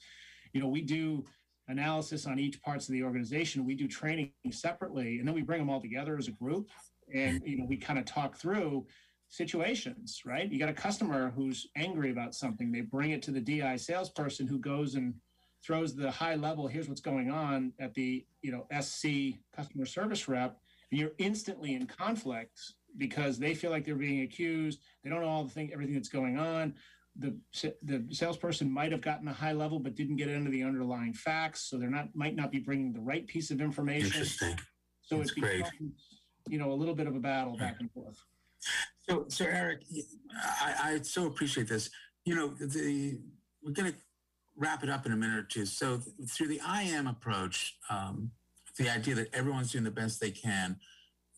you 0.52 0.60
know 0.60 0.68
we 0.68 0.82
do 0.82 1.24
analysis 1.68 2.26
on 2.26 2.38
each 2.38 2.62
parts 2.62 2.88
of 2.88 2.92
the 2.92 3.02
organization. 3.02 3.64
We 3.64 3.74
do 3.74 3.88
training 3.88 4.30
separately 4.50 5.18
and 5.18 5.26
then 5.26 5.34
we 5.34 5.42
bring 5.42 5.58
them 5.58 5.70
all 5.70 5.80
together 5.80 6.16
as 6.16 6.28
a 6.28 6.32
group 6.32 6.68
and 7.12 7.42
you 7.44 7.56
know 7.58 7.66
we 7.68 7.76
kind 7.76 7.98
of 7.98 8.04
talk 8.04 8.36
through 8.36 8.86
situations 9.28 10.20
right? 10.24 10.52
You 10.52 10.60
got 10.60 10.68
a 10.68 10.74
customer 10.74 11.32
who's 11.34 11.66
angry 11.76 12.12
about 12.12 12.34
something. 12.34 12.70
They 12.70 12.82
bring 12.82 13.10
it 13.10 13.22
to 13.22 13.32
the 13.32 13.40
di 13.40 13.76
salesperson 13.76 14.46
who 14.46 14.58
goes 14.58 14.94
and 14.94 15.14
throws 15.64 15.94
the 15.94 16.10
high 16.10 16.34
level 16.34 16.66
here's 16.66 16.88
what's 16.88 17.00
going 17.00 17.30
on 17.30 17.72
at 17.78 17.94
the 17.94 18.24
you 18.42 18.52
know 18.52 18.66
sc 18.80 19.06
customer 19.56 19.86
service 19.86 20.28
rep 20.28 20.58
and 20.90 21.00
you're 21.00 21.12
instantly 21.18 21.74
in 21.74 21.86
conflict 21.86 22.60
because 22.98 23.38
they 23.38 23.54
feel 23.54 23.70
like 23.70 23.84
they're 23.84 23.94
being 23.94 24.22
accused 24.22 24.80
they 25.02 25.10
don't 25.10 25.20
know 25.22 25.28
all 25.28 25.44
the 25.44 25.50
thing 25.50 25.70
everything 25.72 25.94
that's 25.94 26.08
going 26.08 26.38
on 26.38 26.74
the 27.16 27.34
the 27.82 28.04
salesperson 28.10 28.70
might 28.70 28.90
have 28.92 29.00
gotten 29.00 29.28
a 29.28 29.32
high 29.32 29.52
level 29.52 29.78
but 29.78 29.94
didn't 29.94 30.16
get 30.16 30.28
into 30.28 30.50
the 30.50 30.62
underlying 30.62 31.12
facts 31.12 31.68
so 31.68 31.78
they're 31.78 31.88
not 31.90 32.08
might 32.14 32.34
not 32.34 32.50
be 32.50 32.58
bringing 32.58 32.92
the 32.92 33.00
right 33.00 33.26
piece 33.26 33.50
of 33.50 33.60
information 33.60 34.06
Interesting. 34.06 34.58
so 35.02 35.18
That's 35.18 35.30
it 35.32 35.40
great. 35.40 35.64
you 36.48 36.58
know 36.58 36.72
a 36.72 36.74
little 36.74 36.94
bit 36.94 37.06
of 37.06 37.14
a 37.14 37.20
battle 37.20 37.56
back 37.56 37.76
and 37.80 37.90
forth 37.92 38.18
So, 39.08 39.26
so 39.28 39.44
Eric, 39.44 39.82
I, 40.62 40.74
I 40.82 41.00
so 41.02 41.26
appreciate 41.26 41.68
this. 41.68 41.90
You 42.24 42.34
know, 42.34 42.48
the 42.58 43.20
we're 43.62 43.72
going 43.72 43.92
to 43.92 43.98
wrap 44.56 44.82
it 44.82 44.90
up 44.90 45.06
in 45.06 45.12
a 45.12 45.16
minute 45.16 45.38
or 45.38 45.42
two. 45.42 45.66
So, 45.66 46.00
through 46.28 46.48
the 46.48 46.60
I 46.64 46.82
am 46.82 47.06
approach, 47.06 47.76
um, 47.90 48.30
the 48.78 48.90
idea 48.90 49.14
that 49.14 49.34
everyone's 49.34 49.72
doing 49.72 49.84
the 49.84 49.90
best 49.90 50.20
they 50.20 50.30
can, 50.30 50.76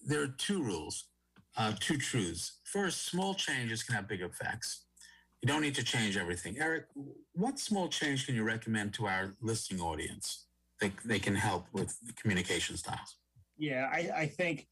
there 0.06 0.22
are 0.22 0.28
two 0.28 0.62
rules, 0.62 1.08
uh, 1.56 1.72
two 1.78 1.98
truths. 1.98 2.60
First, 2.64 3.06
small 3.06 3.34
changes 3.34 3.82
can 3.82 3.94
have 3.94 4.08
big 4.08 4.22
effects. 4.22 4.84
You 5.42 5.48
don't 5.48 5.62
need 5.62 5.74
to 5.74 5.84
change 5.84 6.16
everything. 6.16 6.56
Eric, 6.58 6.86
what 7.32 7.58
small 7.58 7.88
change 7.88 8.26
can 8.26 8.34
you 8.34 8.42
recommend 8.42 8.94
to 8.94 9.06
our 9.06 9.34
listening 9.40 9.80
audience 9.80 10.46
that 10.80 10.92
they 11.04 11.18
can 11.18 11.34
help 11.34 11.66
with 11.72 11.96
communication 12.20 12.76
styles? 12.76 13.16
Yeah, 13.58 13.88
I, 13.92 14.10
I 14.14 14.26
think 14.26 14.66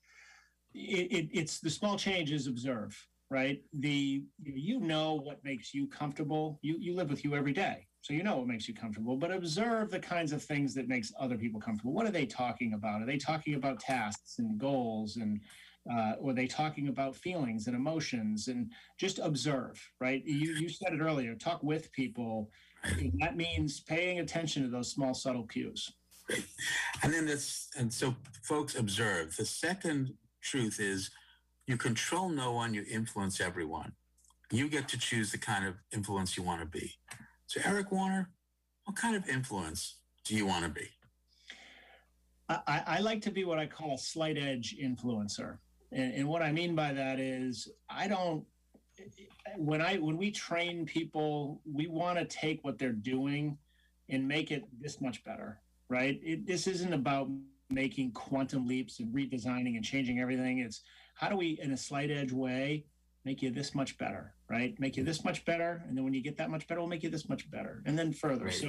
it, 0.74 1.12
it, 1.12 1.28
it's 1.32 1.60
the 1.60 1.70
small 1.70 1.96
changes 1.96 2.46
observe, 2.46 2.96
right? 3.30 3.62
The 3.72 4.24
you 4.42 4.80
know 4.80 5.14
what 5.14 5.42
makes 5.44 5.72
you 5.72 5.86
comfortable. 5.86 6.58
You 6.62 6.76
you 6.78 6.94
live 6.94 7.08
with 7.08 7.24
you 7.24 7.34
every 7.34 7.52
day, 7.52 7.86
so 8.04 8.12
you 8.12 8.22
know 8.22 8.36
what 8.36 8.46
makes 8.46 8.68
you 8.68 8.74
comfortable. 8.74 9.16
But 9.16 9.30
observe 9.30 9.90
the 9.90 9.98
kinds 9.98 10.32
of 10.32 10.42
things 10.42 10.74
that 10.74 10.88
makes 10.88 11.10
other 11.18 11.38
people 11.38 11.58
comfortable. 11.58 11.94
What 11.94 12.04
are 12.04 12.10
they 12.10 12.26
talking 12.26 12.74
about? 12.74 13.00
Are 13.00 13.06
they 13.06 13.16
talking 13.16 13.54
about 13.54 13.80
tasks 13.80 14.38
and 14.38 14.58
goals 14.58 15.16
and 15.16 15.40
uh, 15.90 16.12
or 16.18 16.30
are 16.30 16.34
they 16.34 16.46
talking 16.46 16.88
about 16.88 17.16
feelings 17.16 17.66
and 17.66 17.76
emotions 17.76 18.48
and 18.48 18.72
just 18.98 19.18
observe 19.18 19.78
right 20.00 20.22
you 20.24 20.52
you 20.52 20.66
said 20.66 20.94
it 20.94 21.00
earlier 21.00 21.34
talk 21.34 21.62
with 21.62 21.92
people 21.92 22.48
that 23.20 23.36
means 23.36 23.80
paying 23.80 24.20
attention 24.20 24.62
to 24.62 24.68
those 24.68 24.90
small 24.90 25.14
subtle 25.14 25.46
cues. 25.46 25.92
And 27.02 27.12
then 27.12 27.26
this, 27.26 27.68
and 27.78 27.92
so 27.92 28.14
folks 28.42 28.74
observe. 28.74 29.36
The 29.36 29.44
second 29.44 30.14
truth 30.42 30.80
is 30.80 31.10
you 31.66 31.76
control 31.76 32.28
no 32.28 32.52
one, 32.52 32.74
you 32.74 32.84
influence 32.90 33.40
everyone. 33.40 33.92
You 34.50 34.68
get 34.68 34.88
to 34.88 34.98
choose 34.98 35.32
the 35.32 35.38
kind 35.38 35.66
of 35.66 35.74
influence 35.92 36.36
you 36.36 36.42
want 36.42 36.60
to 36.60 36.66
be. 36.66 36.94
So, 37.54 37.60
Eric 37.64 37.92
Warner, 37.92 38.30
what 38.84 38.96
kind 38.96 39.14
of 39.14 39.28
influence 39.28 39.98
do 40.24 40.34
you 40.34 40.44
want 40.44 40.64
to 40.64 40.70
be? 40.72 40.88
I, 42.48 42.58
I 42.66 42.82
I 42.86 42.98
like 42.98 43.22
to 43.22 43.30
be 43.30 43.44
what 43.44 43.60
I 43.60 43.66
call 43.66 43.94
a 43.94 43.98
slight 43.98 44.36
edge 44.36 44.74
influencer. 44.82 45.58
And, 45.92 46.14
and 46.14 46.28
what 46.28 46.42
I 46.42 46.50
mean 46.50 46.74
by 46.74 46.92
that 46.92 47.20
is 47.20 47.68
I 47.88 48.08
don't 48.08 48.44
when 49.56 49.80
I 49.80 49.98
when 49.98 50.16
we 50.16 50.32
train 50.32 50.84
people, 50.84 51.62
we 51.64 51.86
want 51.86 52.18
to 52.18 52.24
take 52.24 52.64
what 52.64 52.76
they're 52.76 52.90
doing 52.90 53.56
and 54.08 54.26
make 54.26 54.50
it 54.50 54.64
this 54.80 55.00
much 55.00 55.22
better, 55.22 55.60
right? 55.88 56.18
It, 56.24 56.48
this 56.48 56.66
isn't 56.66 56.92
about 56.92 57.28
making 57.70 58.14
quantum 58.14 58.66
leaps 58.66 58.98
and 58.98 59.14
redesigning 59.14 59.76
and 59.76 59.84
changing 59.84 60.18
everything. 60.18 60.58
It's 60.58 60.82
how 61.14 61.28
do 61.28 61.36
we, 61.36 61.60
in 61.62 61.70
a 61.70 61.76
slight 61.76 62.10
edge 62.10 62.32
way, 62.32 62.86
make 63.24 63.42
you 63.42 63.50
this 63.50 63.76
much 63.76 63.96
better, 63.96 64.33
right? 64.48 64.78
Make 64.78 64.96
you 64.96 65.04
this 65.04 65.24
much 65.24 65.44
better, 65.44 65.82
and 65.88 65.96
then 65.96 66.04
when 66.04 66.14
you 66.14 66.22
get 66.22 66.36
that 66.38 66.50
much 66.50 66.66
better, 66.66 66.80
we'll 66.80 66.88
make 66.88 67.02
you 67.02 67.10
this 67.10 67.28
much 67.28 67.50
better, 67.50 67.82
and 67.86 67.98
then 67.98 68.12
further. 68.12 68.44
Great. 68.44 68.54
So 68.54 68.68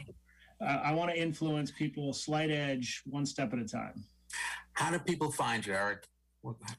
uh, 0.62 0.82
I 0.84 0.94
want 0.94 1.12
to 1.12 1.20
influence 1.20 1.72
people 1.72 2.14
slight 2.14 2.52
edge, 2.52 3.02
one 3.06 3.26
step 3.26 3.54
at 3.54 3.60
a 3.60 3.66
time. 3.66 4.04
How 4.74 4.92
do 4.92 5.00
people 5.00 5.32
find 5.32 5.66
you, 5.66 5.74
Eric? 5.74 6.08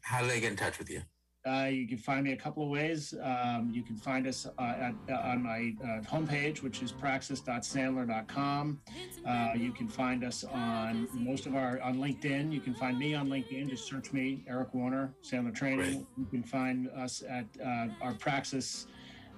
How 0.03 0.23
do 0.23 0.29
they 0.29 0.41
get 0.41 0.51
in 0.51 0.57
touch 0.57 0.79
with 0.79 0.91
you? 0.91 1.03
Uh, 1.47 1.67
you 1.67 1.87
can 1.87 1.99
find 1.99 2.25
me 2.25 2.33
a 2.33 2.37
couple 2.37 2.63
of 2.63 2.69
ways. 2.69 3.15
Um, 3.23 3.71
you 3.73 3.83
can 3.83 3.97
find 3.97 4.27
us 4.27 4.47
uh, 4.47 4.63
at, 4.63 4.95
uh, 5.09 5.15
on 5.15 5.43
my 5.45 5.75
uh, 5.81 6.01
homepage, 6.03 6.63
which 6.63 6.83
is 6.83 6.91
praxis.sandler.com. 6.91 8.81
Uh, 9.25 9.49
you 9.55 9.71
can 9.71 9.87
find 9.87 10.25
us 10.25 10.43
on 10.43 11.09
most 11.13 11.47
of 11.47 11.55
our 11.55 11.81
on 11.83 11.99
LinkedIn. 11.99 12.53
You 12.53 12.61
can 12.61 12.75
find 12.75 12.99
me 12.99 13.15
on 13.15 13.29
LinkedIn. 13.29 13.71
Just 13.71 13.87
search 13.87 14.13
me, 14.13 14.45
Eric 14.49 14.75
Warner, 14.75 15.15
Sandler 15.23 15.55
Training. 15.55 15.79
Great. 15.79 16.07
You 16.19 16.27
can 16.31 16.43
find 16.43 16.89
us 16.91 17.23
at 17.29 17.47
uh, 17.65 17.89
our 18.03 18.15
Praxis 18.15 18.89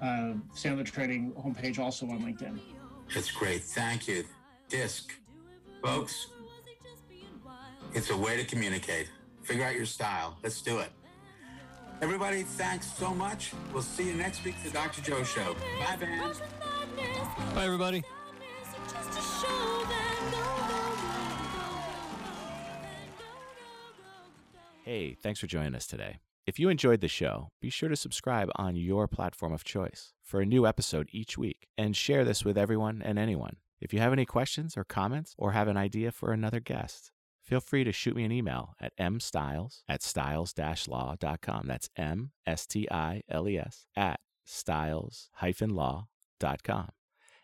uh, 0.01 0.33
Sandler 0.55 0.87
Training 0.87 1.33
homepage, 1.33 1.79
also 1.79 2.07
on 2.07 2.21
LinkedIn. 2.21 2.59
It's 3.11 3.31
great. 3.31 3.63
Thank 3.63 4.09
you. 4.09 4.25
Disc. 4.71 5.13
Folks, 5.83 6.29
it's 7.95 8.11
a 8.11 8.17
way 8.17 8.37
to 8.37 8.45
communicate. 8.45 9.11
Figure 9.43 9.65
out 9.65 9.75
your 9.75 9.87
style. 9.87 10.37
Let's 10.43 10.61
do 10.61 10.79
it. 10.79 10.91
Everybody, 12.01 12.45
thanks 12.45 12.93
so 12.93 13.13
much. 13.13 13.53
We'll 13.73 13.83
see 13.83 14.07
you 14.07 14.15
next 14.15 14.45
week, 14.45 14.55
the 14.63 14.71
Dr. 14.71 15.03
Joe 15.03 15.25
Show. 15.25 15.57
Bye, 15.81 15.97
band. 15.97 16.41
Bye, 17.55 17.65
everybody. 17.65 18.05
Hey, 24.85 25.15
thanks 25.15 25.41
for 25.41 25.47
joining 25.47 25.75
us 25.75 25.87
today. 25.87 26.19
If 26.47 26.59
you 26.59 26.69
enjoyed 26.69 27.01
the 27.01 27.09
show, 27.09 27.51
be 27.61 27.69
sure 27.69 27.89
to 27.89 27.97
subscribe 27.97 28.49
on 28.55 28.77
your 28.77 29.07
platform 29.07 29.53
of 29.53 29.65
choice 29.65 30.15
for 30.23 30.41
a 30.41 30.47
new 30.47 30.67
episode 30.67 31.09
each 31.13 31.37
week 31.37 31.69
and 31.77 31.97
share 31.97 32.25
this 32.25 32.45
with 32.45 32.57
everyone 32.57 33.03
and 33.05 33.19
anyone. 33.19 33.57
If 33.81 33.93
you 33.93 33.99
have 33.99 34.13
any 34.13 34.25
questions 34.25 34.77
or 34.77 34.85
comments 34.85 35.35
or 35.37 35.53
have 35.53 35.69
an 35.69 35.77
idea 35.77 36.11
for 36.11 36.33
another 36.33 36.61
guest, 36.61 37.11
feel 37.49 37.61
free 37.61 37.83
to 37.83 37.93
shoot 37.93 38.15
me 38.15 38.25
an 38.25 38.33
email 38.33 38.75
at 38.79 38.95
mstiles 38.99 39.81
at 39.89 40.03
stiles-law.com. 40.03 41.65
That's 41.67 41.89
M-S-T-I-L-E-S 41.97 43.87
at 43.97 44.21
stiles-law.com. 44.45 46.89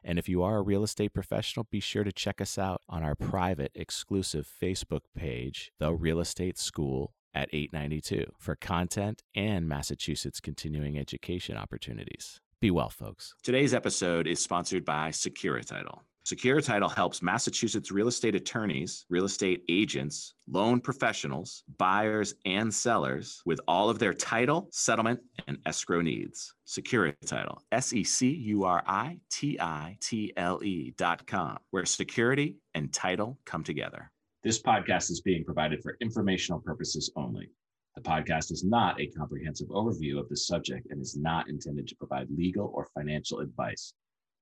And 0.07 0.19
if 0.19 0.29
you 0.29 0.43
are 0.43 0.59
a 0.59 0.63
real 0.63 0.83
estate 0.83 1.15
professional, 1.15 1.67
be 1.71 1.81
sure 1.81 2.05
to 2.05 2.13
check 2.13 2.43
us 2.43 2.59
out 2.59 2.83
on 2.87 3.03
our 3.03 3.15
private 3.15 3.73
exclusive 3.75 4.47
Facebook 4.63 5.01
page, 5.17 5.73
The 5.79 5.95
Real 5.95 6.21
Estate 6.21 6.59
School 6.59 7.15
at 7.33 7.49
892 7.53 8.27
for 8.39 8.55
content 8.55 9.23
and 9.35 9.67
Massachusetts 9.67 10.41
continuing 10.41 10.99
education 10.99 11.57
opportunities. 11.57 12.43
Be 12.61 12.71
well, 12.71 12.91
folks. 12.91 13.35
Today's 13.43 13.73
episode 13.73 14.27
is 14.27 14.41
sponsored 14.41 14.85
by 14.85 15.09
Securititle. 15.09 16.01
Securititle 16.25 16.91
helps 16.91 17.21
Massachusetts 17.21 17.91
real 17.91 18.09
estate 18.09 18.35
attorneys, 18.35 19.05
real 19.11 19.27
estate 19.27 19.63
agents, 19.69 20.33
loan 20.49 20.81
professionals, 20.81 21.65
buyers, 21.77 22.35
and 22.47 22.73
sellers 22.73 23.43
with 23.45 23.61
all 23.69 23.91
of 23.91 23.99
their 23.99 24.15
title, 24.15 24.67
settlement, 24.73 25.21
and 25.47 25.59
escrow 25.67 26.01
needs. 26.01 26.55
Securititle, 26.67 27.59
S 27.73 27.93
E 27.93 28.03
C 28.03 28.31
U 28.31 28.65
R 28.65 28.83
I 28.87 29.19
T 29.31 29.61
I 29.61 29.99
T 30.01 30.33
L 30.39 30.65
E 30.65 30.95
dot 30.97 31.27
com, 31.27 31.59
where 31.73 31.85
security 31.85 32.57
and 32.73 32.91
title 32.91 33.39
come 33.45 33.63
together. 33.63 34.11
This 34.43 34.63
podcast 34.63 35.11
is 35.11 35.21
being 35.21 35.45
provided 35.45 35.83
for 35.83 35.99
informational 36.01 36.61
purposes 36.61 37.13
only. 37.17 37.51
The 37.97 38.03
podcast 38.03 38.51
is 38.51 38.65
not 38.65 38.99
a 38.99 39.09
comprehensive 39.09 39.69
overview 39.69 40.19
of 40.19 40.31
the 40.31 40.37
subject 40.39 40.87
and 40.89 41.03
is 41.03 41.19
not 41.19 41.51
intended 41.51 41.87
to 41.89 41.97
provide 41.97 42.29
legal 42.35 42.73
or 42.75 42.89
financial 42.95 43.41
advice 43.41 43.93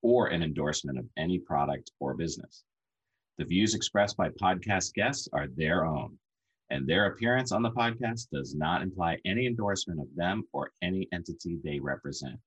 or 0.02 0.28
an 0.28 0.42
endorsement 0.42 0.98
of 0.98 1.08
any 1.16 1.38
product 1.38 1.90
or 2.00 2.14
business. 2.14 2.64
The 3.38 3.44
views 3.44 3.74
expressed 3.74 4.16
by 4.16 4.28
podcast 4.30 4.92
guests 4.94 5.28
are 5.32 5.48
their 5.56 5.86
own, 5.86 6.18
and 6.70 6.86
their 6.86 7.06
appearance 7.06 7.52
on 7.52 7.62
the 7.62 7.70
podcast 7.70 8.28
does 8.30 8.54
not 8.54 8.82
imply 8.82 9.18
any 9.24 9.46
endorsement 9.46 10.00
of 10.00 10.14
them 10.14 10.44
or 10.52 10.70
any 10.82 11.08
entity 11.12 11.58
they 11.62 11.80
represent. 11.80 12.38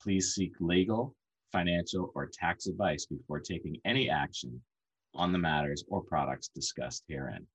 Please 0.00 0.34
seek 0.34 0.52
legal, 0.60 1.14
financial, 1.52 2.12
or 2.14 2.30
tax 2.32 2.66
advice 2.66 3.06
before 3.06 3.40
taking 3.40 3.76
any 3.84 4.10
action 4.10 4.62
on 5.14 5.32
the 5.32 5.38
matters 5.38 5.84
or 5.88 6.02
products 6.02 6.48
discussed 6.48 7.04
herein. 7.08 7.46